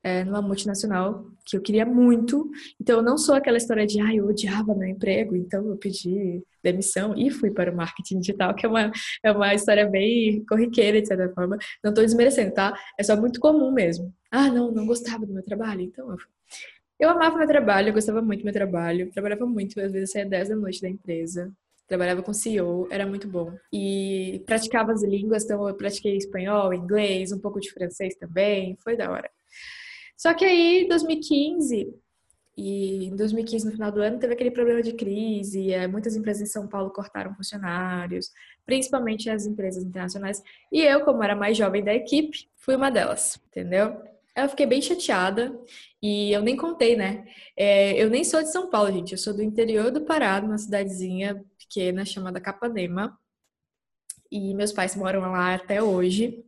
é, 0.03 0.23
numa 0.23 0.41
multinacional 0.41 1.25
que 1.45 1.57
eu 1.57 1.61
queria 1.61 1.85
muito. 1.85 2.49
Então, 2.79 2.97
eu 2.97 3.03
não 3.03 3.17
sou 3.17 3.35
aquela 3.35 3.57
história 3.57 3.85
de, 3.85 3.99
ah, 4.01 4.13
eu 4.13 4.27
odiava 4.27 4.75
meu 4.75 4.87
emprego, 4.87 5.35
então 5.35 5.67
eu 5.67 5.77
pedi 5.77 6.43
demissão 6.63 7.15
e 7.17 7.29
fui 7.29 7.51
para 7.51 7.71
o 7.71 7.75
marketing 7.75 8.19
digital, 8.19 8.53
que 8.53 8.65
é 8.65 8.69
uma, 8.69 8.91
é 9.23 9.31
uma 9.31 9.53
história 9.53 9.87
bem 9.87 10.43
corriqueira, 10.45 11.01
de 11.01 11.07
certa 11.07 11.33
forma. 11.33 11.57
Não 11.83 11.91
estou 11.91 12.03
desmerecendo, 12.03 12.53
tá? 12.53 12.77
É 12.97 13.03
só 13.03 13.15
muito 13.15 13.39
comum 13.39 13.71
mesmo. 13.71 14.13
Ah, 14.31 14.49
não, 14.49 14.71
não 14.71 14.85
gostava 14.85 15.25
do 15.25 15.33
meu 15.33 15.43
trabalho, 15.43 15.81
então 15.81 16.09
eu 16.11 16.17
fui. 16.17 16.29
Eu 16.99 17.09
amava 17.09 17.37
meu 17.37 17.47
trabalho, 17.47 17.89
eu 17.89 17.93
gostava 17.93 18.21
muito 18.21 18.41
do 18.41 18.43
meu 18.43 18.53
trabalho, 18.53 19.09
trabalhava 19.11 19.45
muito, 19.45 19.79
às 19.79 19.91
vezes 19.91 20.11
saía 20.11 20.25
10 20.25 20.49
da 20.49 20.55
noite 20.57 20.81
da 20.81 20.89
empresa, 20.89 21.49
trabalhava 21.87 22.21
com 22.21 22.33
CEO, 22.33 22.89
era 22.91 23.07
muito 23.07 23.25
bom. 23.25 23.53
E 23.71 24.43
praticava 24.45 24.91
as 24.91 25.01
línguas, 25.01 25.45
então 25.45 25.67
eu 25.67 25.75
pratiquei 25.75 26.17
espanhol, 26.17 26.73
inglês, 26.73 27.31
um 27.31 27.39
pouco 27.39 27.59
de 27.59 27.71
francês 27.71 28.15
também, 28.15 28.77
foi 28.83 28.97
da 28.97 29.09
hora. 29.09 29.29
Só 30.19 30.33
que 30.33 30.43
aí, 30.43 30.85
2015, 30.89 31.95
e 32.57 33.05
em 33.05 33.15
2015, 33.15 33.65
no 33.65 33.71
final 33.71 33.89
do 33.89 34.01
ano, 34.01 34.19
teve 34.19 34.33
aquele 34.33 34.51
problema 34.51 34.83
de 34.83 34.91
crise, 34.91 35.71
é, 35.71 35.87
muitas 35.87 36.13
empresas 36.13 36.43
em 36.43 36.51
São 36.51 36.67
Paulo 36.67 36.89
cortaram 36.89 37.33
funcionários, 37.33 38.29
principalmente 38.65 39.29
as 39.29 39.45
empresas 39.45 39.81
internacionais. 39.81 40.43
E 40.69 40.81
eu, 40.81 41.05
como 41.05 41.23
era 41.23 41.37
mais 41.37 41.55
jovem 41.55 41.81
da 41.81 41.93
equipe, 41.93 42.49
fui 42.57 42.75
uma 42.75 42.91
delas, 42.91 43.39
entendeu? 43.47 43.97
Eu 44.35 44.49
fiquei 44.49 44.65
bem 44.65 44.81
chateada 44.81 45.57
e 46.01 46.33
eu 46.33 46.41
nem 46.41 46.57
contei, 46.57 46.97
né? 46.97 47.25
É, 47.55 47.93
eu 47.93 48.09
nem 48.09 48.25
sou 48.25 48.43
de 48.43 48.51
São 48.51 48.69
Paulo, 48.69 48.91
gente. 48.91 49.13
Eu 49.13 49.17
sou 49.17 49.33
do 49.33 49.41
interior 49.41 49.89
do 49.89 50.01
Pará, 50.01 50.41
numa 50.41 50.57
cidadezinha 50.57 51.45
pequena 51.57 52.03
chamada 52.03 52.41
Capanema. 52.41 53.17
E 54.29 54.53
meus 54.53 54.73
pais 54.73 54.97
moram 54.97 55.21
lá 55.21 55.55
até 55.55 55.81
hoje. 55.81 56.43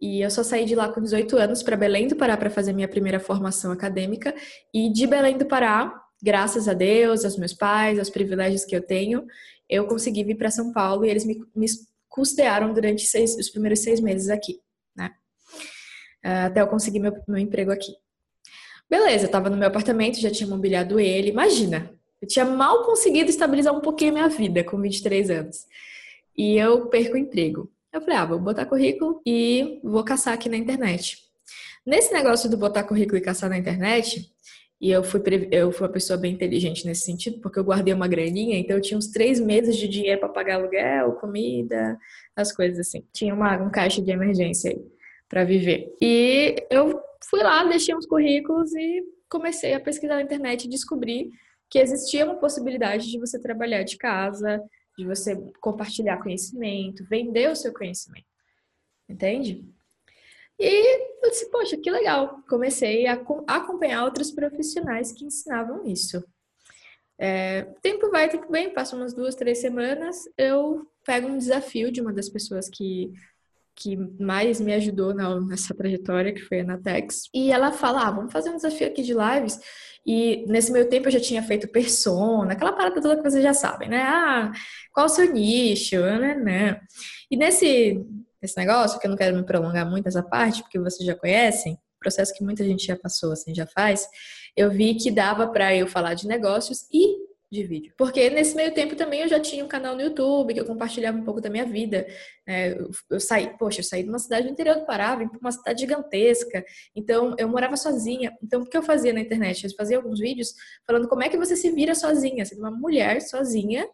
E 0.00 0.22
eu 0.22 0.30
só 0.30 0.42
saí 0.42 0.64
de 0.64 0.74
lá 0.74 0.88
com 0.88 1.00
18 1.00 1.36
anos 1.36 1.62
para 1.62 1.76
Belém 1.76 2.08
do 2.08 2.16
Pará 2.16 2.36
para 2.36 2.48
fazer 2.48 2.72
minha 2.72 2.88
primeira 2.88 3.20
formação 3.20 3.70
acadêmica. 3.70 4.34
E 4.72 4.90
de 4.90 5.06
Belém 5.06 5.36
do 5.36 5.44
Pará, 5.44 5.94
graças 6.22 6.68
a 6.68 6.72
Deus, 6.72 7.24
aos 7.24 7.36
meus 7.36 7.52
pais, 7.52 7.98
aos 7.98 8.08
privilégios 8.08 8.64
que 8.64 8.74
eu 8.74 8.80
tenho, 8.80 9.26
eu 9.68 9.86
consegui 9.86 10.24
vir 10.24 10.36
para 10.36 10.50
São 10.50 10.72
Paulo 10.72 11.04
e 11.04 11.10
eles 11.10 11.24
me, 11.24 11.44
me 11.54 11.66
custearam 12.08 12.72
durante 12.72 13.06
seis, 13.06 13.36
os 13.36 13.50
primeiros 13.50 13.80
seis 13.80 14.00
meses 14.00 14.30
aqui, 14.30 14.60
né? 14.96 15.10
Ah, 16.24 16.46
até 16.46 16.60
eu 16.60 16.66
conseguir 16.66 16.98
meu, 16.98 17.12
meu 17.28 17.38
emprego 17.38 17.70
aqui. 17.70 17.92
Beleza, 18.88 19.26
eu 19.26 19.30
tava 19.30 19.48
no 19.48 19.56
meu 19.56 19.68
apartamento, 19.68 20.18
já 20.18 20.30
tinha 20.30 20.48
mobiliado 20.48 20.98
ele. 20.98 21.28
Imagina, 21.28 21.94
eu 22.20 22.26
tinha 22.26 22.44
mal 22.44 22.84
conseguido 22.84 23.30
estabilizar 23.30 23.74
um 23.74 23.80
pouquinho 23.80 24.10
a 24.10 24.14
minha 24.14 24.28
vida 24.28 24.64
com 24.64 24.80
23 24.80 25.30
anos. 25.30 25.66
E 26.36 26.56
eu 26.56 26.86
perco 26.86 27.14
o 27.14 27.18
emprego. 27.18 27.70
Eu 27.92 28.00
falei, 28.00 28.16
ah, 28.16 28.24
vou 28.24 28.38
botar 28.38 28.66
currículo 28.66 29.20
e 29.26 29.80
vou 29.82 30.04
caçar 30.04 30.34
aqui 30.34 30.48
na 30.48 30.56
internet. 30.56 31.18
Nesse 31.84 32.12
negócio 32.12 32.48
do 32.48 32.56
botar 32.56 32.84
currículo 32.84 33.18
e 33.18 33.20
caçar 33.20 33.50
na 33.50 33.58
internet, 33.58 34.30
e 34.80 34.90
eu 34.90 35.02
fui, 35.02 35.20
eu 35.50 35.72
fui 35.72 35.86
uma 35.86 35.92
pessoa 35.92 36.18
bem 36.18 36.32
inteligente 36.32 36.86
nesse 36.86 37.02
sentido, 37.02 37.40
porque 37.40 37.58
eu 37.58 37.64
guardei 37.64 37.92
uma 37.92 38.08
graninha, 38.08 38.58
então 38.58 38.76
eu 38.76 38.80
tinha 38.80 38.96
uns 38.96 39.08
três 39.08 39.40
meses 39.40 39.76
de 39.76 39.88
dinheiro 39.88 40.20
para 40.20 40.28
pagar 40.28 40.54
aluguel, 40.54 41.12
comida, 41.14 41.98
as 42.36 42.52
coisas 42.52 42.78
assim. 42.78 43.04
Tinha 43.12 43.34
uma, 43.34 43.56
um 43.56 43.70
caixa 43.70 44.00
de 44.00 44.10
emergência 44.10 44.70
aí 44.70 44.80
para 45.28 45.44
viver. 45.44 45.94
E 46.00 46.56
eu 46.70 47.00
fui 47.28 47.42
lá, 47.42 47.64
deixei 47.64 47.94
uns 47.94 48.06
currículos 48.06 48.72
e 48.74 49.02
comecei 49.28 49.74
a 49.74 49.80
pesquisar 49.80 50.14
na 50.14 50.22
internet 50.22 50.64
e 50.64 50.70
descobri 50.70 51.30
que 51.68 51.78
existia 51.78 52.24
uma 52.24 52.36
possibilidade 52.36 53.10
de 53.10 53.18
você 53.18 53.38
trabalhar 53.38 53.82
de 53.82 53.96
casa, 53.96 54.62
de 55.00 55.06
você 55.06 55.36
compartilhar 55.60 56.22
conhecimento, 56.22 57.04
vender 57.04 57.50
o 57.50 57.56
seu 57.56 57.72
conhecimento. 57.72 58.26
Entende? 59.08 59.64
E 60.58 61.24
eu 61.24 61.30
disse, 61.30 61.50
poxa, 61.50 61.76
que 61.76 61.90
legal. 61.90 62.42
Comecei 62.48 63.06
a 63.06 63.14
acompanhar 63.14 64.04
outros 64.04 64.30
profissionais 64.30 65.10
que 65.10 65.24
ensinavam 65.24 65.86
isso. 65.86 66.22
É, 67.18 67.62
tempo 67.82 68.10
vai, 68.10 68.28
tempo 68.28 68.50
vem, 68.50 68.72
passa 68.72 68.94
umas 68.94 69.14
duas, 69.14 69.34
três 69.34 69.58
semanas, 69.58 70.24
eu 70.38 70.86
pego 71.04 71.28
um 71.28 71.36
desafio 71.36 71.90
de 71.90 72.00
uma 72.00 72.12
das 72.12 72.28
pessoas 72.28 72.68
que, 72.68 73.12
que 73.76 73.96
mais 74.18 74.60
me 74.60 74.74
ajudou 74.74 75.14
na, 75.14 75.40
nessa 75.40 75.74
trajetória, 75.74 76.32
que 76.32 76.42
foi 76.42 76.60
a 76.60 76.64
Natex. 76.64 77.28
E 77.34 77.50
ela 77.50 77.72
fala, 77.72 78.06
ah, 78.06 78.10
vamos 78.10 78.32
fazer 78.32 78.50
um 78.50 78.56
desafio 78.56 78.86
aqui 78.86 79.02
de 79.02 79.14
lives 79.14 79.58
e 80.06 80.44
nesse 80.48 80.72
meio 80.72 80.88
tempo 80.88 81.08
eu 81.08 81.12
já 81.12 81.20
tinha 81.20 81.42
feito 81.42 81.68
persona, 81.68 82.52
aquela 82.52 82.72
parada 82.72 83.00
toda 83.00 83.16
que 83.16 83.22
vocês 83.22 83.42
já 83.42 83.52
sabem, 83.52 83.88
né? 83.88 84.02
Ah, 84.02 84.50
qual 84.92 85.06
o 85.06 85.08
seu 85.08 85.30
nicho, 85.30 86.00
né? 86.00 86.34
né? 86.34 86.80
E 87.30 87.36
nesse, 87.36 88.02
nesse 88.40 88.56
negócio, 88.56 88.98
que 88.98 89.06
eu 89.06 89.10
não 89.10 89.16
quero 89.16 89.36
me 89.36 89.44
prolongar 89.44 89.88
muito 89.88 90.08
essa 90.08 90.22
parte, 90.22 90.62
porque 90.62 90.78
vocês 90.78 91.06
já 91.06 91.14
conhecem, 91.14 91.78
processo 91.98 92.32
que 92.34 92.42
muita 92.42 92.64
gente 92.64 92.86
já 92.86 92.96
passou, 92.96 93.32
assim, 93.32 93.54
já 93.54 93.66
faz, 93.66 94.08
eu 94.56 94.70
vi 94.70 94.94
que 94.94 95.10
dava 95.10 95.48
para 95.48 95.76
eu 95.76 95.86
falar 95.86 96.14
de 96.14 96.26
negócios 96.26 96.86
e 96.92 97.19
de 97.50 97.64
vídeo. 97.64 97.92
Porque 97.96 98.30
nesse 98.30 98.54
meio 98.54 98.72
tempo 98.72 98.94
também 98.94 99.22
eu 99.22 99.28
já 99.28 99.40
tinha 99.40 99.64
um 99.64 99.68
canal 99.68 99.96
no 99.96 100.02
YouTube 100.02 100.54
que 100.54 100.60
eu 100.60 100.64
compartilhava 100.64 101.18
um 101.18 101.24
pouco 101.24 101.40
da 101.40 101.50
minha 101.50 101.66
vida. 101.66 102.06
É, 102.46 102.72
eu, 102.78 102.90
eu, 103.10 103.18
saí, 103.18 103.56
poxa, 103.58 103.80
eu 103.80 103.84
saí 103.84 104.04
de 104.04 104.08
uma 104.08 104.20
cidade 104.20 104.46
do 104.46 104.52
interior 104.52 104.76
do 104.76 104.86
Pará, 104.86 105.16
vim 105.16 105.28
para 105.28 105.38
uma 105.38 105.50
cidade 105.50 105.80
gigantesca. 105.80 106.64
Então 106.94 107.34
eu 107.36 107.48
morava 107.48 107.76
sozinha. 107.76 108.36
Então 108.42 108.62
o 108.62 108.66
que 108.66 108.76
eu 108.76 108.82
fazia 108.82 109.12
na 109.12 109.20
internet? 109.20 109.64
Eu 109.64 109.74
fazia 109.76 109.96
alguns 109.96 110.20
vídeos 110.20 110.54
falando 110.86 111.08
como 111.08 111.24
é 111.24 111.28
que 111.28 111.36
você 111.36 111.56
se 111.56 111.70
vira 111.72 111.94
sozinha, 111.94 112.44
sendo 112.44 112.60
uma 112.60 112.70
mulher 112.70 113.20
sozinha, 113.20 113.88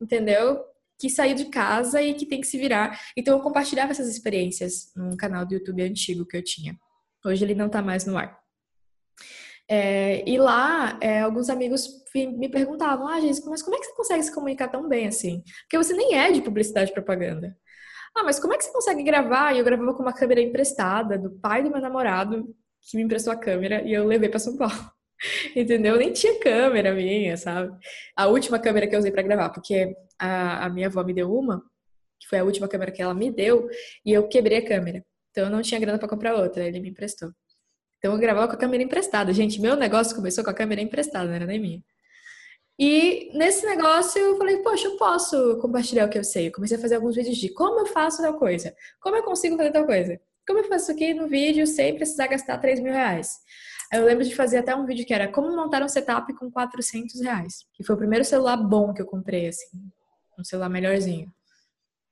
entendeu? 0.00 0.62
Que 0.98 1.08
saiu 1.08 1.34
de 1.34 1.46
casa 1.46 2.02
e 2.02 2.12
que 2.12 2.26
tem 2.26 2.40
que 2.40 2.46
se 2.46 2.58
virar. 2.58 3.00
Então 3.16 3.38
eu 3.38 3.42
compartilhava 3.42 3.92
essas 3.92 4.08
experiências 4.08 4.92
num 4.94 5.16
canal 5.16 5.46
do 5.46 5.54
YouTube 5.54 5.82
antigo 5.82 6.26
que 6.26 6.36
eu 6.36 6.44
tinha. 6.44 6.78
Hoje 7.24 7.42
ele 7.42 7.54
não 7.54 7.66
está 7.66 7.80
mais 7.80 8.04
no 8.04 8.18
ar. 8.18 8.43
É, 9.68 10.28
e 10.28 10.38
lá, 10.38 10.98
é, 11.00 11.20
alguns 11.20 11.48
amigos 11.48 11.88
me 12.14 12.48
perguntavam, 12.48 13.08
ah, 13.08 13.20
gente, 13.20 13.42
mas 13.46 13.62
como 13.62 13.76
é 13.76 13.78
que 13.80 13.86
você 13.86 13.94
consegue 13.94 14.22
se 14.22 14.34
comunicar 14.34 14.68
tão 14.68 14.88
bem 14.88 15.06
assim? 15.06 15.42
Porque 15.62 15.78
você 15.78 15.94
nem 15.94 16.14
é 16.16 16.30
de 16.30 16.42
publicidade 16.42 16.90
e 16.90 16.94
propaganda. 16.94 17.56
Ah, 18.14 18.22
mas 18.22 18.38
como 18.38 18.54
é 18.54 18.58
que 18.58 18.64
você 18.64 18.72
consegue 18.72 19.02
gravar? 19.02 19.52
E 19.54 19.58
eu 19.58 19.64
gravava 19.64 19.94
com 19.94 20.02
uma 20.02 20.12
câmera 20.12 20.40
emprestada 20.40 21.18
do 21.18 21.30
pai 21.40 21.62
do 21.62 21.70
meu 21.70 21.80
namorado, 21.80 22.54
que 22.82 22.96
me 22.96 23.02
emprestou 23.02 23.32
a 23.32 23.36
câmera, 23.36 23.82
e 23.82 23.92
eu 23.92 24.06
levei 24.06 24.28
para 24.28 24.38
São 24.38 24.56
Paulo. 24.56 24.74
Entendeu? 25.56 25.96
Nem 25.96 26.12
tinha 26.12 26.38
câmera 26.38 26.94
minha, 26.94 27.36
sabe? 27.36 27.76
A 28.16 28.26
última 28.28 28.58
câmera 28.58 28.86
que 28.86 28.94
eu 28.94 28.98
usei 29.00 29.10
para 29.10 29.22
gravar, 29.22 29.50
porque 29.50 29.96
a, 30.18 30.66
a 30.66 30.70
minha 30.70 30.86
avó 30.88 31.02
me 31.02 31.14
deu 31.14 31.32
uma, 31.34 31.62
que 32.20 32.28
foi 32.28 32.38
a 32.38 32.44
última 32.44 32.68
câmera 32.68 32.92
que 32.92 33.02
ela 33.02 33.14
me 33.14 33.30
deu, 33.30 33.68
e 34.04 34.12
eu 34.12 34.28
quebrei 34.28 34.58
a 34.58 34.66
câmera. 34.66 35.04
Então 35.30 35.44
eu 35.44 35.50
não 35.50 35.62
tinha 35.62 35.80
grana 35.80 35.98
para 35.98 36.08
comprar 36.08 36.34
outra, 36.36 36.64
ele 36.64 36.80
me 36.80 36.90
emprestou. 36.90 37.30
Então 38.04 38.12
eu 38.12 38.18
gravava 38.18 38.46
com 38.48 38.52
a 38.52 38.58
câmera 38.58 38.82
emprestada. 38.82 39.32
Gente, 39.32 39.58
meu 39.58 39.76
negócio 39.76 40.14
começou 40.14 40.44
com 40.44 40.50
a 40.50 40.54
câmera 40.54 40.82
emprestada, 40.82 41.24
não 41.24 41.32
era 41.32 41.46
nem 41.46 41.58
minha. 41.58 41.82
E 42.78 43.30
nesse 43.32 43.64
negócio 43.64 44.20
eu 44.20 44.36
falei, 44.36 44.58
poxa, 44.58 44.88
eu 44.88 44.98
posso 44.98 45.56
compartilhar 45.56 46.04
o 46.04 46.10
que 46.10 46.18
eu 46.18 46.22
sei. 46.22 46.48
Eu 46.48 46.52
comecei 46.52 46.76
a 46.76 46.80
fazer 46.80 46.96
alguns 46.96 47.16
vídeos 47.16 47.38
de 47.38 47.48
como 47.48 47.80
eu 47.80 47.86
faço 47.86 48.20
tal 48.20 48.38
coisa, 48.38 48.76
como 49.00 49.16
eu 49.16 49.22
consigo 49.22 49.56
fazer 49.56 49.72
tal 49.72 49.86
coisa, 49.86 50.20
como 50.46 50.58
eu 50.58 50.64
faço 50.64 50.92
aqui 50.92 51.14
no 51.14 51.26
vídeo 51.28 51.66
sem 51.66 51.94
precisar 51.94 52.26
gastar 52.26 52.58
3 52.58 52.78
mil 52.80 52.92
reais. 52.92 53.38
Eu 53.90 54.04
lembro 54.04 54.22
de 54.22 54.34
fazer 54.34 54.58
até 54.58 54.76
um 54.76 54.84
vídeo 54.84 55.06
que 55.06 55.14
era 55.14 55.26
como 55.26 55.56
montar 55.56 55.82
um 55.82 55.88
setup 55.88 56.30
com 56.34 56.50
400 56.50 57.22
reais. 57.22 57.64
Que 57.72 57.82
foi 57.82 57.94
o 57.94 57.98
primeiro 57.98 58.22
celular 58.26 58.58
bom 58.58 58.92
que 58.92 59.00
eu 59.00 59.06
comprei, 59.06 59.48
assim. 59.48 59.80
Um 60.38 60.44
celular 60.44 60.68
melhorzinho. 60.68 61.32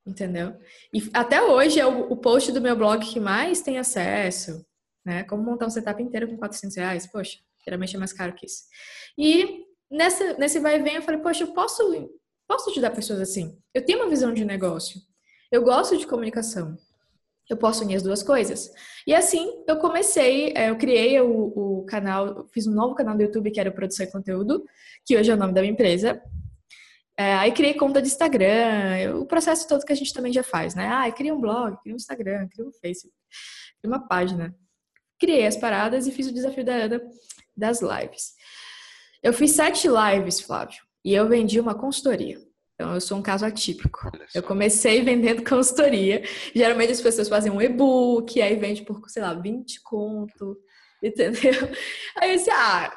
Entendeu? 0.07 0.55
E 0.91 1.07
até 1.13 1.43
hoje 1.43 1.79
é 1.79 1.85
o 1.85 2.17
post 2.17 2.51
do 2.51 2.61
meu 2.61 2.75
blog 2.75 3.05
que 3.05 3.19
mais 3.19 3.61
tem 3.61 3.77
acesso. 3.77 4.65
Né? 5.05 5.23
Como 5.23 5.43
montar 5.43 5.67
um 5.67 5.69
setup 5.69 6.01
inteiro 6.01 6.27
com 6.27 6.37
400 6.37 6.77
reais. 6.77 7.07
Poxa, 7.07 7.39
geralmente 7.63 7.95
é 7.95 7.99
mais 7.99 8.13
caro 8.13 8.33
que 8.33 8.45
isso. 8.45 8.63
E 9.17 9.65
nessa, 9.91 10.33
nesse 10.37 10.59
vai 10.59 10.79
e 10.79 10.83
vem 10.83 10.95
eu 10.95 11.01
falei, 11.01 11.19
poxa, 11.19 11.43
eu 11.43 11.53
posso, 11.53 11.83
posso 12.47 12.69
ajudar 12.69 12.91
pessoas 12.91 13.19
assim. 13.19 13.57
Eu 13.73 13.85
tenho 13.85 13.99
uma 13.99 14.09
visão 14.09 14.33
de 14.33 14.45
negócio. 14.45 15.01
Eu 15.51 15.63
gosto 15.63 15.97
de 15.97 16.07
comunicação. 16.07 16.77
Eu 17.49 17.57
posso 17.57 17.83
unir 17.83 17.97
as 17.97 18.03
duas 18.03 18.23
coisas. 18.23 18.71
E 19.05 19.13
assim, 19.13 19.63
eu 19.67 19.77
comecei, 19.77 20.53
é, 20.55 20.69
eu 20.69 20.77
criei 20.77 21.19
o, 21.19 21.81
o 21.81 21.85
canal, 21.85 22.47
fiz 22.53 22.65
um 22.65 22.73
novo 22.73 22.95
canal 22.95 23.15
do 23.15 23.21
YouTube 23.21 23.51
que 23.51 23.59
era 23.59 23.71
Produção 23.71 24.05
e 24.05 24.11
Conteúdo, 24.11 24.63
que 25.05 25.17
hoje 25.17 25.29
é 25.29 25.33
o 25.33 25.37
nome 25.37 25.53
da 25.53 25.61
minha 25.61 25.73
empresa. 25.73 26.21
É, 27.17 27.33
aí 27.35 27.51
criei 27.51 27.75
conta 27.75 28.01
de 28.01 28.07
Instagram, 28.07 29.15
o 29.15 29.25
processo 29.25 29.67
todo 29.67 29.85
que 29.85 29.93
a 29.93 29.95
gente 29.95 30.13
também 30.13 30.33
já 30.33 30.41
faz, 30.41 30.73
né? 30.73 30.87
Ah, 30.87 31.11
cria 31.11 31.33
um 31.33 31.39
blog, 31.39 31.77
cria 31.81 31.93
um 31.93 31.97
Instagram, 31.97 32.47
cria 32.47 32.65
um 32.65 32.71
Facebook, 32.71 33.15
cria 33.79 33.93
uma 33.93 34.07
página. 34.07 34.55
Criei 35.23 35.47
as 35.47 35.55
paradas 35.55 36.05
e 36.05 36.11
fiz 36.11 36.27
o 36.27 36.33
desafio 36.33 36.65
da 36.65 36.73
Ana 36.73 37.01
das 37.55 37.81
lives. 37.81 38.33
Eu 39.23 39.31
fiz 39.31 39.51
sete 39.51 39.87
lives, 39.87 40.41
Flávio, 40.41 40.83
e 41.01 41.13
eu 41.13 41.29
vendi 41.29 41.61
uma 41.61 41.73
consultoria. 41.73 42.37
Então, 42.73 42.93
eu 42.93 42.99
sou 42.99 43.17
um 43.17 43.21
caso 43.21 43.45
atípico. 43.45 44.11
Eu 44.35 44.43
comecei 44.43 45.01
vendendo 45.01 45.41
consultoria. 45.49 46.23
Geralmente 46.53 46.91
as 46.91 46.99
pessoas 46.99 47.29
fazem 47.29 47.49
um 47.49 47.61
e-book, 47.61 48.41
aí 48.41 48.57
vende 48.57 48.81
por, 48.81 49.09
sei 49.09 49.21
lá, 49.21 49.33
20 49.33 49.81
conto, 49.83 50.57
entendeu? 51.01 51.53
Aí 52.19 52.31
eu 52.31 52.35
disse, 52.35 52.51
ah, 52.51 52.93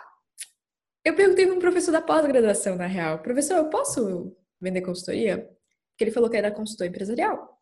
eu 1.05 1.15
perguntei 1.15 1.47
para 1.47 1.55
um 1.55 1.61
professor 1.61 1.93
da 1.93 2.03
pós-graduação, 2.03 2.75
na 2.75 2.89
real, 2.89 3.21
professor, 3.21 3.57
eu 3.59 3.71
posso 3.71 4.37
vender 4.61 4.81
consultoria? 4.81 5.49
Porque 5.91 6.03
ele 6.03 6.11
falou 6.11 6.29
que 6.29 6.37
era 6.37 6.51
consultor 6.51 6.89
empresarial, 6.89 7.57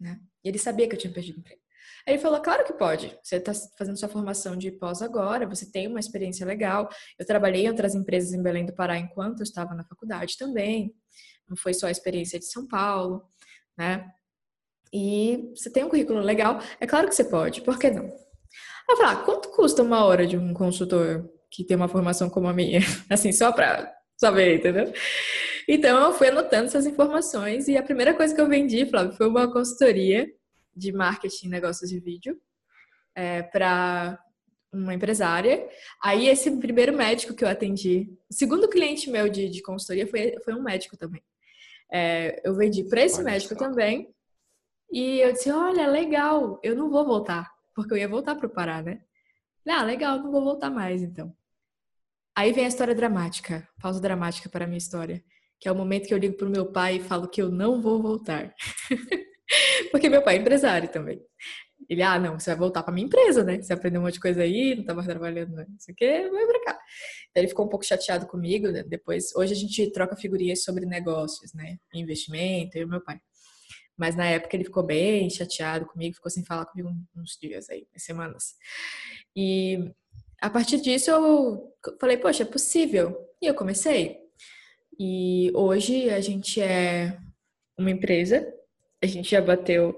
né? 0.00 0.18
E 0.42 0.48
ele 0.48 0.58
sabia 0.58 0.88
que 0.88 0.96
eu 0.96 0.98
tinha 0.98 1.12
perdido 1.12 1.38
emprego. 1.38 1.60
Aí 2.06 2.14
ele 2.14 2.22
falou, 2.22 2.40
claro 2.40 2.64
que 2.64 2.72
pode. 2.72 3.16
Você 3.22 3.36
está 3.36 3.52
fazendo 3.76 3.98
sua 3.98 4.08
formação 4.08 4.56
de 4.56 4.70
pós 4.70 5.02
agora, 5.02 5.46
você 5.46 5.70
tem 5.70 5.86
uma 5.86 6.00
experiência 6.00 6.46
legal. 6.46 6.88
Eu 7.18 7.26
trabalhei 7.26 7.64
em 7.64 7.68
outras 7.68 7.94
empresas 7.94 8.32
em 8.32 8.42
Belém 8.42 8.66
do 8.66 8.74
Pará 8.74 8.98
enquanto 8.98 9.40
eu 9.40 9.44
estava 9.44 9.74
na 9.74 9.84
faculdade 9.84 10.36
também. 10.38 10.94
Não 11.48 11.56
foi 11.56 11.74
só 11.74 11.86
a 11.86 11.90
experiência 11.90 12.38
de 12.38 12.46
São 12.46 12.66
Paulo, 12.66 13.22
né? 13.76 14.06
E 14.92 15.52
você 15.54 15.70
tem 15.70 15.84
um 15.84 15.88
currículo 15.88 16.20
legal, 16.20 16.60
é 16.80 16.86
claro 16.86 17.08
que 17.08 17.14
você 17.14 17.24
pode, 17.24 17.60
por 17.62 17.78
que 17.78 17.90
não? 17.90 18.06
Eu 18.88 18.96
falei, 18.96 19.12
ah, 19.12 19.16
quanto 19.24 19.48
custa 19.50 19.82
uma 19.82 20.04
hora 20.04 20.26
de 20.26 20.36
um 20.36 20.52
consultor 20.52 21.30
que 21.50 21.64
tem 21.64 21.76
uma 21.76 21.88
formação 21.88 22.28
como 22.28 22.48
a 22.48 22.52
minha, 22.52 22.80
assim, 23.08 23.32
só 23.32 23.52
para 23.52 23.92
saber, 24.16 24.56
entendeu? 24.56 24.92
Então 25.68 26.02
eu 26.02 26.12
fui 26.12 26.28
anotando 26.28 26.66
essas 26.66 26.86
informações 26.86 27.68
e 27.68 27.76
a 27.76 27.82
primeira 27.82 28.14
coisa 28.14 28.34
que 28.34 28.40
eu 28.40 28.48
vendi, 28.48 28.84
Flávio, 28.86 29.12
foi 29.12 29.28
uma 29.28 29.50
consultoria 29.50 30.26
de 30.80 30.92
marketing 30.92 31.46
e 31.46 31.50
negócios 31.50 31.90
de 31.90 32.00
vídeo 32.00 32.40
é, 33.14 33.42
para 33.42 34.18
uma 34.72 34.94
empresária. 34.94 35.68
Aí 36.02 36.28
esse 36.28 36.50
primeiro 36.58 36.96
médico 36.96 37.34
que 37.34 37.44
eu 37.44 37.48
atendi, 37.48 38.12
o 38.30 38.34
segundo 38.34 38.68
cliente 38.68 39.10
meu 39.10 39.28
de, 39.28 39.48
de 39.48 39.62
consultoria 39.62 40.06
foi, 40.06 40.36
foi 40.44 40.54
um 40.54 40.62
médico 40.62 40.96
também. 40.96 41.22
É, 41.92 42.40
eu 42.44 42.54
vendi 42.54 42.84
para 42.84 43.02
esse 43.02 43.16
Olha 43.16 43.32
médico 43.32 43.54
só. 43.54 43.60
também. 43.60 44.14
E 44.90 45.20
eu 45.20 45.32
disse, 45.32 45.50
olha, 45.50 45.86
legal, 45.86 46.58
eu 46.62 46.74
não 46.74 46.90
vou 46.90 47.04
voltar, 47.04 47.48
porque 47.74 47.92
eu 47.92 47.98
ia 47.98 48.08
voltar 48.08 48.34
para 48.34 48.46
o 48.46 48.50
Pará, 48.50 48.82
né? 48.82 49.02
Ah, 49.68 49.84
legal, 49.84 50.18
não 50.18 50.32
vou 50.32 50.42
voltar 50.42 50.70
mais 50.70 51.00
então. 51.00 51.32
Aí 52.34 52.52
vem 52.52 52.64
a 52.64 52.68
história 52.68 52.94
dramática, 52.94 53.68
pausa 53.80 54.00
dramática 54.00 54.48
para 54.48 54.64
a 54.64 54.66
minha 54.66 54.78
história, 54.78 55.22
que 55.60 55.68
é 55.68 55.72
o 55.72 55.76
momento 55.76 56.08
que 56.08 56.14
eu 56.14 56.18
ligo 56.18 56.36
pro 56.36 56.50
meu 56.50 56.72
pai 56.72 56.96
e 56.96 57.02
falo 57.02 57.28
que 57.28 57.40
eu 57.42 57.50
não 57.50 57.80
vou 57.80 58.00
voltar. 58.02 58.54
Porque 59.90 60.08
meu 60.08 60.22
pai 60.22 60.36
é 60.36 60.38
empresário 60.38 60.88
também. 60.88 61.20
Ele, 61.88 62.02
ah, 62.02 62.18
não, 62.18 62.38
você 62.38 62.50
vai 62.50 62.58
voltar 62.58 62.82
para 62.82 62.92
minha 62.92 63.06
empresa, 63.06 63.42
né? 63.42 63.60
Você 63.60 63.72
aprendeu 63.72 64.00
um 64.00 64.04
monte 64.04 64.14
de 64.14 64.20
coisa 64.20 64.42
aí, 64.42 64.74
não 64.74 64.82
estava 64.82 65.02
trabalhando, 65.02 65.56
não 65.56 65.78
sei 65.78 65.92
o 65.92 65.96
quê, 65.96 66.28
vai 66.30 66.46
para 66.46 66.64
cá. 66.64 66.80
Então, 67.30 67.42
ele 67.42 67.48
ficou 67.48 67.66
um 67.66 67.68
pouco 67.68 67.84
chateado 67.84 68.26
comigo, 68.26 68.68
né? 68.68 68.82
depois, 68.82 69.34
hoje 69.34 69.52
a 69.52 69.56
gente 69.56 69.90
troca 69.90 70.14
figurinhas 70.16 70.62
sobre 70.62 70.86
negócios, 70.86 71.52
né? 71.52 71.78
Investimento, 71.94 72.76
eu 72.76 72.82
e 72.82 72.86
meu 72.86 73.00
pai. 73.02 73.18
Mas 73.96 74.16
na 74.16 74.26
época 74.26 74.56
ele 74.56 74.64
ficou 74.64 74.82
bem 74.82 75.28
chateado 75.28 75.84
comigo, 75.86 76.14
ficou 76.14 76.30
sem 76.30 76.44
falar 76.44 76.64
comigo 76.66 76.90
uns 77.14 77.36
dias 77.40 77.68
aí, 77.68 77.86
semanas. 77.96 78.54
E 79.36 79.92
a 80.40 80.48
partir 80.48 80.80
disso 80.80 81.10
eu 81.10 81.74
falei, 82.00 82.16
poxa, 82.16 82.44
é 82.44 82.46
possível. 82.46 83.16
E 83.42 83.46
eu 83.46 83.54
comecei. 83.54 84.18
E 84.98 85.50
hoje 85.54 86.08
a 86.08 86.20
gente 86.20 86.60
é 86.60 87.18
uma 87.76 87.90
empresa, 87.90 88.46
a 89.02 89.06
gente 89.06 89.30
já 89.30 89.40
bateu 89.40 89.96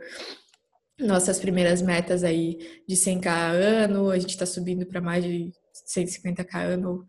nossas 0.98 1.38
primeiras 1.40 1.82
metas 1.82 2.22
aí 2.22 2.82
de 2.86 2.94
100k 2.94 3.52
ano, 3.54 4.10
a 4.10 4.18
gente 4.18 4.30
está 4.30 4.46
subindo 4.46 4.86
para 4.86 5.00
mais 5.00 5.24
de 5.24 5.50
150k 5.88 6.74
ano. 6.74 7.06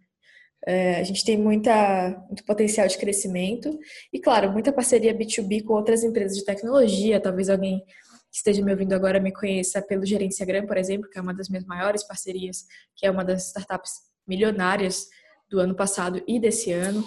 É, 0.66 0.96
a 1.00 1.04
gente 1.04 1.26
tem 1.26 1.38
muita, 1.38 2.10
muito 2.28 2.44
potencial 2.46 2.88
de 2.88 2.98
crescimento 2.98 3.78
e, 4.12 4.20
claro, 4.20 4.52
muita 4.52 4.72
parceria 4.72 5.14
B2B 5.14 5.64
com 5.64 5.74
outras 5.74 6.04
empresas 6.04 6.38
de 6.38 6.46
tecnologia. 6.46 7.20
Talvez 7.20 7.50
alguém 7.50 7.84
que 8.32 8.38
esteja 8.38 8.64
me 8.64 8.72
ouvindo 8.72 8.94
agora 8.94 9.20
me 9.20 9.32
conheça 9.32 9.82
pelo 9.82 10.06
Gerenciagram, 10.06 10.66
por 10.66 10.78
exemplo, 10.78 11.10
que 11.10 11.20
é 11.20 11.22
uma 11.22 11.34
das 11.34 11.50
minhas 11.50 11.66
maiores 11.66 12.04
parcerias, 12.04 12.66
que 12.96 13.06
é 13.06 13.12
uma 13.12 13.24
das 13.24 13.48
startups 13.48 13.92
milionárias 14.26 15.08
do 15.50 15.60
ano 15.60 15.76
passado 15.76 16.24
e 16.26 16.40
desse 16.40 16.72
ano, 16.72 17.04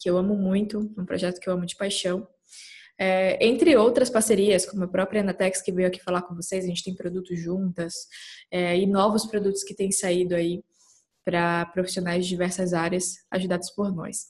que 0.00 0.08
eu 0.08 0.16
amo 0.16 0.34
muito, 0.34 0.92
um 0.98 1.04
projeto 1.04 1.38
que 1.38 1.48
eu 1.48 1.52
amo 1.52 1.66
de 1.66 1.76
paixão. 1.76 2.26
É, 2.98 3.46
entre 3.46 3.76
outras 3.76 4.10
parcerias, 4.10 4.66
como 4.66 4.84
a 4.84 4.88
própria 4.88 5.20
Anatex, 5.20 5.62
que 5.62 5.70
veio 5.70 5.86
aqui 5.86 6.02
falar 6.02 6.22
com 6.22 6.34
vocês, 6.34 6.64
a 6.64 6.68
gente 6.68 6.82
tem 6.82 6.94
produtos 6.94 7.38
juntas, 7.38 7.94
é, 8.50 8.76
e 8.76 8.86
novos 8.86 9.24
produtos 9.26 9.62
que 9.62 9.74
têm 9.74 9.92
saído 9.92 10.34
aí 10.34 10.62
para 11.24 11.66
profissionais 11.66 12.24
de 12.24 12.30
diversas 12.30 12.72
áreas, 12.72 13.18
ajudados 13.30 13.70
por 13.70 13.94
nós. 13.94 14.26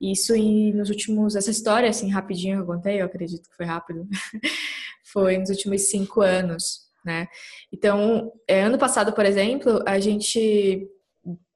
Isso 0.00 0.34
em, 0.34 0.72
nos 0.72 0.88
últimos, 0.88 1.36
essa 1.36 1.50
história, 1.50 1.90
assim, 1.90 2.08
rapidinho 2.10 2.60
eu 2.60 2.66
contei, 2.66 3.02
eu 3.02 3.06
acredito 3.06 3.48
que 3.48 3.56
foi 3.56 3.66
rápido, 3.66 4.08
foi 5.12 5.36
nos 5.36 5.50
últimos 5.50 5.82
cinco 5.90 6.22
anos, 6.22 6.88
né? 7.04 7.28
Então, 7.70 8.32
é, 8.48 8.62
ano 8.62 8.78
passado, 8.78 9.12
por 9.12 9.26
exemplo, 9.26 9.82
a 9.86 9.98
gente 10.00 10.88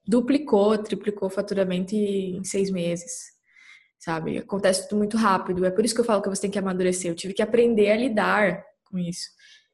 duplicou, 0.07 0.77
triplicou 0.77 1.29
o 1.29 1.31
faturamento 1.31 1.95
em 1.95 2.45
seis 2.45 2.71
meses, 2.71 3.34
sabe? 4.05 4.39
Acontece 4.39 4.87
tudo 4.87 4.99
muito 4.99 5.17
rápido. 5.17 5.65
É 5.65 5.71
por 5.71 5.83
isso 5.83 5.95
que 5.95 6.01
eu 6.03 6.05
falo 6.05 6.21
que 6.21 6.29
você 6.29 6.43
tem 6.43 6.51
que 6.51 6.59
amadurecer. 6.59 7.11
Eu 7.11 7.15
tive 7.15 7.33
que 7.33 7.43
aprender 7.43 7.91
a 7.91 7.97
lidar 7.97 8.63
com 8.85 8.99
isso. 8.99 9.31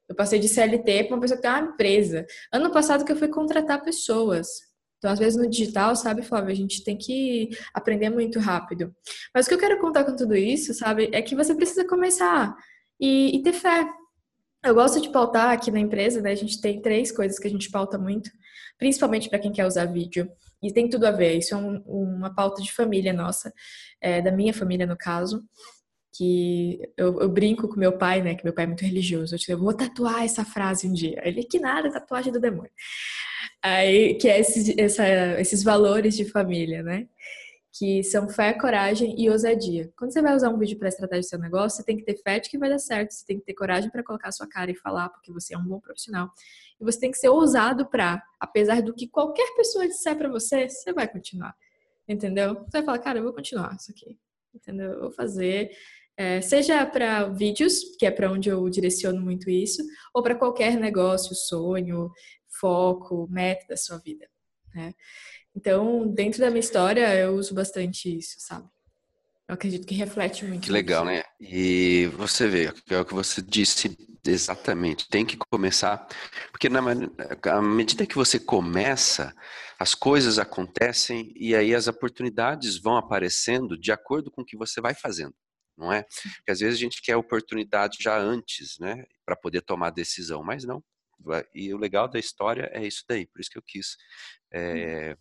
Eu 0.09 0.15
passei 0.15 0.39
de 0.39 0.49
CLT 0.49 1.05
para 1.05 1.17
uma 1.17 1.21
pessoa 1.21 1.37
que 1.37 1.43
tem 1.43 1.51
uma 1.51 1.73
empresa. 1.73 2.25
Ano 2.53 2.71
passado 2.71 3.05
que 3.05 3.11
eu 3.11 3.17
fui 3.17 3.27
contratar 3.27 3.83
pessoas. 3.83 4.49
Então, 4.99 5.11
às 5.11 5.19
vezes 5.19 5.37
no 5.37 5.49
digital, 5.49 5.97
sabe, 5.97 6.23
Flávia, 6.23 6.53
a 6.53 6.57
gente 6.57 6.85
tem 6.85 6.97
que 6.97 7.49
aprender 7.75 8.11
muito 8.11 8.39
rápido. 8.39 8.95
Mas 9.35 9.47
o 9.47 9.49
que 9.49 9.55
eu 9.55 9.59
quero 9.59 9.81
contar 9.81 10.05
com 10.05 10.15
tudo 10.15 10.37
isso, 10.37 10.75
sabe, 10.75 11.11
é 11.13 11.23
que 11.23 11.35
você 11.35 11.55
precisa 11.55 11.87
começar 11.87 12.55
e, 13.01 13.37
e 13.37 13.43
ter 13.43 13.53
fé. 13.53 13.85
Eu 14.65 14.75
gosto 14.75 15.01
de 15.01 15.11
pautar 15.11 15.51
aqui 15.51 15.71
na 15.71 15.81
empresa, 15.81 16.21
né? 16.21 16.33
A 16.33 16.37
gente 16.37 16.61
tem 16.61 16.81
três 16.81 17.11
coisas 17.11 17.39
que 17.39 17.49
a 17.49 17.51
gente 17.51 17.71
pauta 17.71 17.99
muito, 17.99 18.31
principalmente 18.79 19.29
para 19.29 19.39
quem 19.39 19.53
quer 19.53 19.67
usar 19.67 19.87
vídeo. 19.87 20.31
E 20.63 20.73
tem 20.73 20.89
tudo 20.89 21.07
a 21.07 21.11
ver. 21.11 21.39
Isso 21.39 21.55
é 21.55 21.57
um, 21.57 21.83
uma 21.87 22.35
pauta 22.35 22.63
de 22.63 22.71
família 22.71 23.13
nossa, 23.13 23.53
é, 24.01 24.21
da 24.21 24.31
minha 24.31 24.53
família 24.53 24.87
no 24.87 24.97
caso 24.97 25.43
que 26.13 26.79
eu, 26.97 27.21
eu, 27.21 27.29
brinco 27.29 27.69
com 27.69 27.79
meu 27.79 27.97
pai, 27.97 28.21
né? 28.21 28.35
Que 28.35 28.45
meu 28.45 28.53
pai 28.53 28.65
é 28.65 28.67
muito 28.67 28.85
religioso. 28.85 29.35
Eu, 29.35 29.39
digo, 29.39 29.53
eu 29.53 29.59
vou 29.59 29.73
tatuar 29.73 30.25
essa 30.25 30.45
frase 30.45 30.87
um 30.87 30.93
dia. 30.93 31.21
Ele, 31.25 31.45
que 31.45 31.59
nada, 31.59 31.91
tatuagem 31.91 32.33
do 32.33 32.41
demônio. 32.41 32.71
Aí, 33.63 34.15
que 34.15 34.29
é 34.29 34.41
essa, 34.41 35.41
esses 35.41 35.63
valores 35.63 36.17
de 36.17 36.25
família, 36.25 36.83
né? 36.83 37.07
Que 37.73 38.03
são 38.03 38.29
fé, 38.29 38.53
coragem 38.53 39.15
e 39.21 39.31
ousadia. 39.31 39.93
Quando 39.97 40.13
você 40.13 40.21
vai 40.21 40.35
usar 40.35 40.49
um 40.49 40.59
vídeo 40.59 40.77
para 40.79 40.89
estratégia 40.89 41.21
do 41.21 41.29
seu 41.29 41.39
negócio, 41.39 41.77
você 41.77 41.85
tem 41.85 41.97
que 41.97 42.05
ter 42.05 42.17
fé 42.17 42.41
de 42.41 42.51
que 42.51 42.59
vai 42.59 42.69
dar 42.69 42.79
certo. 42.79 43.13
Você 43.13 43.25
tem 43.25 43.39
que 43.39 43.45
ter 43.45 43.55
coragem 43.55 43.91
para 43.91 44.03
colocar 44.03 44.29
a 44.29 44.33
sua 44.33 44.49
cara 44.49 44.71
e 44.71 44.75
falar, 44.75 45.09
porque 45.09 45.33
você 45.33 45.55
é 45.55 45.59
um 45.59 45.65
bom 45.65 45.79
profissional. 45.79 46.31
E 46.81 46.85
você 46.85 46.99
tem 46.99 47.11
que 47.11 47.19
ser 47.19 47.29
ousado 47.29 47.89
para, 47.89 48.21
apesar 48.41 48.83
do 48.83 48.93
que 48.93 49.07
qualquer 49.09 49.55
pessoa 49.55 49.87
disser 49.87 50.17
para 50.17 50.29
você, 50.29 50.69
você 50.69 50.93
vai 50.93 51.07
continuar. 51.07 51.55
Entendeu? 52.09 52.55
Você 52.55 52.79
vai 52.79 52.83
falar, 52.83 52.99
cara, 52.99 53.19
eu 53.21 53.23
vou 53.23 53.33
continuar 53.33 53.77
isso 53.77 53.93
aqui. 53.93 54.19
Entendeu? 54.53 54.93
Eu 54.93 55.01
vou 55.03 55.13
fazer. 55.13 55.71
É, 56.17 56.41
seja 56.41 56.85
para 56.85 57.29
vídeos, 57.29 57.97
que 57.99 58.05
é 58.05 58.11
para 58.11 58.31
onde 58.31 58.49
eu 58.49 58.69
direciono 58.69 59.21
muito 59.21 59.49
isso, 59.49 59.83
ou 60.13 60.23
para 60.23 60.35
qualquer 60.35 60.77
negócio, 60.77 61.35
sonho, 61.35 62.11
foco, 62.61 63.27
meta 63.31 63.65
da 63.69 63.77
sua 63.77 63.99
vida. 63.99 64.29
Né? 64.75 64.93
Então, 65.55 66.07
dentro 66.09 66.41
da 66.41 66.49
minha 66.49 66.61
história, 66.61 67.15
eu 67.15 67.35
uso 67.35 67.55
bastante 67.55 68.17
isso, 68.17 68.37
sabe? 68.39 68.69
Eu 69.49 69.55
acredito 69.55 69.87
que 69.87 69.95
reflete 69.95 70.45
muito. 70.45 70.63
Que 70.63 70.71
legal, 70.71 71.05
né? 71.05 71.25
E 71.41 72.07
você 72.17 72.47
vê, 72.47 72.73
é 72.89 72.99
o 72.99 73.05
que 73.05 73.15
você 73.15 73.43
disse 73.43 73.97
Exatamente, 74.25 75.09
tem 75.09 75.25
que 75.25 75.37
começar, 75.51 76.07
porque 76.51 76.69
na, 76.69 76.81
à 76.81 77.63
medida 77.63 78.07
que 78.07 78.15
você 78.15 78.39
começa, 78.39 79.35
as 79.79 79.95
coisas 79.95 80.39
acontecem 80.39 81.33
e 81.35 81.55
aí 81.55 81.75
as 81.75 81.87
oportunidades 81.87 82.77
vão 82.77 82.99
aparecendo 82.99 83.79
de 83.79 83.91
acordo 83.91 84.31
com 84.31 84.43
o 84.43 84.45
que 84.45 84.59
você 84.59 84.79
vai 84.79 84.93
fazendo, 84.95 85.35
não 85.75 85.91
é? 85.91 86.03
Porque 86.37 86.51
às 86.51 86.61
vezes 86.61 86.79
a 86.79 86.81
gente 86.81 87.01
quer 87.01 87.17
oportunidade 87.17 87.97
já 87.99 88.19
antes, 88.19 88.79
né, 88.79 89.07
para 89.25 89.35
poder 89.35 89.63
tomar 89.63 89.89
decisão, 89.89 90.43
mas 90.43 90.65
não. 90.65 90.85
E 91.55 91.73
o 91.73 91.79
legal 91.79 92.07
da 92.07 92.19
história 92.19 92.71
é 92.75 92.87
isso 92.87 93.05
daí, 93.09 93.27
por 93.27 93.41
isso 93.41 93.51
que 93.51 93.59
eu 93.59 93.65
quis 93.67 93.97
é, 94.53 95.17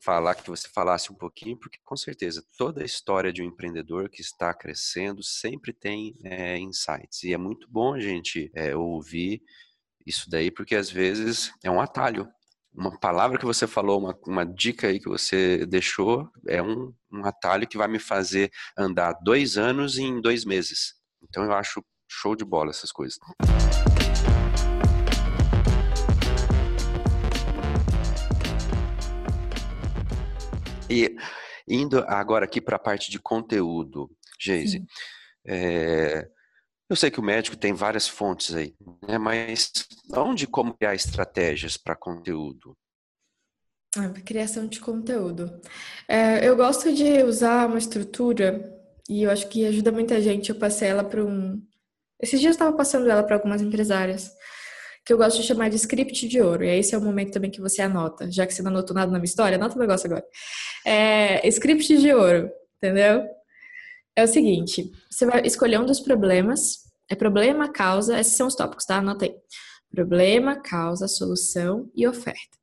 falar 0.00 0.34
que 0.34 0.48
você 0.48 0.68
falasse 0.68 1.12
um 1.12 1.14
pouquinho, 1.14 1.58
porque 1.58 1.78
com 1.84 1.96
certeza 1.96 2.44
toda 2.56 2.82
a 2.82 2.84
história 2.84 3.32
de 3.32 3.42
um 3.42 3.46
empreendedor 3.46 4.08
que 4.08 4.20
está 4.20 4.52
crescendo 4.52 5.22
sempre 5.22 5.72
tem 5.72 6.14
é, 6.24 6.58
insights. 6.58 7.22
E 7.22 7.32
é 7.32 7.38
muito 7.38 7.66
bom 7.70 7.94
a 7.94 8.00
gente 8.00 8.50
é, 8.54 8.76
ouvir 8.76 9.42
isso 10.06 10.28
daí, 10.28 10.50
porque 10.50 10.76
às 10.76 10.90
vezes 10.90 11.52
é 11.62 11.70
um 11.70 11.80
atalho. 11.80 12.28
Uma 12.72 12.98
palavra 12.98 13.38
que 13.38 13.44
você 13.44 13.66
falou, 13.66 14.00
uma, 14.00 14.18
uma 14.26 14.44
dica 14.44 14.88
aí 14.88 14.98
que 14.98 15.08
você 15.08 15.64
deixou, 15.64 16.28
é 16.48 16.60
um, 16.60 16.92
um 17.10 17.24
atalho 17.24 17.68
que 17.68 17.78
vai 17.78 17.88
me 17.88 17.98
fazer 17.98 18.50
andar 18.76 19.12
dois 19.22 19.56
anos 19.56 19.96
em 19.96 20.20
dois 20.20 20.44
meses. 20.44 20.94
Então 21.22 21.44
eu 21.44 21.52
acho 21.52 21.82
show 22.08 22.36
de 22.36 22.44
bola 22.44 22.70
essas 22.70 22.92
coisas. 22.92 23.18
E 30.94 31.16
indo 31.66 31.98
agora 32.06 32.44
aqui 32.44 32.60
para 32.60 32.76
a 32.76 32.78
parte 32.78 33.10
de 33.10 33.18
conteúdo, 33.18 34.10
Geise, 34.40 34.84
é, 35.46 36.28
eu 36.88 36.94
sei 36.94 37.10
que 37.10 37.18
o 37.18 37.22
médico 37.22 37.56
tem 37.56 37.72
várias 37.72 38.06
fontes 38.06 38.54
aí, 38.54 38.74
né, 39.08 39.18
mas 39.18 39.72
onde 40.14 40.46
como 40.46 40.74
criar 40.74 40.94
estratégias 40.94 41.76
para 41.76 41.96
conteúdo? 41.96 42.76
Ah, 43.96 44.08
criação 44.24 44.66
de 44.66 44.80
conteúdo. 44.80 45.60
É, 46.08 46.46
eu 46.46 46.56
gosto 46.56 46.92
de 46.92 47.22
usar 47.22 47.66
uma 47.66 47.78
estrutura 47.78 48.72
e 49.08 49.22
eu 49.22 49.30
acho 49.30 49.48
que 49.48 49.64
ajuda 49.64 49.92
muita 49.92 50.20
gente. 50.20 50.50
Eu 50.50 50.56
passei 50.56 50.88
ela 50.88 51.04
para 51.04 51.24
um. 51.24 51.62
Esses 52.20 52.40
dias 52.40 52.50
eu 52.50 52.54
estava 52.54 52.76
passando 52.76 53.08
ela 53.08 53.22
para 53.22 53.36
algumas 53.36 53.62
empresárias 53.62 54.34
que 55.04 55.12
eu 55.12 55.18
gosto 55.18 55.40
de 55.40 55.46
chamar 55.46 55.68
de 55.68 55.76
script 55.76 56.26
de 56.26 56.40
ouro. 56.40 56.64
E 56.64 56.78
esse 56.78 56.94
é 56.94 56.98
o 56.98 57.00
momento 57.00 57.32
também 57.32 57.50
que 57.50 57.60
você 57.60 57.82
anota. 57.82 58.30
Já 58.30 58.46
que 58.46 58.54
você 58.54 58.62
não 58.62 58.70
anotou 58.70 58.94
nada 58.94 59.10
na 59.12 59.18
minha 59.18 59.26
história, 59.26 59.56
anota 59.56 59.76
o 59.76 59.78
negócio 59.78 60.06
agora. 60.06 60.24
É, 60.84 61.46
script 61.48 61.98
de 61.98 62.12
ouro, 62.12 62.50
entendeu? 62.76 63.22
É 64.16 64.22
o 64.22 64.28
seguinte: 64.28 64.90
você 65.10 65.26
vai 65.26 65.42
escolher 65.46 65.78
um 65.78 65.86
dos 65.86 66.00
problemas. 66.00 66.84
É 67.10 67.14
problema, 67.14 67.70
causa, 67.70 68.18
esses 68.18 68.34
são 68.34 68.46
os 68.46 68.54
tópicos, 68.54 68.86
tá? 68.86 68.96
Anotei. 68.96 69.34
Problema, 69.90 70.56
causa, 70.56 71.06
solução 71.06 71.90
e 71.94 72.06
oferta. 72.08 72.56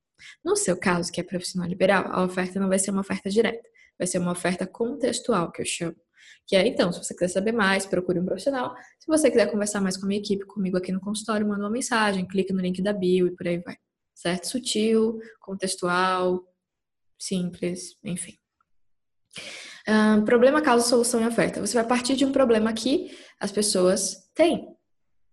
No 0.44 0.56
seu 0.56 0.76
caso, 0.76 1.12
que 1.12 1.22
é 1.22 1.24
profissional 1.24 1.70
liberal, 1.70 2.06
a 2.08 2.24
oferta 2.24 2.60
não 2.60 2.68
vai 2.68 2.80
ser 2.80 2.90
uma 2.90 3.02
oferta 3.02 3.30
direta, 3.30 3.70
vai 3.98 4.08
ser 4.08 4.18
uma 4.18 4.32
oferta 4.32 4.66
contextual, 4.66 5.52
que 5.52 5.62
eu 5.62 5.66
chamo. 5.66 5.96
Que 6.52 6.58
é, 6.58 6.68
então, 6.68 6.92
se 6.92 7.02
você 7.02 7.14
quiser 7.14 7.30
saber 7.30 7.54
mais, 7.54 7.86
procure 7.86 8.20
um 8.20 8.26
profissional. 8.26 8.76
Se 9.00 9.08
você 9.08 9.32
quiser 9.32 9.50
conversar 9.50 9.80
mais 9.80 9.96
com 9.96 10.04
a 10.04 10.08
minha 10.10 10.20
equipe, 10.20 10.46
comigo 10.46 10.76
aqui 10.76 10.92
no 10.92 11.00
consultório, 11.00 11.48
manda 11.48 11.64
uma 11.64 11.70
mensagem, 11.70 12.28
clique 12.28 12.52
no 12.52 12.60
link 12.60 12.82
da 12.82 12.92
bio 12.92 13.28
e 13.28 13.32
por 13.32 13.48
aí 13.48 13.60
vai. 13.60 13.78
Certo? 14.14 14.50
Sutil, 14.50 15.18
contextual, 15.40 16.44
simples, 17.18 17.96
enfim. 18.04 18.34
Um, 19.88 20.26
problema, 20.26 20.62
causa, 20.62 20.86
solução 20.86 21.22
e 21.22 21.26
oferta. 21.26 21.66
Você 21.66 21.76
vai 21.76 21.88
partir 21.88 22.18
de 22.18 22.26
um 22.26 22.34
problema 22.34 22.74
que 22.74 23.18
as 23.40 23.50
pessoas 23.50 24.30
têm, 24.36 24.76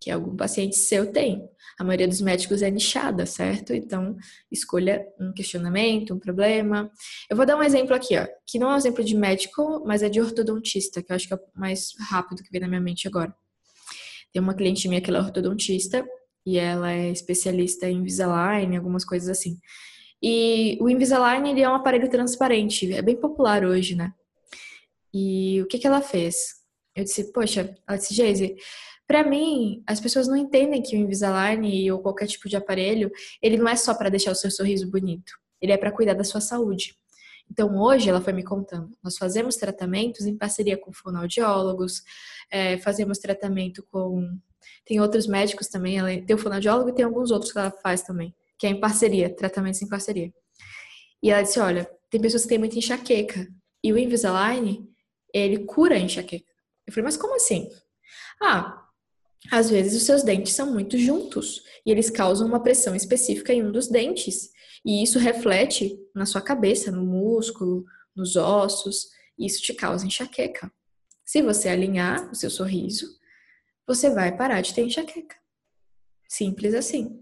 que 0.00 0.12
algum 0.12 0.36
paciente 0.36 0.76
seu 0.76 1.10
tem. 1.10 1.50
A 1.78 1.84
maioria 1.84 2.08
dos 2.08 2.20
médicos 2.20 2.60
é 2.60 2.70
nichada, 2.70 3.24
certo? 3.24 3.72
Então, 3.72 4.16
escolha 4.50 5.06
um 5.20 5.32
questionamento, 5.32 6.12
um 6.12 6.18
problema. 6.18 6.90
Eu 7.30 7.36
vou 7.36 7.46
dar 7.46 7.56
um 7.56 7.62
exemplo 7.62 7.94
aqui, 7.94 8.18
ó, 8.18 8.26
que 8.46 8.58
não 8.58 8.70
é 8.70 8.74
um 8.74 8.76
exemplo 8.76 9.04
de 9.04 9.14
médico, 9.14 9.84
mas 9.86 10.02
é 10.02 10.08
de 10.08 10.20
ortodontista, 10.20 11.02
que 11.02 11.12
eu 11.12 11.16
acho 11.16 11.28
que 11.28 11.34
é 11.34 11.36
o 11.36 11.40
mais 11.54 11.92
rápido 12.10 12.42
que 12.42 12.50
vem 12.50 12.60
na 12.60 12.68
minha 12.68 12.80
mente 12.80 13.06
agora. 13.06 13.32
Tem 14.32 14.42
uma 14.42 14.54
cliente 14.54 14.88
minha 14.88 15.00
que 15.00 15.08
ela 15.08 15.20
é 15.20 15.22
ortodontista 15.22 16.04
e 16.44 16.58
ela 16.58 16.90
é 16.90 17.10
especialista 17.10 17.88
em 17.88 17.98
Invisalign, 17.98 18.76
algumas 18.76 19.04
coisas 19.04 19.28
assim. 19.28 19.58
E 20.22 20.76
o 20.80 20.88
Invisalign 20.88 21.48
ele 21.48 21.60
é 21.60 21.68
um 21.68 21.74
aparelho 21.74 22.10
transparente, 22.10 22.92
é 22.92 23.00
bem 23.00 23.16
popular 23.16 23.64
hoje, 23.64 23.94
né? 23.94 24.12
E 25.14 25.62
o 25.62 25.66
que, 25.66 25.78
que 25.78 25.86
ela 25.86 26.00
fez? 26.00 26.58
Eu 26.94 27.04
disse, 27.04 27.32
poxa, 27.32 27.74
ela 27.86 27.96
disse, 27.96 28.14
Geise, 28.14 28.56
para 29.08 29.24
mim, 29.24 29.82
as 29.86 29.98
pessoas 29.98 30.28
não 30.28 30.36
entendem 30.36 30.82
que 30.82 30.94
o 30.94 30.98
Invisalign 30.98 31.90
ou 31.90 31.98
qualquer 31.98 32.26
tipo 32.26 32.46
de 32.46 32.56
aparelho, 32.56 33.10
ele 33.40 33.56
não 33.56 33.66
é 33.66 33.74
só 33.74 33.94
para 33.94 34.10
deixar 34.10 34.32
o 34.32 34.34
seu 34.34 34.50
sorriso 34.50 34.90
bonito. 34.90 35.32
Ele 35.62 35.72
é 35.72 35.78
para 35.78 35.90
cuidar 35.90 36.12
da 36.12 36.22
sua 36.22 36.42
saúde. 36.42 36.94
Então, 37.50 37.74
hoje, 37.78 38.10
ela 38.10 38.20
foi 38.20 38.34
me 38.34 38.44
contando, 38.44 38.90
nós 39.02 39.16
fazemos 39.16 39.56
tratamentos 39.56 40.26
em 40.26 40.36
parceria 40.36 40.76
com 40.76 40.92
fonoaudiólogos, 40.92 42.02
é, 42.50 42.76
fazemos 42.76 43.18
tratamento 43.18 43.82
com... 43.90 44.38
Tem 44.84 45.00
outros 45.00 45.26
médicos 45.26 45.68
também, 45.68 45.96
ela 45.96 46.10
tem 46.10 46.36
o 46.36 46.38
fonoaudiólogo 46.38 46.90
e 46.90 46.94
tem 46.94 47.06
alguns 47.06 47.30
outros 47.30 47.50
que 47.50 47.58
ela 47.58 47.70
faz 47.70 48.02
também, 48.02 48.34
que 48.58 48.66
é 48.66 48.70
em 48.70 48.78
parceria, 48.78 49.34
tratamentos 49.34 49.80
em 49.80 49.88
parceria. 49.88 50.30
E 51.22 51.30
ela 51.30 51.40
disse, 51.40 51.58
olha, 51.58 51.90
tem 52.10 52.20
pessoas 52.20 52.42
que 52.42 52.50
têm 52.50 52.58
muita 52.58 52.76
enxaqueca, 52.76 53.48
e 53.82 53.90
o 53.90 53.96
Invisalign, 53.96 54.86
ele 55.32 55.64
cura 55.64 55.94
a 55.94 55.98
enxaqueca. 55.98 56.52
Eu 56.86 56.92
falei, 56.92 57.04
mas 57.04 57.16
como 57.16 57.34
assim? 57.34 57.70
Ah, 58.42 58.87
às 59.50 59.70
vezes 59.70 59.96
os 59.96 60.04
seus 60.04 60.22
dentes 60.22 60.52
são 60.52 60.72
muito 60.72 60.98
juntos 60.98 61.62
e 61.86 61.90
eles 61.90 62.10
causam 62.10 62.46
uma 62.46 62.62
pressão 62.62 62.94
específica 62.94 63.52
em 63.52 63.64
um 63.64 63.72
dos 63.72 63.88
dentes. 63.88 64.50
E 64.84 65.02
isso 65.02 65.18
reflete 65.18 65.96
na 66.14 66.26
sua 66.26 66.40
cabeça, 66.40 66.90
no 66.90 67.04
músculo, 67.04 67.84
nos 68.14 68.36
ossos, 68.36 69.08
e 69.38 69.46
isso 69.46 69.62
te 69.62 69.72
causa 69.72 70.06
enxaqueca. 70.06 70.70
Se 71.24 71.42
você 71.42 71.68
alinhar 71.68 72.30
o 72.30 72.34
seu 72.34 72.50
sorriso, 72.50 73.06
você 73.86 74.10
vai 74.10 74.36
parar 74.36 74.60
de 74.60 74.74
ter 74.74 74.82
enxaqueca. 74.82 75.36
Simples 76.28 76.74
assim. 76.74 77.20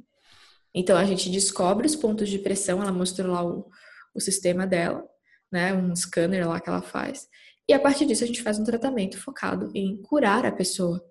Então 0.74 0.96
a 0.96 1.04
gente 1.04 1.30
descobre 1.30 1.86
os 1.86 1.96
pontos 1.96 2.28
de 2.28 2.38
pressão, 2.38 2.82
ela 2.82 2.92
mostrou 2.92 3.32
lá 3.32 3.44
o, 3.44 3.70
o 4.14 4.20
sistema 4.20 4.66
dela, 4.66 5.04
né, 5.50 5.72
um 5.72 5.94
scanner 5.94 6.48
lá 6.48 6.60
que 6.60 6.68
ela 6.68 6.82
faz, 6.82 7.28
e 7.68 7.72
a 7.72 7.80
partir 7.80 8.06
disso 8.06 8.22
a 8.22 8.26
gente 8.26 8.42
faz 8.42 8.58
um 8.58 8.64
tratamento 8.64 9.18
focado 9.18 9.70
em 9.74 10.00
curar 10.02 10.44
a 10.44 10.52
pessoa 10.52 11.02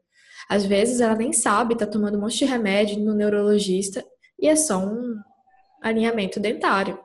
às 0.50 0.66
vezes 0.66 1.00
ela 1.00 1.16
nem 1.16 1.34
sabe, 1.34 1.78
tá 1.78 1.86
tomando 1.86 2.18
um 2.18 2.22
monte 2.22 2.40
de 2.40 2.46
remédio 2.46 3.00
no 3.00 3.14
neurologista 3.14 4.06
e 4.40 4.48
é 4.48 4.56
só 4.56 4.78
um 4.78 5.16
alinhamento 5.82 6.40
dentário. 6.40 7.00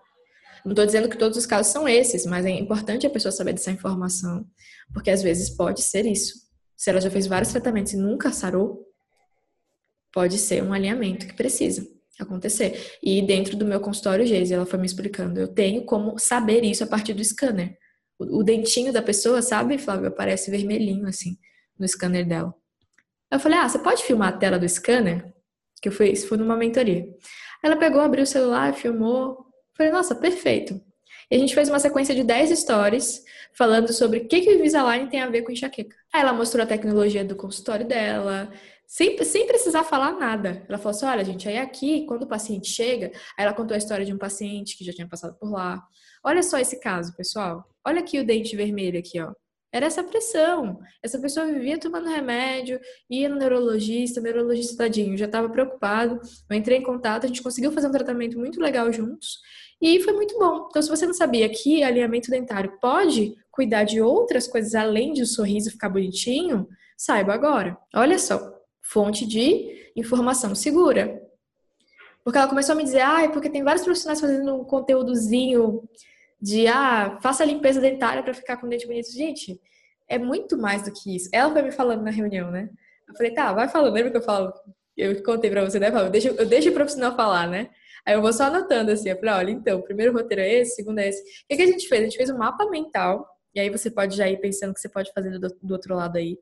Não 0.64 0.72
estou 0.72 0.84
dizendo 0.84 1.08
que 1.08 1.16
todos 1.16 1.38
os 1.38 1.46
casos 1.46 1.72
são 1.72 1.88
esses, 1.88 2.26
mas 2.26 2.44
é 2.44 2.50
importante 2.50 3.06
a 3.06 3.10
pessoa 3.10 3.32
saber 3.32 3.52
dessa 3.52 3.70
informação, 3.70 4.46
porque 4.92 5.10
às 5.10 5.22
vezes 5.22 5.50
pode 5.50 5.82
ser 5.82 6.04
isso. 6.04 6.34
Se 6.76 6.90
ela 6.90 7.00
já 7.00 7.10
fez 7.10 7.26
vários 7.26 7.50
tratamentos 7.50 7.92
e 7.92 7.96
nunca 7.96 8.30
sarou, 8.30 8.86
pode 10.12 10.38
ser 10.38 10.62
um 10.62 10.72
alinhamento 10.72 11.26
que 11.26 11.34
precisa 11.34 11.86
acontecer. 12.18 12.98
E 13.02 13.22
dentro 13.22 13.56
do 13.56 13.64
meu 13.64 13.80
consultório, 13.80 14.26
Geise, 14.26 14.52
ela 14.52 14.66
foi 14.66 14.78
me 14.78 14.86
explicando, 14.86 15.40
eu 15.40 15.48
tenho 15.48 15.84
como 15.84 16.18
saber 16.18 16.62
isso 16.64 16.84
a 16.84 16.86
partir 16.86 17.14
do 17.14 17.24
scanner. 17.24 17.76
O, 18.18 18.40
o 18.40 18.42
dentinho 18.42 18.92
da 18.92 19.00
pessoa, 19.00 19.40
sabe, 19.40 19.78
Flávio, 19.78 20.08
aparece 20.08 20.50
vermelhinho 20.50 21.06
assim 21.06 21.38
no 21.78 21.88
scanner 21.88 22.26
dela. 22.26 22.54
Eu 23.30 23.38
falei, 23.38 23.58
ah, 23.58 23.68
você 23.68 23.78
pode 23.78 24.02
filmar 24.02 24.28
a 24.28 24.36
tela 24.36 24.58
do 24.58 24.68
scanner? 24.68 25.32
Que 25.80 25.88
eu 25.88 25.92
fui 25.92 26.14
numa 26.36 26.56
mentoria. 26.56 27.06
Ela 27.62 27.76
pegou, 27.76 28.00
abriu 28.00 28.24
o 28.24 28.26
celular, 28.26 28.74
filmou. 28.74 29.46
Falei, 29.76 29.92
nossa, 29.92 30.14
perfeito. 30.14 30.80
E 31.30 31.36
a 31.36 31.38
gente 31.38 31.54
fez 31.54 31.68
uma 31.68 31.78
sequência 31.78 32.14
de 32.14 32.24
10 32.24 32.58
stories 32.58 33.24
falando 33.52 33.92
sobre 33.92 34.18
o 34.18 34.28
que, 34.28 34.40
que 34.40 34.50
o 34.50 34.54
Invisalign 34.54 35.08
tem 35.08 35.20
a 35.20 35.28
ver 35.28 35.42
com 35.42 35.52
enxaqueca. 35.52 35.94
Aí 36.12 36.22
ela 36.22 36.32
mostrou 36.32 36.64
a 36.64 36.66
tecnologia 36.66 37.24
do 37.24 37.36
consultório 37.36 37.86
dela, 37.86 38.50
sem, 38.86 39.16
sem 39.22 39.46
precisar 39.46 39.84
falar 39.84 40.12
nada. 40.12 40.64
Ela 40.68 40.76
falou 40.78 40.90
assim: 40.90 41.06
olha, 41.06 41.24
gente, 41.24 41.48
aí 41.48 41.58
aqui, 41.58 42.04
quando 42.06 42.24
o 42.24 42.26
paciente 42.26 42.68
chega, 42.68 43.12
aí 43.38 43.44
ela 43.44 43.54
contou 43.54 43.76
a 43.76 43.78
história 43.78 44.04
de 44.04 44.12
um 44.12 44.18
paciente 44.18 44.76
que 44.76 44.84
já 44.84 44.92
tinha 44.92 45.08
passado 45.08 45.36
por 45.38 45.50
lá. 45.50 45.80
Olha 46.24 46.42
só 46.42 46.58
esse 46.58 46.80
caso, 46.80 47.14
pessoal. 47.16 47.64
Olha 47.86 48.00
aqui 48.00 48.18
o 48.18 48.26
dente 48.26 48.56
vermelho 48.56 48.98
aqui, 48.98 49.20
ó. 49.20 49.32
Era 49.72 49.86
essa 49.86 50.02
pressão. 50.02 50.80
Essa 51.02 51.18
pessoa 51.18 51.46
vivia 51.46 51.78
tomando 51.78 52.08
remédio, 52.08 52.80
ia 53.08 53.28
no 53.28 53.36
neurologista, 53.36 54.20
o 54.20 54.22
neurologista 54.22 54.76
tadinho 54.76 55.16
já 55.16 55.26
estava 55.26 55.48
preocupado. 55.48 56.20
Eu 56.48 56.56
entrei 56.56 56.78
em 56.78 56.82
contato, 56.82 57.24
a 57.24 57.26
gente 57.28 57.42
conseguiu 57.42 57.70
fazer 57.70 57.86
um 57.86 57.92
tratamento 57.92 58.38
muito 58.38 58.60
legal 58.60 58.92
juntos 58.92 59.38
e 59.80 60.00
foi 60.00 60.12
muito 60.12 60.38
bom. 60.38 60.66
Então, 60.68 60.82
se 60.82 60.88
você 60.88 61.06
não 61.06 61.14
sabia 61.14 61.48
que 61.48 61.82
alinhamento 61.82 62.30
dentário 62.30 62.78
pode 62.80 63.34
cuidar 63.50 63.84
de 63.84 64.00
outras 64.00 64.46
coisas 64.46 64.74
além 64.74 65.12
de 65.12 65.22
o 65.22 65.26
sorriso 65.26 65.70
ficar 65.70 65.88
bonitinho, 65.88 66.68
saiba 66.96 67.32
agora. 67.32 67.78
Olha 67.94 68.18
só, 68.18 68.52
fonte 68.82 69.26
de 69.26 69.90
informação 69.96 70.54
segura. 70.54 71.20
Porque 72.22 72.38
ela 72.38 72.48
começou 72.48 72.74
a 72.74 72.76
me 72.76 72.84
dizer, 72.84 73.00
ah, 73.00 73.22
é 73.22 73.28
porque 73.28 73.48
tem 73.48 73.64
vários 73.64 73.82
profissionais 73.82 74.20
fazendo 74.20 74.54
um 74.54 74.64
conteúdozinho 74.64 75.82
de 76.40 76.66
ah, 76.66 77.18
faça 77.22 77.42
a 77.42 77.46
limpeza 77.46 77.80
dentária 77.80 78.22
para 78.22 78.34
ficar 78.34 78.56
com 78.56 78.66
o 78.66 78.70
dente 78.70 78.86
bonito. 78.86 79.12
Gente, 79.12 79.60
é 80.08 80.18
muito 80.18 80.56
mais 80.56 80.82
do 80.82 80.92
que 80.92 81.14
isso. 81.14 81.28
Ela 81.32 81.52
foi 81.52 81.62
me 81.62 81.72
falando 81.72 82.02
na 82.02 82.10
reunião, 82.10 82.50
né? 82.50 82.70
Eu 83.08 83.14
falei, 83.14 83.32
tá, 83.32 83.52
vai 83.52 83.68
falando, 83.68 83.92
lembra 83.92 84.10
que 84.10 84.16
eu 84.16 84.22
falo? 84.22 84.52
eu 85.00 85.22
contei 85.22 85.50
pra 85.50 85.64
você, 85.64 85.78
né? 85.78 85.88
Eu 85.88 86.10
deixo, 86.10 86.28
eu 86.28 86.46
deixo 86.46 86.70
o 86.70 86.74
profissional 86.74 87.16
falar, 87.16 87.48
né? 87.48 87.70
Aí 88.04 88.14
eu 88.14 88.22
vou 88.22 88.32
só 88.32 88.44
anotando 88.44 88.90
assim, 88.90 89.08
eu 89.08 89.16
falei, 89.16 89.34
olha, 89.34 89.50
então, 89.50 89.80
primeiro 89.82 90.12
roteiro 90.12 90.42
é 90.42 90.52
esse, 90.52 90.76
segundo 90.76 90.98
é 90.98 91.08
esse. 91.08 91.20
O 91.22 91.24
que, 91.48 91.56
que 91.56 91.62
a 91.62 91.66
gente 91.66 91.88
fez? 91.88 92.00
A 92.00 92.04
gente 92.04 92.16
fez 92.16 92.30
um 92.30 92.38
mapa 92.38 92.68
mental, 92.68 93.26
e 93.54 93.60
aí 93.60 93.70
você 93.70 93.90
pode 93.90 94.16
já 94.16 94.28
ir 94.28 94.38
pensando 94.40 94.72
que 94.72 94.80
você 94.80 94.88
pode 94.88 95.12
fazer 95.12 95.38
do, 95.38 95.48
do 95.62 95.72
outro 95.72 95.94
lado 95.94 96.16
aí. 96.16 96.38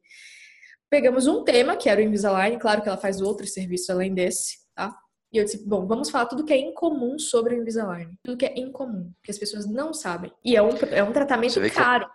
Pegamos 0.90 1.26
um 1.26 1.44
tema, 1.44 1.76
que 1.76 1.88
era 1.88 2.00
o 2.00 2.04
Invisalign, 2.04 2.58
claro 2.58 2.82
que 2.82 2.88
ela 2.88 2.96
faz 2.96 3.20
outros 3.20 3.52
serviços 3.52 3.90
além 3.90 4.14
desse, 4.14 4.58
tá? 4.74 4.94
E 5.32 5.36
eu 5.36 5.44
disse, 5.44 5.66
bom, 5.66 5.86
vamos 5.86 6.08
falar 6.10 6.26
tudo 6.26 6.44
que 6.44 6.52
é 6.52 6.58
incomum 6.58 7.18
sobre 7.18 7.54
o 7.54 7.60
Invisalign. 7.60 8.14
Tudo 8.22 8.36
que 8.36 8.46
é 8.46 8.58
incomum, 8.58 9.12
que 9.22 9.30
as 9.30 9.38
pessoas 9.38 9.66
não 9.66 9.92
sabem. 9.92 10.32
E 10.44 10.56
é 10.56 10.62
um, 10.62 10.70
é 10.90 11.02
um 11.02 11.12
tratamento 11.12 11.60
caro. 11.72 12.06
Que... 12.06 12.12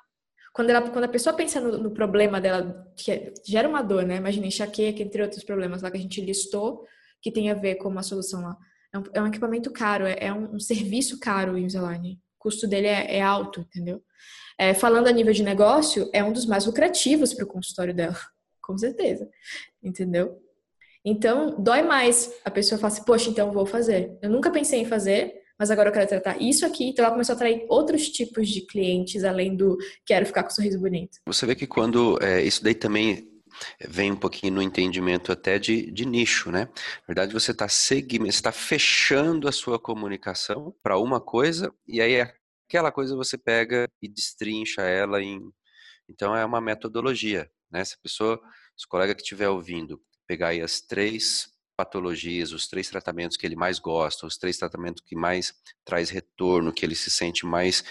Quando, 0.52 0.70
ela, 0.70 0.90
quando 0.90 1.06
a 1.06 1.10
pessoa 1.10 1.36
pensa 1.36 1.60
no, 1.60 1.78
no 1.78 1.92
problema 1.92 2.42
dela, 2.42 2.92
que 2.96 3.12
é, 3.12 3.34
gera 3.46 3.68
uma 3.68 3.82
dor, 3.82 4.04
né? 4.04 4.18
Imagina 4.18 4.48
enxaqueca, 4.48 5.02
entre 5.02 5.22
outros 5.22 5.44
problemas 5.44 5.82
lá 5.82 5.92
que 5.92 5.98
a 5.98 6.00
gente 6.00 6.22
listou, 6.22 6.86
que 7.22 7.32
tem 7.32 7.50
a 7.50 7.56
ver 7.56 7.76
com 7.76 7.90
uma 7.90 8.04
solução 8.04 8.42
lá. 8.42 8.58
É 8.92 8.98
um, 8.98 9.04
é 9.14 9.22
um 9.22 9.28
equipamento 9.28 9.72
caro, 9.72 10.06
é, 10.06 10.16
é 10.20 10.34
um, 10.34 10.56
um, 10.56 10.60
serviço 10.60 11.20
caro 11.20 11.54
o 11.54 11.58
Invisalign. 11.58 12.14
O 12.14 12.20
custo 12.38 12.68
dele 12.68 12.88
é, 12.88 13.18
é 13.18 13.22
alto, 13.22 13.62
entendeu? 13.62 14.04
É, 14.58 14.74
falando 14.74 15.08
a 15.08 15.12
nível 15.12 15.34
de 15.34 15.44
negócio, 15.44 16.10
é 16.14 16.24
um 16.24 16.32
dos 16.32 16.46
mais 16.46 16.66
lucrativos 16.66 17.34
para 17.34 17.46
o 17.46 17.48
consultório 17.48 17.94
dela. 17.94 18.18
Com 18.62 18.78
certeza. 18.78 19.30
Entendeu? 19.82 20.43
Então, 21.06 21.56
dói 21.62 21.84
mais. 21.84 22.32
A 22.46 22.52
pessoa 22.52 22.80
fala 22.80 22.94
assim, 22.94 23.04
poxa, 23.04 23.30
então 23.30 23.52
vou 23.52 23.66
fazer. 23.66 24.18
Eu 24.22 24.30
nunca 24.30 24.52
pensei 24.52 24.80
em 24.80 24.86
fazer, 24.86 25.34
mas 25.60 25.70
agora 25.70 25.90
eu 25.90 25.94
quero 25.94 26.08
tratar 26.08 26.42
isso 26.42 26.66
aqui. 26.66 26.86
Então, 26.86 27.04
ela 27.04 27.12
começou 27.12 27.34
a 27.34 27.36
atrair 27.36 27.66
outros 27.70 28.10
tipos 28.10 28.48
de 28.50 28.62
clientes, 28.66 29.24
além 29.24 29.56
do 29.56 29.78
quero 30.06 30.26
ficar 30.26 30.44
com 30.44 30.50
um 30.50 30.56
sorriso 30.56 30.80
bonito. 30.80 31.20
Você 31.26 31.46
vê 31.46 31.56
que 31.56 31.68
quando 31.68 32.18
é, 32.22 32.42
isso 32.42 32.64
daí 32.64 32.76
também 32.76 33.30
vem 33.88 34.12
um 34.12 34.16
pouquinho 34.16 34.54
no 34.54 34.62
entendimento 34.62 35.32
até 35.32 35.60
de, 35.60 35.92
de 35.92 36.06
nicho, 36.06 36.52
né? 36.52 36.66
Na 36.66 37.08
verdade, 37.08 37.34
você 37.34 37.52
está 37.52 37.68
está 37.68 38.52
fechando 38.52 39.48
a 39.48 39.52
sua 39.52 39.80
comunicação 39.80 40.74
para 40.82 40.98
uma 40.98 41.22
coisa 41.22 41.74
e 41.88 42.02
aí 42.02 42.20
aquela 42.68 42.92
coisa 42.92 43.16
você 43.16 43.38
pega 43.38 43.88
e 44.02 44.08
destrincha 44.08 44.82
ela 44.82 45.22
em. 45.22 45.40
Então 46.10 46.36
é 46.36 46.44
uma 46.44 46.60
metodologia, 46.60 47.50
né? 47.72 47.84
Se 47.86 47.96
a 47.96 48.02
pessoa, 48.02 48.42
se 48.76 48.86
o 48.86 48.90
colega 48.90 49.14
que 49.14 49.22
estiver 49.22 49.50
ouvindo 49.50 50.02
pegar 50.28 50.50
aí 50.50 50.62
as 50.62 50.82
três 50.82 51.52
patologias, 51.76 52.52
os 52.52 52.68
três 52.68 52.90
tratamentos 52.90 53.36
que 53.36 53.46
ele 53.46 53.56
mais 53.56 53.80
gosta, 53.80 54.26
os 54.26 54.38
três 54.38 54.58
tratamentos 54.58 55.04
que 55.06 55.16
mais 55.16 55.54
traz 55.84 56.10
retorno, 56.10 56.72
que 56.72 56.86
ele 56.86 56.96
se 56.96 57.10
sente 57.10 57.46
mais 57.46 57.84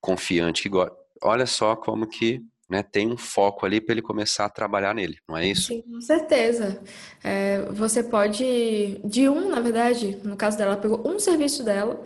confiante, 0.00 0.62
que 0.62 0.68
gosta. 0.68 0.96
Olha 1.22 1.46
só 1.46 1.74
como 1.74 2.06
que 2.06 2.42
né, 2.68 2.82
tem 2.82 3.10
um 3.10 3.16
foco 3.16 3.64
ali 3.64 3.80
para 3.80 3.94
ele 3.94 4.02
começar 4.02 4.44
a 4.44 4.50
trabalhar 4.50 4.94
nele, 4.94 5.16
não 5.28 5.36
é 5.36 5.46
isso? 5.46 5.68
Sim, 5.68 5.82
com 5.82 6.00
certeza. 6.00 6.80
É, 7.24 7.62
você 7.72 8.02
pode, 8.02 9.00
de 9.04 9.28
um, 9.28 9.48
na 9.48 9.60
verdade, 9.60 10.18
no 10.22 10.36
caso 10.36 10.58
dela, 10.58 10.72
ela 10.72 10.80
pegou 10.80 11.08
um 11.08 11.18
serviço 11.18 11.64
dela, 11.64 12.04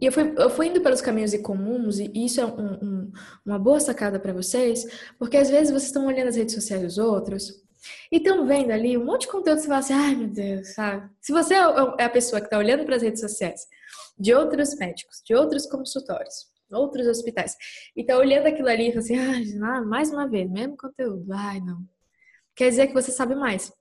e 0.00 0.06
eu 0.06 0.12
fui, 0.12 0.34
eu 0.36 0.50
fui 0.50 0.66
indo 0.66 0.80
pelos 0.80 1.00
caminhos 1.00 1.32
incomuns, 1.32 2.00
e 2.00 2.10
isso 2.14 2.40
é 2.40 2.44
um, 2.44 2.72
um, 2.82 3.12
uma 3.46 3.58
boa 3.58 3.78
sacada 3.78 4.18
para 4.18 4.32
vocês, 4.32 4.84
porque 5.18 5.36
às 5.36 5.48
vezes 5.48 5.70
vocês 5.70 5.84
estão 5.84 6.06
olhando 6.06 6.28
as 6.28 6.36
redes 6.36 6.54
sociais 6.54 6.82
dos 6.82 6.98
outros, 6.98 7.62
e 8.10 8.16
estão 8.16 8.46
vendo 8.46 8.70
ali 8.70 8.96
um 8.96 9.04
monte 9.04 9.22
de 9.22 9.28
conteúdo 9.28 9.60
você 9.60 9.66
fala 9.66 9.78
assim, 9.78 9.94
ai 9.94 10.14
meu 10.14 10.28
Deus, 10.28 10.74
sabe? 10.74 11.10
Se 11.20 11.32
você 11.32 11.54
é, 11.54 11.58
é 11.98 12.04
a 12.04 12.10
pessoa 12.10 12.40
que 12.40 12.46
está 12.46 12.58
olhando 12.58 12.84
para 12.84 12.96
as 12.96 13.02
redes 13.02 13.20
sociais 13.20 13.66
de 14.18 14.34
outros 14.34 14.74
médicos, 14.76 15.22
de 15.24 15.34
outros 15.34 15.66
consultórios, 15.66 16.46
outros 16.70 17.06
hospitais, 17.06 17.56
e 17.96 18.02
está 18.02 18.16
olhando 18.16 18.46
aquilo 18.46 18.68
ali 18.68 18.88
e 18.88 18.92
fala 18.92 19.00
assim, 19.00 19.18
ai, 19.18 19.80
mais 19.84 20.10
uma 20.10 20.28
vez, 20.28 20.50
mesmo 20.50 20.76
conteúdo, 20.76 21.32
ai 21.32 21.60
não. 21.60 21.84
Quer 22.54 22.70
dizer 22.70 22.86
que 22.88 22.94
você 22.94 23.10
sabe 23.10 23.34
mais. 23.34 23.72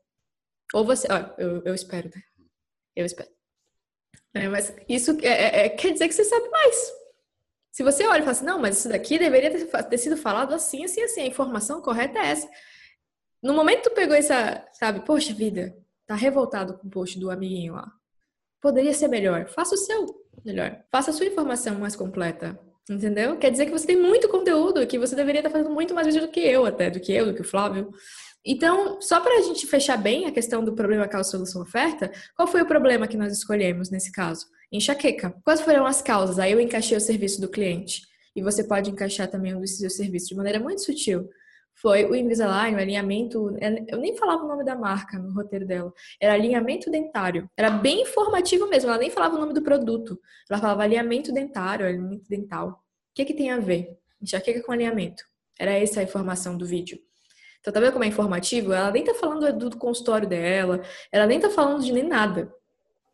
Ou 0.74 0.86
você, 0.86 1.08
ó, 1.12 1.34
eu, 1.38 1.62
eu 1.66 1.74
espero, 1.74 2.10
né? 2.14 2.22
Eu 2.96 3.06
espero. 3.06 3.30
É, 4.34 4.48
mas 4.48 4.74
isso 4.88 5.12
é, 5.22 5.28
é, 5.28 5.66
é, 5.66 5.70
quer 5.70 5.92
dizer 5.92 6.08
que 6.08 6.14
você 6.14 6.24
sabe 6.24 6.48
mais. 6.50 6.94
Se 7.72 7.84
você 7.84 8.06
olha 8.06 8.20
e 8.20 8.22
fala 8.22 8.32
assim, 8.32 8.46
não, 8.46 8.60
mas 8.60 8.80
isso 8.80 8.90
daqui 8.90 9.18
deveria 9.18 9.52
ter, 9.52 9.84
ter 9.84 9.98
sido 9.98 10.18
falado 10.18 10.54
assim, 10.54 10.84
assim, 10.84 11.02
assim, 11.02 11.22
a 11.22 11.28
informação 11.28 11.82
correta 11.82 12.20
é 12.20 12.28
essa. 12.28 12.50
No 13.42 13.54
momento 13.54 13.84
que 13.84 13.90
tu 13.90 13.96
pegou 13.96 14.16
essa, 14.16 14.64
sabe, 14.74 15.04
poxa 15.06 15.34
vida, 15.34 15.76
tá 16.06 16.16
revoltado 16.16 16.78
com 16.78 16.88
o 16.88 16.92
post 16.92 17.20
do 17.20 17.32
amiguinho 17.32 17.74
lá. 17.74 17.92
Poderia 18.62 18.94
ser 18.94 19.08
melhor. 19.08 19.48
Faça 19.48 19.74
o 19.74 19.78
seu 19.78 20.06
melhor. 20.46 20.80
Faça 20.92 21.10
a 21.10 21.14
sua 21.14 21.26
informação 21.26 21.80
mais 21.80 21.96
completa. 21.96 22.60
Entendeu? 22.90 23.38
Quer 23.38 23.52
dizer 23.52 23.66
que 23.66 23.72
você 23.72 23.88
tem 23.88 23.98
muito 23.98 24.28
conteúdo, 24.28 24.86
que 24.86 25.00
você 25.00 25.16
deveria 25.16 25.40
estar 25.40 25.50
fazendo 25.50 25.72
muito 25.72 25.94
mais 25.94 26.08
vídeo 26.08 26.22
do 26.22 26.28
que 26.28 26.40
eu, 26.40 26.66
até, 26.66 26.90
do 26.90 27.00
que 27.00 27.12
eu, 27.14 27.28
do 27.28 27.34
que 27.34 27.42
o 27.42 27.46
Flávio. 27.46 27.92
Então, 28.46 29.00
só 29.02 29.20
para 29.20 29.38
a 29.38 29.42
gente 29.42 29.66
fechar 29.66 29.98
bem 29.98 30.26
a 30.26 30.32
questão 30.32 30.64
do 30.64 30.74
problema 30.74 31.08
causa 31.08 31.30
solução 31.30 31.62
oferta, 31.62 32.12
qual 32.36 32.48
foi 32.48 32.62
o 32.62 32.66
problema 32.66 33.08
que 33.08 33.18
nós 33.18 33.32
escolhemos 33.32 33.90
nesse 33.90 34.12
caso? 34.12 34.46
Enxaqueca. 34.72 35.36
Quais 35.44 35.62
foram 35.62 35.86
as 35.86 36.02
causas? 36.02 36.40
Aí 36.40 36.52
eu 36.52 36.60
encaixei 36.60 36.98
o 36.98 37.02
serviço 37.02 37.40
do 37.40 37.50
cliente. 37.50 38.02
E 38.36 38.42
você 38.42 38.64
pode 38.64 38.90
encaixar 38.90 39.28
também 39.28 39.58
dos 39.60 39.78
seus 39.78 39.96
serviços 39.96 40.30
de 40.30 40.36
maneira 40.36 40.60
muito 40.60 40.82
sutil 40.84 41.30
foi 41.76 42.06
o 42.06 42.16
Invisalign, 42.16 42.76
o 42.76 42.80
alinhamento. 42.80 43.56
Eu 43.88 43.98
nem 43.98 44.16
falava 44.16 44.44
o 44.44 44.48
nome 44.48 44.64
da 44.64 44.76
marca 44.76 45.18
no 45.18 45.34
roteiro 45.34 45.66
dela. 45.66 45.92
Era 46.20 46.34
alinhamento 46.34 46.92
dentário. 46.92 47.50
Era 47.58 47.72
bem 47.72 48.04
informativo 48.04 48.68
mesmo. 48.68 48.90
Ela 48.90 49.00
nem 49.00 49.10
falava 49.10 49.36
o 49.36 49.40
nome 49.40 49.54
do 49.54 49.62
produto. 49.62 50.20
Ela 50.50 50.60
falava 50.60 50.84
alinhamento 50.84 51.32
dentário, 51.32 51.86
alinhamento 51.86 52.30
dental. 52.30 52.70
O 52.70 52.76
que, 53.16 53.26
que 53.26 53.34
tem 53.34 53.52
a 53.52 53.60
ver? 53.60 53.98
Enxaqueca 54.22 54.62
com 54.64 54.72
alinhamento. 54.72 55.24
Era 55.60 55.72
essa 55.72 56.00
a 56.00 56.04
informação 56.04 56.58
do 56.58 56.66
vídeo. 56.66 57.00
Então, 57.60 57.72
tá 57.72 57.80
vendo 57.80 57.94
como 57.94 58.04
é 58.04 58.08
informativo? 58.08 58.74
Ela 58.74 58.92
nem 58.92 59.04
tá 59.04 59.14
falando 59.14 59.70
do 59.70 59.78
consultório 59.78 60.28
dela, 60.28 60.82
ela 61.12 61.28
nem 61.28 61.40
tá 61.40 61.50
falando 61.50 61.84
de 61.84 61.94
nem 61.94 62.04
nada. 62.04 62.52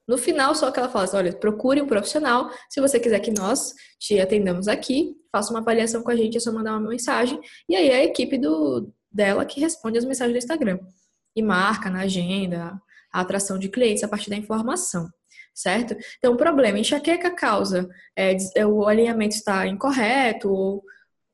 No 0.07 0.17
final, 0.17 0.55
só 0.55 0.71
que 0.71 0.79
ela 0.79 0.87
fala 0.87 1.03
assim, 1.03 1.17
olha, 1.17 1.33
procure 1.33 1.81
um 1.81 1.87
profissional. 1.87 2.49
Se 2.69 2.79
você 2.79 2.99
quiser 2.99 3.19
que 3.19 3.31
nós 3.31 3.73
te 3.99 4.19
atendamos 4.19 4.67
aqui, 4.67 5.13
faça 5.31 5.51
uma 5.51 5.59
avaliação 5.59 6.01
com 6.01 6.09
a 6.09 6.15
gente, 6.15 6.37
é 6.37 6.39
só 6.39 6.51
mandar 6.51 6.77
uma 6.77 6.89
mensagem. 6.89 7.39
E 7.67 7.75
aí 7.75 7.89
é 7.89 7.95
a 7.97 8.03
equipe 8.05 8.37
do, 8.37 8.89
dela 9.11 9.45
que 9.45 9.59
responde 9.59 9.97
as 9.97 10.05
mensagens 10.05 10.33
do 10.33 10.37
Instagram. 10.37 10.79
E 11.35 11.41
marca 11.41 11.89
na 11.89 12.01
agenda 12.01 12.79
a 13.11 13.21
atração 13.21 13.59
de 13.59 13.67
clientes 13.67 14.03
a 14.03 14.07
partir 14.07 14.29
da 14.29 14.35
informação, 14.35 15.09
certo? 15.53 15.95
Então, 16.17 16.33
o 16.33 16.37
problema, 16.37 16.79
enxaqueca 16.79 17.31
causa, 17.31 17.89
é, 18.15 18.35
é, 18.55 18.65
o 18.65 18.85
alinhamento 18.87 19.35
está 19.35 19.67
incorreto, 19.67 20.49
ou, 20.49 20.83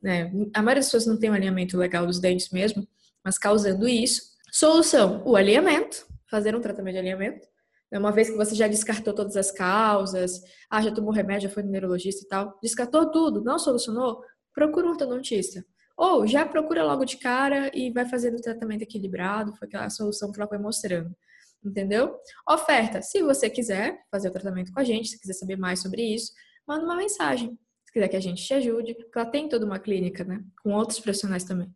né, 0.01 0.31
a 0.53 0.61
maioria 0.61 0.81
das 0.81 0.85
pessoas 0.85 1.05
não 1.05 1.19
tem 1.19 1.29
um 1.29 1.33
alinhamento 1.33 1.77
legal 1.77 2.05
dos 2.05 2.19
dentes 2.19 2.49
mesmo, 2.49 2.87
mas 3.23 3.37
causando 3.37 3.87
isso. 3.87 4.33
Solução, 4.51 5.23
o 5.25 5.35
alinhamento, 5.35 6.05
fazer 6.29 6.55
um 6.55 6.61
tratamento 6.61 6.93
de 6.93 6.99
alinhamento. 6.99 7.52
É 7.93 7.99
uma 7.99 8.11
vez 8.11 8.27
que 8.27 8.35
você 8.35 8.55
já 8.55 8.67
descartou 8.67 9.13
todas 9.13 9.37
as 9.37 9.51
causas, 9.51 10.41
ah, 10.67 10.81
já 10.81 10.91
tomou 10.91 11.13
remédio, 11.13 11.47
já 11.47 11.53
foi 11.53 11.61
no 11.61 11.69
neurologista 11.69 12.25
e 12.25 12.27
tal, 12.27 12.57
descartou 12.59 13.11
tudo, 13.11 13.43
não 13.43 13.59
solucionou, 13.59 14.19
procura 14.51 14.87
um 14.87 14.89
ortodontista. 14.89 15.63
Ou 15.95 16.25
já 16.25 16.43
procura 16.43 16.83
logo 16.83 17.05
de 17.05 17.17
cara 17.17 17.69
e 17.71 17.91
vai 17.91 18.03
fazendo 18.09 18.37
o 18.37 18.41
tratamento 18.41 18.81
equilibrado, 18.81 19.55
foi 19.57 19.67
aquela 19.67 19.91
solução 19.91 20.31
que 20.31 20.39
ela 20.39 20.49
foi 20.49 20.57
mostrando. 20.57 21.15
Entendeu? 21.63 22.17
Oferta. 22.49 22.99
Se 23.03 23.21
você 23.21 23.47
quiser 23.47 23.99
fazer 24.09 24.29
o 24.29 24.31
tratamento 24.31 24.73
com 24.73 24.79
a 24.79 24.83
gente, 24.83 25.09
se 25.09 25.19
quiser 25.19 25.33
saber 25.33 25.55
mais 25.55 25.79
sobre 25.79 26.01
isso, 26.01 26.31
manda 26.67 26.83
uma 26.83 26.95
mensagem. 26.95 27.51
Se 27.85 27.93
quiser 27.93 28.07
que 28.07 28.17
a 28.17 28.19
gente 28.19 28.43
te 28.43 28.55
ajude, 28.55 28.95
porque 28.95 29.19
ela 29.19 29.29
tem 29.29 29.47
toda 29.47 29.67
uma 29.67 29.77
clínica, 29.77 30.23
né? 30.23 30.43
Com 30.63 30.73
outros 30.73 30.99
profissionais 30.99 31.43
também. 31.43 31.71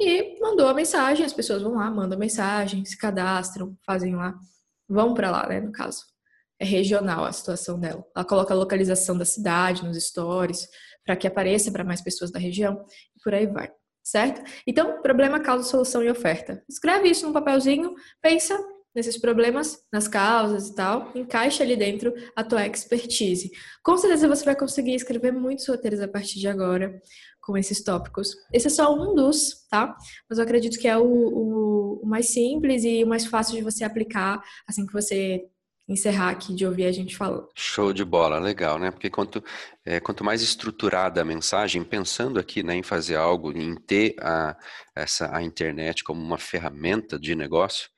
E 0.00 0.40
mandou 0.40 0.66
a 0.66 0.72
mensagem, 0.72 1.26
as 1.26 1.32
pessoas 1.34 1.60
vão 1.60 1.74
lá, 1.74 1.90
mandam 1.90 2.18
mensagem, 2.18 2.86
se 2.86 2.96
cadastram, 2.96 3.76
fazem 3.84 4.16
lá 4.16 4.34
vão 4.88 5.14
para 5.14 5.30
lá, 5.30 5.48
né, 5.48 5.60
no 5.60 5.72
caso. 5.72 6.04
É 6.58 6.64
regional 6.64 7.24
a 7.24 7.32
situação 7.32 7.78
dela. 7.78 8.04
Ela 8.14 8.24
coloca 8.24 8.54
a 8.54 8.56
localização 8.56 9.16
da 9.18 9.24
cidade 9.24 9.84
nos 9.84 9.96
stories 9.96 10.68
para 11.04 11.16
que 11.16 11.26
apareça 11.26 11.72
para 11.72 11.84
mais 11.84 12.00
pessoas 12.00 12.30
da 12.30 12.38
região 12.38 12.84
e 13.16 13.20
por 13.22 13.34
aí 13.34 13.46
vai, 13.46 13.70
certo? 14.02 14.42
Então, 14.66 15.02
problema, 15.02 15.40
causa, 15.40 15.68
solução 15.68 16.02
e 16.02 16.10
oferta. 16.10 16.62
Escreve 16.68 17.08
isso 17.08 17.26
num 17.26 17.32
papelzinho, 17.32 17.94
pensa 18.20 18.56
nesses 18.94 19.18
problemas, 19.18 19.78
nas 19.92 20.06
causas 20.06 20.68
e 20.68 20.74
tal, 20.74 21.10
encaixa 21.14 21.62
ali 21.62 21.76
dentro 21.76 22.12
a 22.36 22.44
tua 22.44 22.66
expertise. 22.66 23.50
Com 23.82 23.96
certeza 23.96 24.28
você 24.28 24.44
vai 24.44 24.54
conseguir 24.56 24.94
escrever 24.94 25.32
muitos 25.32 25.66
roteiros 25.66 26.00
a 26.00 26.08
partir 26.08 26.38
de 26.38 26.46
agora 26.46 27.00
com 27.42 27.58
esses 27.58 27.82
tópicos. 27.82 28.36
Esse 28.52 28.68
é 28.68 28.70
só 28.70 28.94
um 28.94 29.14
dos, 29.14 29.66
tá? 29.68 29.94
Mas 30.30 30.38
eu 30.38 30.44
acredito 30.44 30.78
que 30.78 30.88
é 30.88 30.96
o, 30.96 31.04
o, 31.04 32.00
o 32.02 32.06
mais 32.06 32.28
simples 32.28 32.84
e 32.84 33.02
o 33.04 33.06
mais 33.06 33.26
fácil 33.26 33.56
de 33.56 33.62
você 33.62 33.84
aplicar 33.84 34.40
assim 34.66 34.86
que 34.86 34.92
você 34.92 35.44
encerrar 35.88 36.30
aqui 36.30 36.54
de 36.54 36.64
ouvir 36.64 36.86
a 36.86 36.92
gente 36.92 37.16
falando. 37.16 37.48
Show 37.56 37.92
de 37.92 38.04
bola, 38.04 38.38
legal, 38.38 38.78
né? 38.78 38.90
Porque 38.90 39.10
quanto, 39.10 39.42
é, 39.84 39.98
quanto 39.98 40.24
mais 40.24 40.40
estruturada 40.40 41.20
a 41.20 41.24
mensagem, 41.24 41.82
pensando 41.82 42.38
aqui 42.38 42.62
né, 42.62 42.76
em 42.76 42.82
fazer 42.82 43.16
algo, 43.16 43.52
em 43.52 43.74
ter 43.74 44.14
a, 44.20 44.56
essa, 44.94 45.36
a 45.36 45.42
internet 45.42 46.04
como 46.04 46.22
uma 46.22 46.38
ferramenta 46.38 47.18
de 47.18 47.34
negócio, 47.34 47.90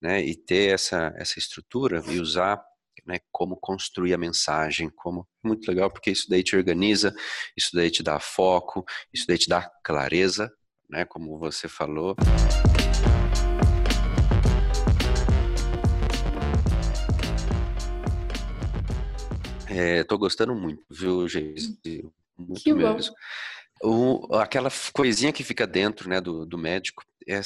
né? 0.00 0.24
E 0.24 0.36
ter 0.36 0.72
essa, 0.72 1.12
essa 1.16 1.38
estrutura 1.38 2.02
e 2.08 2.20
usar 2.20 2.62
né? 3.06 3.18
Como 3.30 3.56
construir 3.56 4.14
a 4.14 4.18
mensagem, 4.18 4.90
como 4.90 5.26
muito 5.42 5.66
legal 5.68 5.90
porque 5.90 6.10
isso 6.10 6.28
daí 6.28 6.42
te 6.42 6.56
organiza, 6.56 7.14
isso 7.56 7.70
daí 7.74 7.90
te 7.90 8.02
dá 8.02 8.18
foco, 8.18 8.84
isso 9.12 9.26
daí 9.26 9.38
te 9.38 9.48
dá 9.48 9.70
clareza, 9.82 10.52
né? 10.88 11.04
Como 11.04 11.38
você 11.38 11.68
falou. 11.68 12.16
Estou 19.68 20.16
é, 20.16 20.20
gostando 20.20 20.54
muito, 20.54 20.84
viu, 20.90 21.28
gente? 21.28 21.78
Hum. 21.86 22.10
Muito 22.36 22.62
que 22.62 22.72
mesmo. 22.72 23.14
Bom. 23.82 24.28
O, 24.30 24.36
aquela 24.36 24.70
coisinha 24.92 25.32
que 25.32 25.44
fica 25.44 25.66
dentro 25.66 26.08
né, 26.08 26.20
do, 26.20 26.46
do 26.46 26.56
médico, 26.56 27.02
é, 27.28 27.40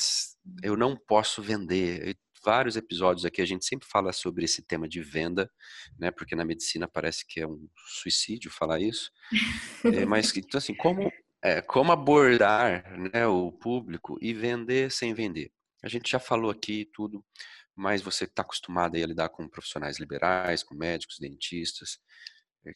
eu 0.63 0.77
não 0.77 0.97
posso 0.97 1.43
vender, 1.43 2.17
Vários 2.45 2.77
episódios 2.77 3.25
aqui 3.25 3.43
a 3.43 3.47
gente 3.47 3.65
sempre 3.65 3.89
fala 3.89 4.13
sobre 4.13 4.45
esse 4.45 4.63
tema 4.63 4.89
de 4.89 5.03
venda, 5.03 5.51
né? 5.99 6.11
Porque 6.11 6.35
na 6.35 6.45
medicina 6.45 6.89
parece 6.89 7.27
que 7.27 7.41
é 7.41 7.47
um 7.47 7.69
suicídio 7.87 8.51
falar 8.51 8.81
isso. 8.81 9.11
É, 9.85 10.05
mas 10.05 10.35
então 10.37 10.59
assim, 10.59 10.75
como 10.75 11.11
é, 11.43 11.61
como 11.63 11.93
abordar 11.93 12.85
né, 13.13 13.27
o 13.27 13.53
público 13.53 14.19
e 14.21 14.35
vender 14.35 14.91
sem 14.91 15.15
vender? 15.15 15.53
A 15.83 15.89
gente 15.89 16.11
já 16.11 16.19
falou 16.19 16.51
aqui 16.51 16.91
tudo, 16.93 17.25
mas 17.75 18.03
você 18.03 18.25
está 18.25 18.43
acostumado 18.43 18.97
a 18.97 19.07
lidar 19.07 19.29
com 19.29 19.49
profissionais 19.49 19.99
liberais, 19.99 20.65
com 20.65 20.75
médicos, 20.75 21.19
dentistas. 21.21 21.99
É, 22.67 22.73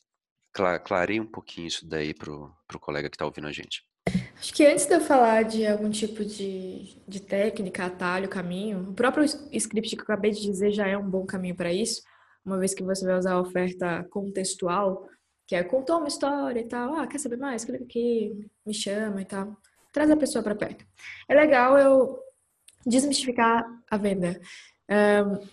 clarei 0.79 1.19
um 1.19 1.27
pouquinho 1.27 1.67
isso 1.67 1.87
daí 1.87 2.15
para 2.15 2.33
o 2.33 2.81
colega 2.81 3.11
que 3.11 3.17
está 3.17 3.25
ouvindo 3.25 3.49
a 3.49 3.53
gente. 3.53 3.83
Acho 4.39 4.53
que 4.55 4.67
antes 4.67 4.87
de 4.87 4.95
eu 4.95 5.01
falar 5.01 5.45
de 5.45 5.67
algum 5.67 5.89
tipo 5.89 6.25
de, 6.25 6.97
de 7.07 7.21
técnica, 7.21 7.87
atalho, 7.87 8.29
caminho, 8.29 8.91
o 8.91 8.93
próprio 8.93 9.25
script 9.53 9.95
que 9.95 10.01
eu 10.01 10.05
acabei 10.05 10.33
de 10.33 10.43
dizer 10.43 10.73
já 10.73 10.89
é 10.89 10.99
um 10.99 11.09
bom 11.09 11.25
caminho 11.25 11.55
para 11.55 11.73
isso, 11.73 12.03
uma 12.45 12.59
vez 12.59 12.75
que 12.75 12.83
você 12.83 13.07
vai 13.07 13.17
usar 13.17 13.35
a 13.35 13.41
oferta 13.41 14.05
contextual, 14.11 15.09
que 15.47 15.55
é 15.55 15.63
contou 15.63 15.99
uma 15.99 16.09
história 16.09 16.61
e 16.61 16.67
tal, 16.67 16.95
ah, 16.95 17.07
quer 17.07 17.19
saber 17.19 17.37
mais? 17.37 17.65
Clica 17.65 17.85
aqui, 17.85 18.49
me 18.67 18.75
chama 18.75 19.23
e 19.23 19.25
tal. 19.25 19.57
Traz 19.93 20.11
a 20.11 20.17
pessoa 20.17 20.43
para 20.43 20.55
perto. 20.55 20.85
É 21.29 21.35
legal 21.35 21.79
eu 21.79 22.19
desmistificar 22.85 23.65
a 23.91 23.97
venda. 23.97 24.41
Um, 24.91 25.47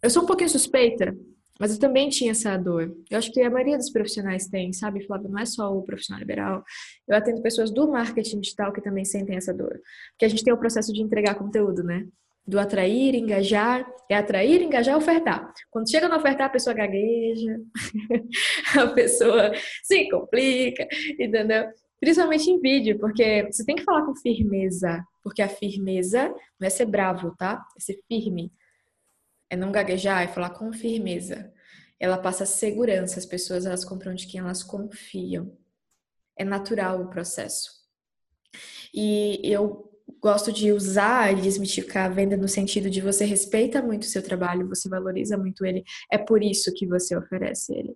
eu 0.00 0.10
sou 0.10 0.22
um 0.22 0.26
pouquinho 0.26 0.50
suspeita, 0.50 1.16
mas 1.60 1.72
eu 1.72 1.78
também 1.78 2.08
tinha 2.08 2.32
essa 2.32 2.56
dor. 2.56 2.94
Eu 3.10 3.18
acho 3.18 3.30
que 3.30 3.40
a 3.40 3.50
maioria 3.50 3.76
dos 3.76 3.90
profissionais 3.90 4.46
tem, 4.46 4.72
sabe, 4.72 5.04
Flávio? 5.06 5.30
Não 5.30 5.38
é 5.38 5.44
só 5.44 5.72
o 5.72 5.82
profissional 5.82 6.20
liberal. 6.20 6.64
Eu 7.06 7.16
atendo 7.16 7.42
pessoas 7.42 7.70
do 7.70 7.90
marketing 7.90 8.40
digital 8.40 8.72
que 8.72 8.80
também 8.80 9.04
sentem 9.04 9.36
essa 9.36 9.52
dor. 9.52 9.80
Porque 10.12 10.24
a 10.24 10.28
gente 10.28 10.42
tem 10.42 10.52
o 10.52 10.58
processo 10.58 10.92
de 10.92 11.02
entregar 11.02 11.34
conteúdo, 11.34 11.82
né? 11.82 12.06
Do 12.44 12.58
atrair, 12.58 13.14
engajar, 13.14 13.86
é 14.10 14.16
atrair, 14.16 14.62
engajar, 14.62 14.96
ofertar. 14.96 15.52
Quando 15.70 15.90
chega 15.90 16.08
no 16.08 16.16
ofertar, 16.16 16.46
a 16.48 16.50
pessoa 16.50 16.74
gagueja, 16.74 17.60
a 18.80 18.86
pessoa 18.88 19.52
se 19.84 20.08
complica, 20.10 20.88
entendeu? 21.18 21.66
Principalmente 22.00 22.50
em 22.50 22.60
vídeo, 22.60 22.98
porque 22.98 23.46
você 23.48 23.64
tem 23.64 23.76
que 23.76 23.84
falar 23.84 24.04
com 24.04 24.16
firmeza, 24.16 25.04
porque 25.22 25.40
a 25.40 25.48
firmeza 25.48 26.34
não 26.58 26.66
é 26.66 26.70
ser 26.70 26.86
bravo, 26.86 27.32
tá? 27.38 27.64
É 27.76 27.80
ser 27.80 28.00
firme. 28.08 28.50
É 29.52 29.56
não 29.56 29.70
gaguejar, 29.70 30.22
é 30.22 30.28
falar 30.28 30.48
com 30.48 30.72
firmeza. 30.72 31.52
Ela 32.00 32.16
passa 32.16 32.46
segurança, 32.46 33.18
as 33.18 33.26
pessoas 33.26 33.66
elas 33.66 33.84
compram 33.84 34.14
de 34.14 34.26
quem 34.26 34.40
elas 34.40 34.62
confiam. 34.62 35.54
É 36.34 36.42
natural 36.42 37.02
o 37.02 37.10
processo. 37.10 37.70
E 38.94 39.38
eu 39.44 39.92
gosto 40.22 40.50
de 40.50 40.72
usar 40.72 41.36
e 41.36 41.42
desmitificar 41.42 42.06
a 42.06 42.14
venda 42.14 42.34
no 42.34 42.48
sentido 42.48 42.88
de 42.88 43.02
você 43.02 43.26
respeita 43.26 43.82
muito 43.82 44.04
o 44.04 44.06
seu 44.06 44.22
trabalho, 44.22 44.66
você 44.66 44.88
valoriza 44.88 45.36
muito 45.36 45.66
ele, 45.66 45.84
é 46.10 46.16
por 46.16 46.42
isso 46.42 46.72
que 46.72 46.86
você 46.86 47.14
oferece 47.14 47.74
ele. 47.74 47.94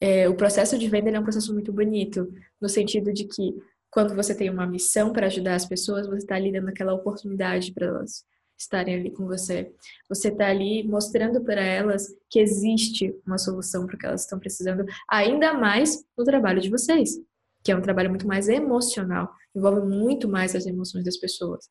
É, 0.00 0.28
o 0.28 0.36
processo 0.36 0.78
de 0.78 0.88
venda 0.88 1.10
é 1.10 1.18
um 1.18 1.24
processo 1.24 1.52
muito 1.52 1.72
bonito, 1.72 2.32
no 2.60 2.68
sentido 2.68 3.12
de 3.12 3.24
que 3.24 3.52
quando 3.90 4.14
você 4.14 4.32
tem 4.32 4.48
uma 4.48 4.66
missão 4.66 5.12
para 5.12 5.26
ajudar 5.26 5.56
as 5.56 5.66
pessoas, 5.66 6.06
você 6.06 6.18
está 6.18 6.36
ali 6.36 6.52
dando 6.52 6.68
aquela 6.68 6.94
oportunidade 6.94 7.72
para 7.72 7.88
elas 7.88 8.24
estarem 8.62 8.94
ali 8.94 9.10
com 9.10 9.26
você. 9.26 9.72
Você 10.08 10.28
está 10.28 10.48
ali 10.48 10.82
mostrando 10.86 11.42
para 11.42 11.60
elas 11.60 12.06
que 12.30 12.38
existe 12.38 13.14
uma 13.26 13.38
solução 13.38 13.86
para 13.86 13.96
o 13.96 13.98
que 13.98 14.06
elas 14.06 14.22
estão 14.22 14.38
precisando, 14.38 14.84
ainda 15.08 15.54
mais 15.54 16.04
no 16.16 16.24
trabalho 16.24 16.60
de 16.60 16.70
vocês, 16.70 17.18
que 17.62 17.70
é 17.70 17.76
um 17.76 17.82
trabalho 17.82 18.10
muito 18.10 18.26
mais 18.26 18.48
emocional, 18.48 19.30
envolve 19.54 19.86
muito 19.86 20.28
mais 20.28 20.54
as 20.54 20.66
emoções 20.66 21.04
das 21.04 21.16
pessoas. 21.16 21.68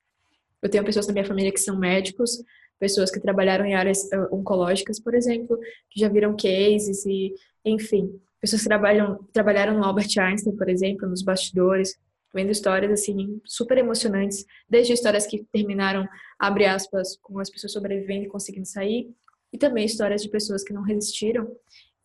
Eu 0.62 0.70
tenho 0.70 0.86
pessoas 0.86 1.08
na 1.08 1.14
minha 1.14 1.26
família 1.26 1.52
que 1.52 1.60
são 1.60 1.78
médicos, 1.78 2.44
pessoas 2.80 3.12
que 3.12 3.20
trabalharam 3.20 3.66
em 3.66 3.74
áreas 3.74 4.10
oncológicas, 4.32 5.00
por 5.00 5.14
exemplo, 5.14 5.58
que 5.90 6.00
já 6.00 6.08
viram 6.08 6.36
cases 6.36 7.06
e 7.06 7.34
enfim, 7.64 8.12
pessoas 8.40 8.64
que 8.64 8.68
trabalham, 8.68 9.20
trabalharam 9.32 9.78
no 9.78 9.84
Albert 9.84 10.18
Einstein, 10.20 10.56
por 10.56 10.68
exemplo, 10.68 11.08
nos 11.08 11.22
bastidores, 11.22 11.96
vendo 12.34 12.52
histórias 12.52 12.92
assim 12.92 13.42
super 13.46 13.78
emocionantes, 13.78 14.46
desde 14.70 14.94
histórias 14.94 15.26
que 15.26 15.46
terminaram, 15.52 16.08
abre 16.40 16.66
aspas, 16.66 17.18
com 17.22 17.40
as 17.40 17.50
pessoas 17.50 17.74
sobrevivendo 17.74 18.26
e 18.26 18.30
conseguindo 18.30 18.66
sair, 18.66 19.14
e 19.54 19.58
também 19.58 19.86
histórias 19.86 20.22
de 20.22 20.30
pessoas 20.30 20.64
que 20.64 20.74
não 20.74 20.82
resistiram 20.82 21.52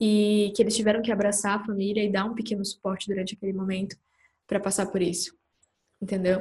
e 0.01 0.53
que 0.55 0.63
eles 0.63 0.77
tiveram 0.77 1.01
que 1.01 1.13
abraçar 1.13 1.59
a 1.59 1.65
família 1.65 2.03
e 2.03 2.11
dar 2.11 2.25
um 2.25 2.35
pequeno 2.35 2.65
suporte 2.65 3.09
durante 3.09 3.35
aquele 3.35 3.53
momento 3.53 3.97
para 4.47 4.61
passar 4.61 4.87
por 4.87 5.01
isso. 5.01 5.35
Entendeu? 6.01 6.41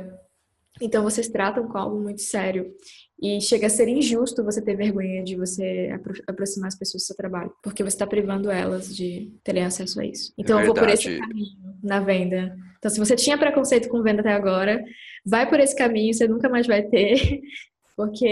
Então 0.82 1.04
vocês 1.04 1.30
tratam 1.30 1.68
com 1.68 1.78
algo 1.78 2.02
muito 2.02 2.22
sério 2.22 2.74
e 3.22 3.40
chega 3.40 3.68
a 3.68 3.70
ser 3.70 3.88
injusto 3.88 4.44
você 4.44 4.62
ter 4.62 4.76
vergonha 4.76 5.24
de 5.24 5.38
você 5.38 5.90
aproximar 6.28 6.68
as 6.68 6.78
pessoas 6.78 7.04
do 7.04 7.06
seu 7.06 7.16
trabalho, 7.16 7.54
porque 7.64 7.82
você 7.82 7.96
está 7.96 8.06
privando 8.06 8.52
elas 8.52 8.94
de 8.94 9.32
terem 9.42 9.64
acesso 9.64 10.02
a 10.02 10.06
isso. 10.06 10.34
Então 10.38 10.60
é 10.60 10.64
eu 10.64 10.66
vou 10.66 10.76
por 10.76 10.90
esse 10.90 11.18
caminho 11.18 11.48
na 11.86 12.00
venda. 12.00 12.56
Então 12.78 12.90
se 12.90 13.00
você 13.00 13.16
tinha 13.16 13.38
preconceito 13.38 13.90
com 13.90 14.04
venda 14.04 14.22
até 14.22 14.34
agora, 14.34 14.84
vai 15.26 15.48
por 15.48 15.60
esse 15.60 15.76
caminho, 15.76 16.14
você 16.14 16.28
nunca 16.28 16.50
mais 16.50 16.68
vai 16.68 16.84
ter, 16.84 17.42
porque 17.96 18.26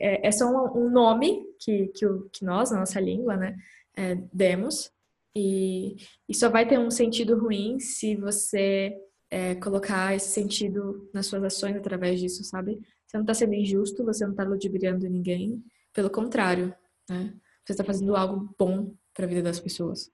é, 0.00 0.26
é 0.26 0.30
só 0.32 0.46
um, 0.74 0.90
nome 0.90 1.42
que, 1.60 1.88
que, 1.88 2.06
que, 2.32 2.44
nós, 2.44 2.70
na 2.70 2.80
nossa 2.80 3.00
língua, 3.00 3.36
né, 3.36 3.54
é, 3.96 4.16
demos 4.32 4.90
e, 5.34 5.96
e 6.28 6.34
só 6.34 6.48
vai 6.48 6.66
ter 6.66 6.78
um 6.78 6.90
sentido 6.90 7.38
ruim 7.38 7.78
se 7.78 8.16
você 8.16 8.94
é, 9.30 9.54
colocar 9.54 10.14
esse 10.14 10.28
sentido 10.28 11.08
nas 11.12 11.26
suas 11.26 11.42
ações 11.42 11.76
através 11.76 12.20
disso, 12.20 12.44
sabe? 12.44 12.78
Você 13.06 13.16
não 13.16 13.22
está 13.22 13.34
sendo 13.34 13.54
injusto, 13.54 14.04
você 14.04 14.24
não 14.24 14.32
está 14.32 14.44
ludibriando 14.44 15.08
ninguém. 15.08 15.62
Pelo 15.92 16.10
contrário, 16.10 16.74
né? 17.08 17.34
Você 17.64 17.72
está 17.72 17.84
fazendo 17.84 18.16
algo 18.16 18.54
bom 18.58 18.94
para 19.14 19.24
a 19.24 19.28
vida 19.28 19.42
das 19.42 19.60
pessoas. 19.60 20.10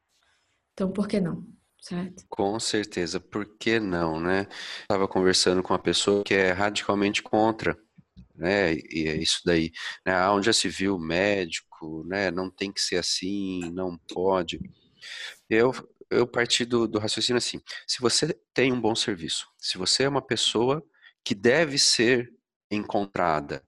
Então, 0.73 0.93
por 0.93 1.09
que 1.09 1.21
não? 1.21 1.45
Certo? 1.81 2.25
Com 2.29 2.59
certeza, 2.59 3.21
por 3.21 3.47
que 3.59 3.79
não, 3.79 4.21
né? 4.21 4.47
Estava 4.83 5.07
conversando 5.07 5.63
com 5.63 5.73
uma 5.73 5.79
pessoa 5.79 6.25
que 6.25 6.35
é 6.35 6.51
radicalmente 6.53 7.23
contra, 7.23 7.79
né? 8.35 8.75
E 8.75 9.09
é 9.09 9.17
isso 9.17 9.41
daí, 9.45 9.71
né? 10.05 10.29
Onde 10.29 10.47
já 10.47 10.53
se 10.53 10.69
viu 10.69 10.99
médico, 10.99 12.05
né? 12.07 12.31
Não 12.31 12.51
tem 12.51 12.73
que 12.73 12.81
ser 12.81 12.97
assim, 12.97 13.71
não 13.73 13.97
pode. 14.13 14.61
Eu 15.49 15.73
eu 16.11 16.27
parti 16.27 16.65
do, 16.65 16.89
do 16.89 16.99
raciocínio 16.99 17.39
assim: 17.39 17.61
se 17.87 18.01
você 18.01 18.35
tem 18.55 18.73
um 18.73 18.81
bom 18.81 18.95
serviço, 18.95 19.47
se 19.59 19.79
você 19.79 20.05
é 20.05 20.09
uma 20.09 20.23
pessoa 20.23 20.83
que 21.25 21.35
deve 21.35 21.79
ser 21.79 22.33
encontrada, 22.71 23.63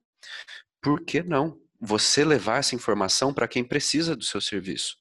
por 0.82 1.04
que 1.04 1.22
não 1.22 1.58
você 1.80 2.24
levar 2.24 2.58
essa 2.58 2.74
informação 2.74 3.32
para 3.32 3.48
quem 3.48 3.64
precisa 3.64 4.16
do 4.16 4.24
seu 4.24 4.40
serviço? 4.40 4.96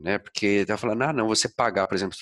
Né? 0.00 0.18
Porque 0.18 0.64
tá 0.64 0.78
falando, 0.78 1.02
ah, 1.02 1.12
não, 1.12 1.28
você 1.28 1.46
pagar, 1.46 1.86
por 1.86 1.94
exemplo, 1.94 2.16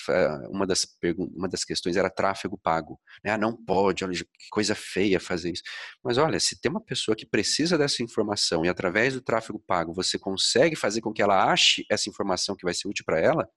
uma 0.49 0.67
das, 0.67 0.85
uma 1.17 1.47
das 1.47 1.63
questões 1.63 1.95
era 1.95 2.09
tráfego 2.09 2.59
pago. 2.61 2.99
Né? 3.23 3.31
Ah, 3.31 3.37
não 3.37 3.55
pode, 3.55 4.03
olha 4.03 4.13
que 4.13 4.25
coisa 4.51 4.75
feia 4.75 5.17
fazer 5.17 5.53
isso. 5.53 5.63
Mas 6.03 6.17
olha, 6.17 6.37
se 6.41 6.59
tem 6.59 6.69
uma 6.69 6.83
pessoa 6.83 7.15
que 7.15 7.25
precisa 7.25 7.77
dessa 7.77 8.03
informação 8.03 8.65
e 8.65 8.69
através 8.69 9.13
do 9.13 9.21
tráfego 9.21 9.63
pago 9.65 9.93
você 9.93 10.19
consegue 10.19 10.75
fazer 10.75 10.99
com 10.99 11.13
que 11.13 11.21
ela 11.21 11.49
ache 11.49 11.85
essa 11.89 12.09
informação 12.09 12.53
que 12.53 12.65
vai 12.65 12.73
ser 12.73 12.89
útil 12.89 13.05
para 13.05 13.19
ela, 13.19 13.47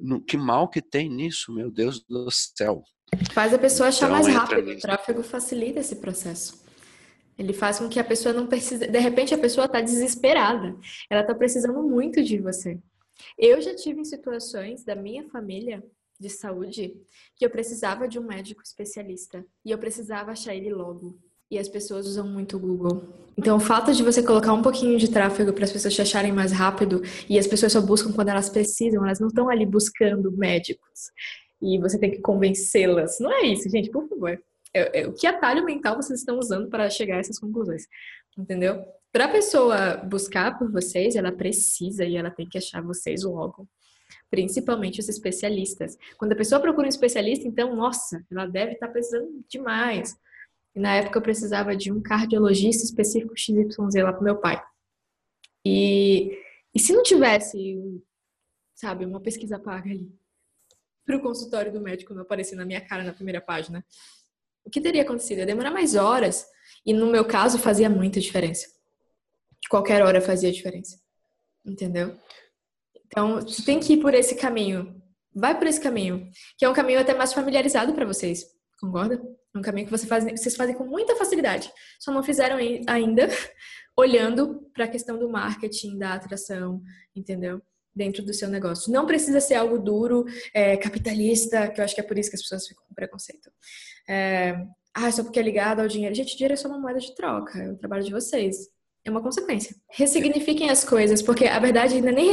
no, 0.00 0.22
que 0.22 0.38
mal 0.38 0.68
que 0.68 0.80
tem 0.80 1.10
nisso, 1.10 1.52
meu 1.52 1.70
Deus 1.70 2.02
do 2.08 2.30
céu. 2.30 2.82
Faz 3.32 3.52
a 3.52 3.58
pessoa 3.58 3.90
achar 3.90 4.06
então, 4.06 4.22
mais 4.22 4.34
rápido. 4.34 4.70
O 4.70 4.78
tráfego 4.80 5.22
facilita 5.22 5.80
esse 5.80 5.96
processo. 5.96 6.64
Ele 7.38 7.52
faz 7.52 7.78
com 7.78 7.88
que 7.88 8.00
a 8.00 8.04
pessoa 8.04 8.32
não 8.32 8.46
precise. 8.46 8.86
De 8.86 8.98
repente, 8.98 9.34
a 9.34 9.38
pessoa 9.38 9.66
está 9.66 9.82
desesperada. 9.82 10.74
Ela 11.10 11.20
está 11.20 11.34
precisando 11.34 11.82
muito 11.82 12.24
de 12.24 12.38
você. 12.38 12.78
Eu 13.38 13.60
já 13.60 13.74
tive 13.74 14.00
em 14.00 14.04
situações 14.04 14.84
da 14.84 14.94
minha 14.94 15.28
família 15.28 15.82
de 16.18 16.30
saúde 16.30 16.94
que 17.36 17.44
eu 17.44 17.50
precisava 17.50 18.08
de 18.08 18.18
um 18.18 18.26
médico 18.26 18.62
especialista 18.62 19.44
e 19.64 19.70
eu 19.70 19.78
precisava 19.78 20.32
achar 20.32 20.54
ele 20.54 20.72
logo 20.72 21.18
e 21.50 21.58
as 21.58 21.68
pessoas 21.68 22.06
usam 22.06 22.26
muito 22.26 22.56
o 22.56 22.60
Google. 22.60 23.04
Então, 23.36 23.56
o 23.56 23.60
fato 23.60 23.92
de 23.92 24.02
você 24.02 24.22
colocar 24.22 24.52
um 24.52 24.62
pouquinho 24.62 24.98
de 24.98 25.10
tráfego 25.10 25.52
para 25.52 25.64
as 25.64 25.72
pessoas 25.72 25.94
te 25.94 26.02
acharem 26.02 26.32
mais 26.32 26.50
rápido 26.52 27.02
e 27.28 27.38
as 27.38 27.46
pessoas 27.46 27.72
só 27.72 27.80
buscam 27.80 28.12
quando 28.12 28.30
elas 28.30 28.48
precisam, 28.48 29.04
elas 29.04 29.20
não 29.20 29.28
estão 29.28 29.48
ali 29.48 29.64
buscando 29.64 30.32
médicos 30.32 31.12
e 31.62 31.78
você 31.78 31.98
tem 31.98 32.10
que 32.10 32.20
convencê-las. 32.20 33.18
Não 33.20 33.32
é 33.32 33.46
isso, 33.46 33.68
gente, 33.70 33.90
por 33.90 34.08
favor. 34.08 34.38
É, 34.74 35.00
é, 35.00 35.06
o 35.06 35.12
que 35.12 35.26
atalho 35.26 35.64
mental 35.64 35.96
vocês 35.96 36.20
estão 36.20 36.38
usando 36.38 36.68
para 36.68 36.90
chegar 36.90 37.16
a 37.16 37.20
essas 37.20 37.38
conclusões? 37.38 37.84
Entendeu? 38.36 38.84
Para 39.16 39.24
a 39.24 39.28
pessoa 39.28 39.96
buscar 39.96 40.58
por 40.58 40.70
vocês, 40.70 41.16
ela 41.16 41.32
precisa 41.32 42.04
e 42.04 42.16
ela 42.16 42.30
tem 42.30 42.46
que 42.46 42.58
achar 42.58 42.82
vocês 42.82 43.24
logo. 43.24 43.66
Principalmente 44.30 45.00
os 45.00 45.08
especialistas. 45.08 45.96
Quando 46.18 46.32
a 46.32 46.36
pessoa 46.36 46.60
procura 46.60 46.84
um 46.84 46.90
especialista, 46.90 47.48
então, 47.48 47.74
nossa, 47.74 48.22
ela 48.30 48.44
deve 48.44 48.72
estar 48.72 48.88
tá 48.88 48.92
precisando 48.92 49.42
demais. 49.48 50.14
E 50.74 50.80
na 50.80 50.96
época 50.96 51.16
eu 51.16 51.22
precisava 51.22 51.74
de 51.74 51.90
um 51.90 52.02
cardiologista 52.02 52.84
específico 52.84 53.32
XYZ 53.34 54.02
lá 54.02 54.12
pro 54.12 54.22
meu 54.22 54.36
pai. 54.36 54.62
E, 55.64 56.38
e 56.74 56.78
se 56.78 56.92
não 56.92 57.02
tivesse 57.02 57.80
sabe, 58.74 59.06
uma 59.06 59.22
pesquisa 59.22 59.58
paga 59.58 59.88
ali 59.92 60.14
para 61.06 61.16
o 61.16 61.22
consultório 61.22 61.72
do 61.72 61.80
médico 61.80 62.12
não 62.12 62.20
aparecer 62.20 62.54
na 62.54 62.66
minha 62.66 62.82
cara 62.82 63.02
na 63.02 63.14
primeira 63.14 63.40
página, 63.40 63.82
o 64.62 64.68
que 64.68 64.78
teria 64.78 65.00
acontecido? 65.00 65.38
Ia 65.38 65.46
demorar 65.46 65.70
mais 65.70 65.94
horas. 65.94 66.46
E 66.84 66.92
no 66.92 67.06
meu 67.06 67.24
caso 67.24 67.58
fazia 67.58 67.88
muita 67.88 68.20
diferença. 68.20 68.75
Qualquer 69.68 70.02
hora 70.02 70.20
fazia 70.20 70.52
diferença. 70.52 70.98
Entendeu? 71.64 72.16
Então, 73.06 73.40
você 73.40 73.62
tem 73.62 73.80
que 73.80 73.94
ir 73.94 74.00
por 74.00 74.14
esse 74.14 74.34
caminho. 74.34 75.00
Vai 75.34 75.56
por 75.56 75.66
esse 75.66 75.80
caminho, 75.80 76.30
que 76.56 76.64
é 76.64 76.68
um 76.68 76.72
caminho 76.72 76.98
até 76.98 77.14
mais 77.14 77.32
familiarizado 77.32 77.92
para 77.92 78.06
vocês. 78.06 78.44
Concorda? 78.80 79.20
É 79.54 79.58
um 79.58 79.62
caminho 79.62 79.86
que 79.86 79.90
você 79.90 80.06
faz, 80.06 80.24
vocês 80.24 80.56
fazem 80.56 80.74
com 80.74 80.84
muita 80.84 81.14
facilidade. 81.16 81.70
Só 82.00 82.10
não 82.10 82.22
fizeram 82.22 82.56
ainda 82.86 83.28
olhando 83.96 84.70
para 84.72 84.84
a 84.84 84.88
questão 84.88 85.18
do 85.18 85.28
marketing, 85.28 85.98
da 85.98 86.14
atração, 86.14 86.82
entendeu? 87.14 87.60
Dentro 87.94 88.24
do 88.24 88.32
seu 88.32 88.48
negócio. 88.48 88.92
Não 88.92 89.06
precisa 89.06 89.40
ser 89.40 89.54
algo 89.54 89.78
duro, 89.78 90.24
é, 90.54 90.76
capitalista, 90.76 91.68
que 91.68 91.80
eu 91.80 91.84
acho 91.84 91.94
que 91.94 92.00
é 92.00 92.04
por 92.04 92.18
isso 92.18 92.30
que 92.30 92.36
as 92.36 92.42
pessoas 92.42 92.66
ficam 92.66 92.84
com 92.86 92.94
preconceito. 92.94 93.50
É, 94.08 94.56
ah, 94.94 95.12
só 95.12 95.22
porque 95.22 95.38
é 95.38 95.42
ligado 95.42 95.80
ao 95.80 95.88
dinheiro. 95.88 96.14
Gente, 96.14 96.34
dinheiro 96.34 96.54
é 96.54 96.56
só 96.56 96.68
uma 96.68 96.78
moeda 96.78 96.98
de 96.98 97.14
troca, 97.14 97.58
é 97.58 97.70
o 97.70 97.76
trabalho 97.76 98.04
de 98.04 98.12
vocês. 98.12 98.56
É 99.06 99.10
uma 99.10 99.22
consequência. 99.22 99.76
Ressignifiquem 99.92 100.68
as 100.68 100.82
coisas, 100.82 101.22
porque 101.22 101.46
a 101.46 101.60
verdade 101.60 101.96
é 101.96 102.00
nem 102.00 102.32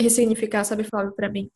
ressignificar, 0.00 0.64
sabe, 0.64 0.82
Flávio, 0.82 1.14
para 1.14 1.28
mim. 1.28 1.50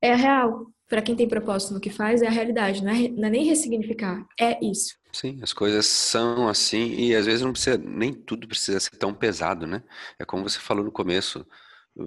É 0.00 0.14
a 0.14 0.16
real. 0.16 0.66
Para 0.88 1.02
quem 1.02 1.14
tem 1.14 1.28
propósito 1.28 1.74
no 1.74 1.80
que 1.80 1.90
faz, 1.90 2.22
é 2.22 2.26
a 2.26 2.30
realidade. 2.30 2.82
Não 2.82 2.90
é, 2.90 3.08
não 3.08 3.28
é 3.28 3.30
nem 3.30 3.44
ressignificar, 3.44 4.26
é 4.40 4.58
isso. 4.64 4.94
Sim, 5.12 5.38
as 5.42 5.52
coisas 5.52 5.84
são 5.84 6.48
assim 6.48 6.94
e 6.94 7.14
às 7.14 7.26
vezes 7.26 7.42
não 7.42 7.52
precisa, 7.52 7.76
nem 7.76 8.14
tudo 8.14 8.48
precisa 8.48 8.80
ser 8.80 8.96
tão 8.96 9.12
pesado, 9.12 9.66
né? 9.66 9.82
É 10.18 10.24
como 10.24 10.48
você 10.48 10.58
falou 10.58 10.82
no 10.82 10.90
começo, 10.90 11.46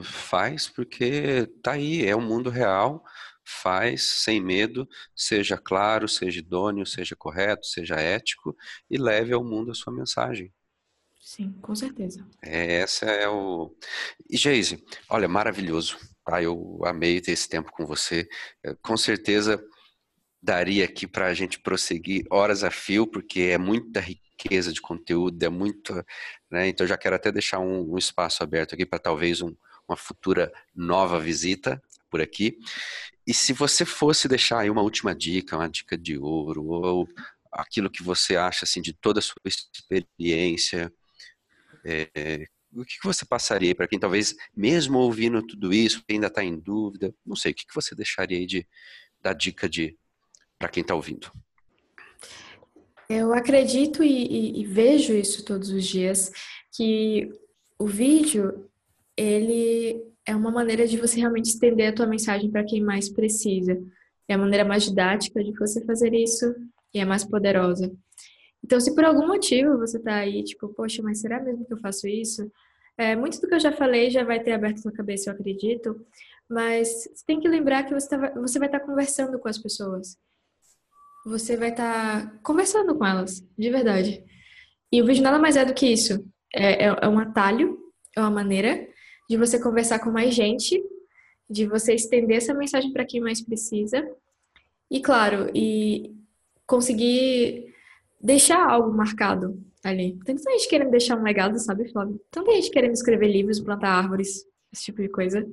faz 0.01 0.67
porque 0.67 1.47
tá 1.61 1.73
aí, 1.73 2.03
é 2.05 2.15
o 2.15 2.21
mundo 2.21 2.49
real, 2.49 3.03
faz 3.45 4.03
sem 4.23 4.41
medo, 4.41 4.87
seja 5.15 5.57
claro, 5.57 6.07
seja 6.07 6.39
idôneo, 6.39 6.85
seja 6.87 7.15
correto, 7.15 7.67
seja 7.67 7.95
ético 7.95 8.55
e 8.89 8.97
leve 8.97 9.31
ao 9.31 9.43
mundo 9.43 9.71
a 9.71 9.75
sua 9.75 9.93
mensagem. 9.93 10.51
Sim, 11.23 11.53
com 11.61 11.73
certeza. 11.73 12.27
É, 12.41 12.81
essa 12.81 13.05
é 13.05 13.29
o. 13.29 13.73
E 14.29 14.35
Geise, 14.35 14.83
olha, 15.09 15.25
maravilhoso. 15.25 15.97
Tá? 16.25 16.43
Eu 16.43 16.81
amei 16.83 17.21
ter 17.21 17.31
esse 17.31 17.47
tempo 17.47 17.71
com 17.71 17.85
você. 17.85 18.27
É, 18.61 18.75
com 18.81 18.97
certeza 18.97 19.63
daria 20.41 20.83
aqui 20.83 21.07
para 21.07 21.27
a 21.27 21.33
gente 21.33 21.59
prosseguir 21.59 22.25
horas 22.29 22.61
a 22.61 22.69
fio, 22.69 23.07
porque 23.07 23.39
é 23.43 23.57
muita 23.57 24.01
riqueza 24.01 24.73
de 24.73 24.81
conteúdo, 24.81 25.41
é 25.41 25.47
muito. 25.47 25.93
Né? 26.51 26.67
Então, 26.67 26.85
já 26.85 26.97
quero 26.97 27.15
até 27.15 27.31
deixar 27.31 27.59
um, 27.59 27.93
um 27.93 27.97
espaço 27.97 28.43
aberto 28.43 28.75
aqui 28.75 28.85
para 28.85 28.99
talvez 28.99 29.41
um, 29.41 29.55
uma 29.87 29.95
futura 29.95 30.51
nova 30.75 31.19
visita 31.21 31.81
por 32.09 32.19
aqui. 32.19 32.59
E 33.25 33.33
se 33.33 33.53
você 33.53 33.85
fosse 33.85 34.27
deixar 34.27 34.59
aí 34.59 34.69
uma 34.69 34.81
última 34.81 35.15
dica, 35.15 35.55
uma 35.55 35.69
dica 35.69 35.97
de 35.97 36.17
ouro, 36.17 36.65
ou 36.65 37.07
aquilo 37.49 37.89
que 37.89 38.03
você 38.03 38.35
acha 38.35 38.65
assim 38.65 38.81
de 38.81 38.91
toda 38.91 39.19
a 39.19 39.23
sua 39.23 39.41
experiência, 39.45 40.91
é, 41.85 42.45
o 42.75 42.83
que, 42.83 42.95
você 43.03 43.25
passaria 43.25 43.75
para 43.75 43.87
quem 43.87 43.99
talvez, 43.99 44.35
mesmo 44.55 44.99
ouvindo 44.99 45.45
tudo 45.45 45.73
isso, 45.73 46.03
ainda 46.09 46.27
está 46.27 46.43
em 46.43 46.57
dúvida? 46.57 47.13
Não 47.25 47.35
sei, 47.35 47.51
o 47.51 47.55
que, 47.55 47.65
você 47.73 47.95
deixaria 47.95 48.37
aí 48.37 48.45
de 48.45 48.67
dar 49.21 49.33
dica 49.33 49.69
de 49.69 49.97
para 50.57 50.69
quem 50.69 50.81
está 50.81 50.95
ouvindo? 50.95 51.31
Eu 53.09 53.33
acredito 53.33 54.03
e, 54.03 54.07
e, 54.09 54.61
e, 54.61 54.65
vejo 54.65 55.13
isso 55.13 55.43
todos 55.43 55.69
os 55.69 55.85
dias 55.85 56.31
que 56.75 57.29
o 57.77 57.85
vídeo 57.85 58.69
ele 59.15 60.01
é 60.25 60.35
uma 60.35 60.49
maneira 60.49 60.87
de 60.87 60.97
você 60.97 61.19
realmente 61.19 61.49
estender 61.49 61.89
a 61.89 61.95
tua 61.95 62.07
mensagem 62.07 62.49
para 62.49 62.63
quem 62.63 62.81
mais 62.81 63.09
precisa. 63.09 63.77
É 64.27 64.33
a 64.33 64.37
maneira 64.37 64.65
mais 64.65 64.83
didática 64.85 65.43
de 65.43 65.51
você 65.51 65.83
fazer 65.85 66.13
isso 66.13 66.55
e 66.93 66.99
é 66.99 67.05
mais 67.05 67.25
poderosa. 67.25 67.91
Então, 68.63 68.79
se 68.79 68.95
por 68.95 69.03
algum 69.03 69.27
motivo 69.27 69.77
você 69.77 69.99
tá 69.99 70.15
aí, 70.15 70.43
tipo, 70.43 70.69
poxa, 70.69 71.01
mas 71.03 71.19
será 71.19 71.41
mesmo 71.41 71.65
que 71.65 71.73
eu 71.73 71.79
faço 71.79 72.07
isso? 72.07 72.49
É, 72.97 73.15
muito 73.15 73.41
do 73.41 73.47
que 73.47 73.55
eu 73.55 73.59
já 73.59 73.71
falei 73.71 74.09
já 74.09 74.23
vai 74.23 74.41
ter 74.41 74.51
aberto 74.51 74.81
sua 74.81 74.91
cabeça, 74.91 75.29
eu 75.29 75.33
acredito, 75.33 75.99
mas 76.49 76.87
você 77.03 77.25
tem 77.25 77.39
que 77.39 77.47
lembrar 77.47 77.83
que 77.83 77.93
você, 77.93 78.07
tá, 78.07 78.31
você 78.35 78.59
vai 78.59 78.67
estar 78.67 78.79
tá 78.79 78.85
conversando 78.85 79.37
com 79.39 79.47
as 79.47 79.57
pessoas. 79.57 80.17
Você 81.25 81.57
vai 81.57 81.69
estar 81.69 82.25
tá 82.25 82.39
conversando 82.43 82.95
com 82.95 83.05
elas, 83.05 83.45
de 83.57 83.69
verdade. 83.69 84.23
E 84.91 85.01
o 85.01 85.05
vídeo 85.05 85.23
nada 85.23 85.39
mais 85.39 85.55
é 85.55 85.65
do 85.65 85.73
que 85.73 85.87
isso. 85.87 86.23
É, 86.53 86.85
é, 86.85 86.95
é 87.01 87.07
um 87.07 87.19
atalho, 87.19 87.79
é 88.15 88.21
uma 88.21 88.29
maneira 88.29 88.87
de 89.29 89.37
você 89.37 89.59
conversar 89.59 89.99
com 89.99 90.11
mais 90.11 90.35
gente, 90.35 90.81
de 91.49 91.65
você 91.65 91.93
estender 91.93 92.37
essa 92.37 92.53
mensagem 92.53 92.93
para 92.93 93.05
quem 93.05 93.19
mais 93.19 93.41
precisa. 93.41 94.05
E 94.91 95.01
claro, 95.01 95.49
e 95.55 96.13
conseguir 96.67 97.72
deixar 98.23 98.65
algo 98.65 98.95
marcado 98.95 99.61
ali. 99.83 100.17
Tem 100.23 100.35
tanta 100.35 100.51
gente 100.51 100.69
querendo 100.69 100.91
deixar 100.91 101.19
um 101.19 101.23
legado, 101.23 101.59
sabe, 101.59 101.91
Flávio? 101.91 102.19
Tanta 102.31 102.51
gente 102.53 102.71
querendo 102.71 102.93
escrever 102.93 103.27
livros, 103.27 103.59
plantar 103.59 103.89
árvores, 103.89 104.45
esse 104.71 104.85
tipo 104.85 105.01
de 105.01 105.09
coisa. 105.09 105.45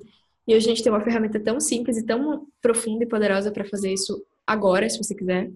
E 0.47 0.55
hoje 0.55 0.67
a 0.67 0.69
gente 0.69 0.83
tem 0.83 0.93
uma 0.93 1.01
ferramenta 1.01 1.41
tão 1.41 1.59
simples 1.59 1.99
e 1.99 2.07
tão 2.07 2.47
profunda 2.63 3.05
e 3.05 3.09
poderosa 3.09 3.51
para 3.51 3.65
fazer 3.65 3.93
isso 3.93 4.25
agora, 4.47 4.89
se 4.89 4.99
você 4.99 5.15
quiser. 5.15 5.51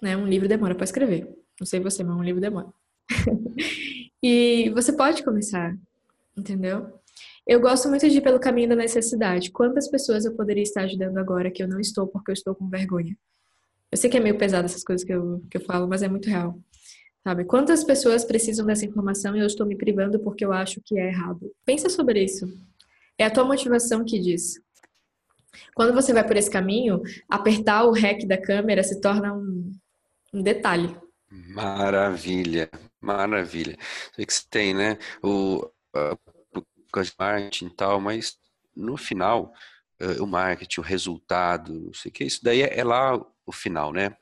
Né? 0.00 0.16
Um 0.16 0.26
livro 0.26 0.48
demora 0.48 0.74
para 0.74 0.84
escrever. 0.84 1.28
Não 1.58 1.66
sei 1.66 1.80
você, 1.80 2.04
mas 2.04 2.16
um 2.16 2.22
livro 2.22 2.40
demora. 2.40 2.68
e 4.22 4.70
você 4.70 4.92
pode 4.92 5.24
começar, 5.24 5.76
entendeu? 6.36 6.86
Eu 7.46 7.60
gosto 7.60 7.88
muito 7.88 8.08
de 8.08 8.18
ir 8.18 8.20
pelo 8.20 8.40
caminho 8.40 8.68
da 8.68 8.76
necessidade. 8.76 9.50
Quantas 9.50 9.88
pessoas 9.88 10.24
eu 10.24 10.34
poderia 10.34 10.62
estar 10.62 10.82
ajudando 10.82 11.18
agora 11.18 11.50
que 11.50 11.62
eu 11.62 11.68
não 11.68 11.80
estou 11.80 12.06
porque 12.06 12.30
eu 12.30 12.34
estou 12.34 12.54
com 12.54 12.68
vergonha? 12.68 13.16
Eu 13.96 13.98
sei 13.98 14.10
que 14.10 14.18
é 14.18 14.20
meio 14.20 14.36
pesado 14.36 14.66
essas 14.66 14.84
coisas 14.84 15.06
que 15.06 15.10
eu, 15.14 15.42
que 15.50 15.56
eu 15.56 15.60
falo, 15.62 15.88
mas 15.88 16.02
é 16.02 16.08
muito 16.08 16.28
real. 16.28 16.60
Sabe? 17.24 17.46
Quantas 17.46 17.82
pessoas 17.82 18.26
precisam 18.26 18.66
dessa 18.66 18.84
informação 18.84 19.34
e 19.34 19.40
eu 19.40 19.46
estou 19.46 19.64
me 19.64 19.74
privando 19.74 20.20
porque 20.20 20.44
eu 20.44 20.52
acho 20.52 20.82
que 20.84 20.98
é 20.98 21.08
errado? 21.08 21.50
Pensa 21.64 21.88
sobre 21.88 22.22
isso. 22.22 22.46
É 23.16 23.24
a 23.24 23.30
tua 23.30 23.46
motivação 23.46 24.04
que 24.04 24.18
diz. 24.18 24.60
Quando 25.74 25.94
você 25.94 26.12
vai 26.12 26.26
por 26.26 26.36
esse 26.36 26.50
caminho, 26.50 27.00
apertar 27.26 27.84
o 27.84 27.90
REC 27.90 28.26
da 28.26 28.36
câmera 28.36 28.82
se 28.82 29.00
torna 29.00 29.32
um, 29.32 29.72
um 30.34 30.42
detalhe. 30.42 30.94
Maravilha, 31.30 32.68
maravilha. 33.00 33.78
Sei 34.14 34.26
que 34.26 34.34
você 34.34 34.44
tem, 34.50 34.74
né? 34.74 34.98
O, 35.22 35.66
marketing 37.18 37.66
e 37.68 37.74
tal, 37.74 37.98
mas 37.98 38.36
no 38.76 38.98
final, 38.98 39.54
uh, 40.02 40.22
o 40.22 40.26
marketing, 40.26 40.80
o 40.80 40.84
resultado, 40.84 41.72
não 41.72 41.94
sei 41.94 42.10
o 42.10 42.12
que, 42.12 42.24
isso 42.24 42.44
daí 42.44 42.60
é, 42.60 42.78
é 42.78 42.84
lá 42.84 43.18
o 43.46 43.52
final, 43.52 43.92
né? 43.92 44.16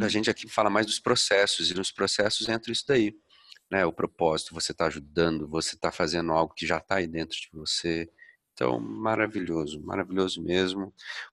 A 0.00 0.08
gente 0.08 0.28
aqui 0.28 0.48
fala 0.48 0.68
mais 0.68 0.86
dos 0.86 0.98
processos, 0.98 1.70
e 1.70 1.74
nos 1.74 1.92
processos 1.92 2.48
entra 2.48 2.72
isso 2.72 2.84
daí, 2.88 3.14
né? 3.70 3.84
O 3.86 3.92
propósito, 3.92 4.54
você 4.54 4.72
está 4.72 4.86
ajudando, 4.86 5.46
você 5.46 5.74
está 5.74 5.92
fazendo 5.92 6.32
algo 6.32 6.54
que 6.54 6.66
já 6.66 6.78
está 6.78 6.96
aí 6.96 7.06
dentro 7.06 7.38
de 7.38 7.48
você. 7.52 8.10
Então, 8.52 8.80
maravilhoso, 8.80 9.80
maravilhoso 9.82 10.42
mesmo. 10.42 10.92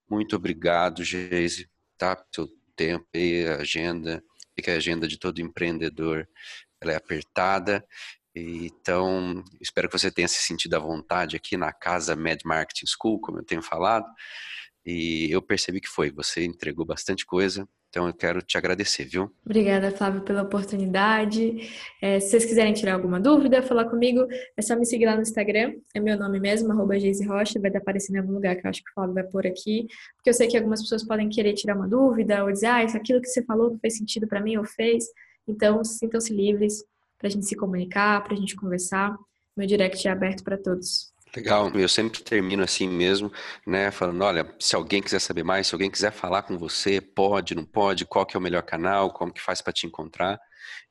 Muito 0.09 0.36
obrigado, 0.36 1.03
Geise, 1.03 1.70
tá? 1.97 2.22
Seu 2.34 2.47
tempo 2.76 3.07
e 3.13 3.47
agenda, 3.47 4.24
e 4.55 4.61
que 4.61 4.70
a 4.70 4.76
agenda 4.76 5.07
de 5.07 5.18
todo 5.18 5.41
empreendedor 5.41 6.28
ela 6.80 6.91
é 6.91 6.95
apertada. 6.95 7.86
Então, 8.36 9.43
espero 9.61 9.88
que 9.88 9.97
você 9.97 10.11
tenha 10.11 10.28
se 10.28 10.41
sentido 10.41 10.76
à 10.76 10.80
vontade 10.80 11.38
aqui 11.38 11.55
na 11.55 11.72
casa 11.72 12.16
Mad 12.16 12.41
Marketing 12.43 12.86
School, 12.86 13.20
como 13.20 13.39
eu 13.39 13.43
tenho 13.43 13.61
falado. 13.61 14.05
E 14.86 15.32
eu 15.32 15.42
percebi 15.42 15.82
que 15.82 15.90
foi. 15.90 16.12
Você 16.12 16.46
entregou 16.46 16.86
bastante 16.86 17.26
coisa. 17.26 17.68
Então 17.90 18.08
eu 18.08 18.14
quero 18.14 18.42
te 18.42 18.58
agradecer, 18.58 19.06
viu? 19.06 19.32
Obrigada, 19.46 19.90
Flávio, 19.90 20.22
pela 20.22 20.44
oportunidade. 20.44 21.70
É, 22.02 22.20
se 22.20 22.30
vocês 22.30 22.46
quiserem 22.46 22.74
tirar 22.74 22.94
alguma 22.94 23.20
dúvida, 23.20 23.64
falar 23.64 23.86
comigo, 23.86 24.28
é 24.58 24.62
só 24.62 24.76
me 24.76 24.86
seguir 24.86 25.06
lá 25.06 25.16
no 25.16 25.22
Instagram. 25.22 25.76
É 25.94 26.00
meu 26.00 26.20
nome 26.20 26.40
mesmo, 26.40 26.72
arroba 26.72 26.94
Rocha. 27.26 27.60
Vai 27.60 27.74
aparecendo 27.74 28.18
em 28.18 28.20
algum 28.20 28.34
lugar 28.34 28.58
que 28.58 28.68
eu 28.68 28.70
acho 28.70 28.84
que 28.84 28.92
o 28.92 28.94
Flávio 28.94 29.14
vai 29.14 29.24
pôr 29.24 29.48
aqui. 29.48 29.88
Porque 30.18 30.30
eu 30.30 30.34
sei 30.34 30.48
que 30.48 30.58
algumas 30.58 30.82
pessoas 30.82 31.06
podem 31.06 31.30
querer 31.30 31.54
tirar 31.54 31.76
uma 31.76 31.88
dúvida 31.88 32.44
ou 32.44 32.52
dizer, 32.52 32.68
ah, 32.68 32.84
isso, 32.84 32.98
aquilo 32.98 33.22
que 33.22 33.30
você 33.30 33.44
falou 33.44 33.72
não 33.72 33.80
fez 33.80 33.98
sentido 33.98 34.28
para 34.28 34.42
mim 34.42 34.58
ou 34.58 34.66
fez. 34.66 35.06
Então, 35.48 35.84
sintam-se 35.84 36.34
livres 36.34 36.84
para 37.18 37.28
a 37.28 37.32
gente 37.32 37.46
se 37.46 37.56
comunicar, 37.56 38.24
para 38.24 38.34
a 38.34 38.38
gente 38.38 38.56
conversar. 38.58 39.16
Meu 39.56 39.66
direct 39.66 40.06
é 40.06 40.12
aberto 40.12 40.44
para 40.44 40.58
todos. 40.58 41.14
Legal, 41.36 41.70
eu 41.76 41.90
sempre 41.90 42.24
termino 42.24 42.64
assim 42.64 42.88
mesmo, 42.88 43.32
né, 43.68 43.92
falando, 43.92 44.22
olha, 44.24 44.56
se 44.58 44.76
alguém 44.76 45.02
quiser 45.02 45.20
saber 45.20 45.44
mais, 45.44 45.68
se 45.68 45.76
alguém 45.76 45.92
quiser 45.92 46.12
falar 46.12 46.44
com 46.44 46.58
você, 46.58 47.02
pode, 47.02 47.54
não 47.54 47.66
pode, 47.66 48.06
qual 48.06 48.26
que 48.26 48.38
é 48.38 48.40
o 48.40 48.42
melhor 48.42 48.64
canal, 48.64 49.12
como 49.12 49.34
que 49.34 49.42
faz 49.42 49.62
para 49.62 49.74
te 49.74 49.86
encontrar. 49.86 50.40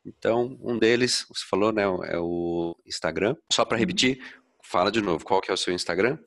Então, 0.05 0.59
um 0.63 0.79
deles, 0.79 1.25
você 1.29 1.45
falou, 1.49 1.73
né, 1.73 1.83
é 1.83 2.19
o 2.19 2.77
Instagram. 2.87 3.35
Só 3.51 3.65
para 3.65 3.77
uhum. 3.77 3.81
repetir, 3.81 4.21
fala 4.63 4.91
de 4.91 5.01
novo, 5.01 5.25
qual 5.25 5.41
que 5.41 5.51
é 5.51 5.55
o 5.55 5.57
seu 5.57 5.73
Instagram? 5.73 6.19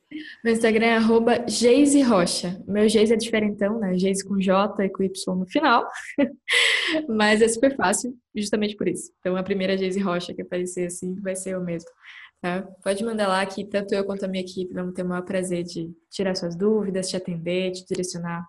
Meu 0.43 0.53
Instagram 0.53 0.85
é 0.85 0.97
arroba 0.97 1.45
Geise 1.47 2.01
Rocha. 2.01 2.59
Meu 2.67 2.89
Geise 2.89 3.13
é 3.13 3.17
diferentão, 3.17 3.79
né, 3.79 3.97
Geise 3.97 4.25
com 4.25 4.39
J 4.39 4.83
e 4.83 4.89
com 4.89 5.03
Y 5.03 5.35
no 5.35 5.45
final, 5.45 5.87
mas 7.07 7.41
é 7.41 7.47
super 7.47 7.75
fácil, 7.75 8.15
justamente 8.35 8.75
por 8.75 8.87
isso. 8.87 9.11
Então, 9.19 9.35
a 9.35 9.43
primeira 9.43 9.77
Geise 9.77 9.99
Rocha 9.99 10.33
que 10.33 10.41
aparecer 10.41 10.87
assim 10.87 11.13
vai 11.21 11.35
ser 11.35 11.53
eu 11.53 11.61
mesmo. 11.61 11.89
Tá? 12.41 12.61
Pode 12.83 13.03
mandar 13.03 13.27
lá 13.27 13.45
que 13.45 13.65
tanto 13.65 13.93
eu 13.95 14.05
quanto 14.05 14.25
a 14.25 14.27
minha 14.27 14.43
equipe 14.43 14.73
vamos 14.73 14.93
ter 14.93 15.03
o 15.03 15.07
maior 15.07 15.23
prazer 15.23 15.63
de 15.63 15.91
tirar 16.09 16.35
suas 16.35 16.55
dúvidas, 16.55 17.09
te 17.09 17.17
atender, 17.17 17.71
te 17.71 17.85
direcionar, 17.85 18.45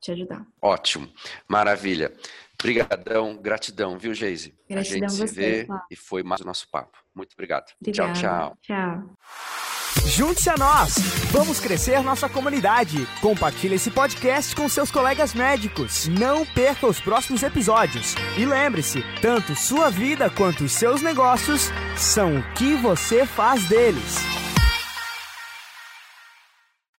te 0.00 0.12
ajudar. 0.12 0.46
Ótimo, 0.60 1.08
maravilha. 1.48 2.12
Obrigadão, 2.54 3.36
gratidão, 3.36 3.98
viu, 3.98 4.14
Geise? 4.14 4.54
Gratidão 4.68 5.06
a 5.06 5.10
gente 5.10 5.12
se 5.12 5.18
você, 5.18 5.34
vê 5.34 5.68
e 5.90 5.96
foi 5.96 6.22
mais 6.22 6.40
o 6.40 6.44
nosso 6.44 6.70
papo. 6.70 6.96
Muito 7.12 7.32
obrigado. 7.32 7.72
Obrigada. 7.80 8.12
Tchau, 8.12 8.56
tchau. 8.62 9.06
Tchau. 9.06 9.71
Junte-se 10.06 10.50
a 10.50 10.56
nós! 10.56 10.94
Vamos 11.30 11.60
crescer 11.60 12.02
nossa 12.02 12.28
comunidade. 12.28 13.06
Compartilhe 13.20 13.76
esse 13.76 13.90
podcast 13.90 14.54
com 14.54 14.68
seus 14.68 14.90
colegas 14.90 15.34
médicos. 15.34 16.08
Não 16.08 16.44
perca 16.44 16.86
os 16.86 17.00
próximos 17.00 17.42
episódios. 17.42 18.14
E 18.36 18.44
lembre-se, 18.44 19.04
tanto 19.20 19.54
sua 19.54 19.90
vida 19.90 20.28
quanto 20.30 20.64
os 20.64 20.72
seus 20.72 21.02
negócios 21.02 21.70
são 21.96 22.38
o 22.38 22.42
que 22.54 22.74
você 22.74 23.24
faz 23.24 23.64
deles. 23.66 24.16